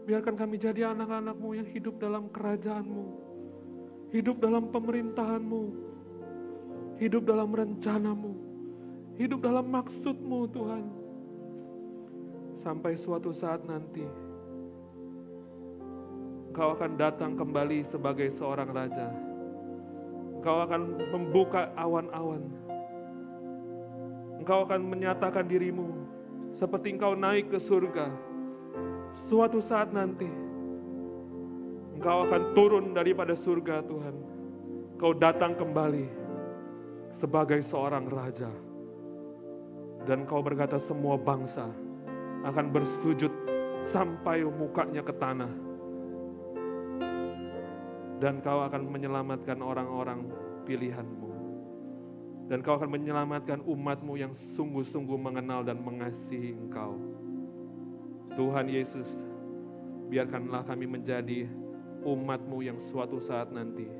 Biarkan 0.07 0.39
kami 0.39 0.63
jadi 0.63 0.95
anak-anakmu 0.95 1.59
yang 1.59 1.67
hidup 1.67 1.99
dalam 1.99 2.31
kerajaanmu. 2.31 3.07
Hidup 4.15 4.39
dalam 4.39 4.71
pemerintahanmu. 4.71 5.63
Hidup 7.03 7.27
dalam 7.27 7.51
rencanamu. 7.51 8.39
Hidup 9.19 9.43
dalam 9.43 9.67
maksudmu 9.67 10.47
Tuhan. 10.55 10.85
Sampai 12.63 12.95
suatu 12.95 13.35
saat 13.35 13.67
nanti. 13.67 14.07
Engkau 16.47 16.79
akan 16.79 16.95
datang 16.95 17.35
kembali 17.35 17.83
sebagai 17.83 18.31
seorang 18.31 18.71
raja. 18.71 19.32
Engkau 20.43 20.59
akan 20.59 20.83
membuka 21.15 21.71
awan-awan. 21.79 22.43
Engkau 24.43 24.67
akan 24.67 24.91
menyatakan 24.91 25.47
dirimu 25.47 26.03
seperti 26.51 26.99
engkau 26.99 27.15
naik 27.15 27.47
ke 27.55 27.63
surga. 27.63 28.11
Suatu 29.31 29.63
saat 29.63 29.95
nanti, 29.95 30.27
engkau 31.95 32.27
akan 32.27 32.43
turun 32.59 32.91
daripada 32.91 33.39
surga 33.39 33.87
Tuhan. 33.87 34.17
Kau 34.99 35.15
datang 35.15 35.55
kembali 35.55 36.11
sebagai 37.15 37.63
seorang 37.63 38.11
raja. 38.11 38.51
Dan 40.03 40.27
kau 40.27 40.43
berkata 40.43 40.75
semua 40.83 41.15
bangsa 41.15 41.71
akan 42.43 42.67
bersujud 42.67 43.31
sampai 43.87 44.43
mukanya 44.43 45.07
ke 45.07 45.15
tanah. 45.15 45.72
Dan 48.23 48.39
kau 48.39 48.63
akan 48.63 48.87
menyelamatkan 48.87 49.59
orang-orang 49.59 50.31
pilihanmu. 50.63 51.31
Dan 52.47 52.63
kau 52.63 52.79
akan 52.79 52.95
menyelamatkan 52.95 53.67
umatmu 53.67 54.15
yang 54.15 54.31
sungguh-sungguh 54.55 55.19
mengenal 55.19 55.67
dan 55.67 55.83
mengasihi 55.83 56.55
engkau. 56.55 57.03
Tuhan 58.39 58.71
Yesus, 58.71 59.11
biarkanlah 60.07 60.63
kami 60.63 60.87
menjadi 60.87 61.51
umatmu 62.07 62.63
yang 62.63 62.79
suatu 62.79 63.19
saat 63.19 63.51
nanti 63.51 63.91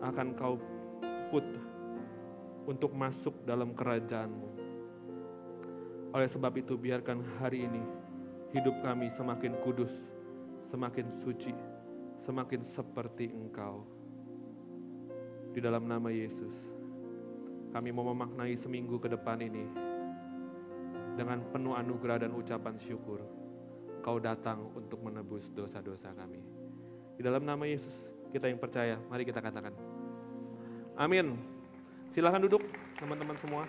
akan 0.00 0.32
kau 0.32 0.56
put 1.28 1.44
untuk 2.64 2.96
masuk 2.96 3.36
dalam 3.44 3.76
kerajaanmu. 3.76 4.48
Oleh 6.12 6.28
sebab 6.28 6.56
itu 6.56 6.76
biarkan 6.80 7.20
hari 7.36 7.68
ini 7.68 7.84
hidup 8.52 8.80
kami 8.80 9.08
semakin 9.08 9.56
kudus, 9.64 9.92
semakin 10.68 11.08
suci, 11.22 11.54
semakin 12.22 12.62
seperti 12.62 13.34
engkau. 13.34 13.82
Di 15.52 15.60
dalam 15.60 15.84
nama 15.84 16.08
Yesus, 16.08 16.54
kami 17.74 17.92
mau 17.92 18.08
memaknai 18.14 18.56
seminggu 18.56 18.96
ke 18.96 19.10
depan 19.10 19.36
ini 19.42 19.68
dengan 21.18 21.44
penuh 21.52 21.76
anugerah 21.76 22.24
dan 22.24 22.32
ucapan 22.32 22.78
syukur. 22.80 23.20
Kau 24.02 24.18
datang 24.18 24.72
untuk 24.74 24.98
menebus 25.04 25.46
dosa-dosa 25.54 26.10
kami. 26.16 26.42
Di 27.14 27.22
dalam 27.22 27.46
nama 27.46 27.62
Yesus, 27.68 27.92
kita 28.34 28.50
yang 28.50 28.58
percaya, 28.58 28.98
mari 29.06 29.22
kita 29.22 29.38
katakan. 29.38 29.76
Amin. 30.98 31.38
Silahkan 32.10 32.42
duduk 32.42 32.64
teman-teman 32.98 33.36
semua. 33.38 33.64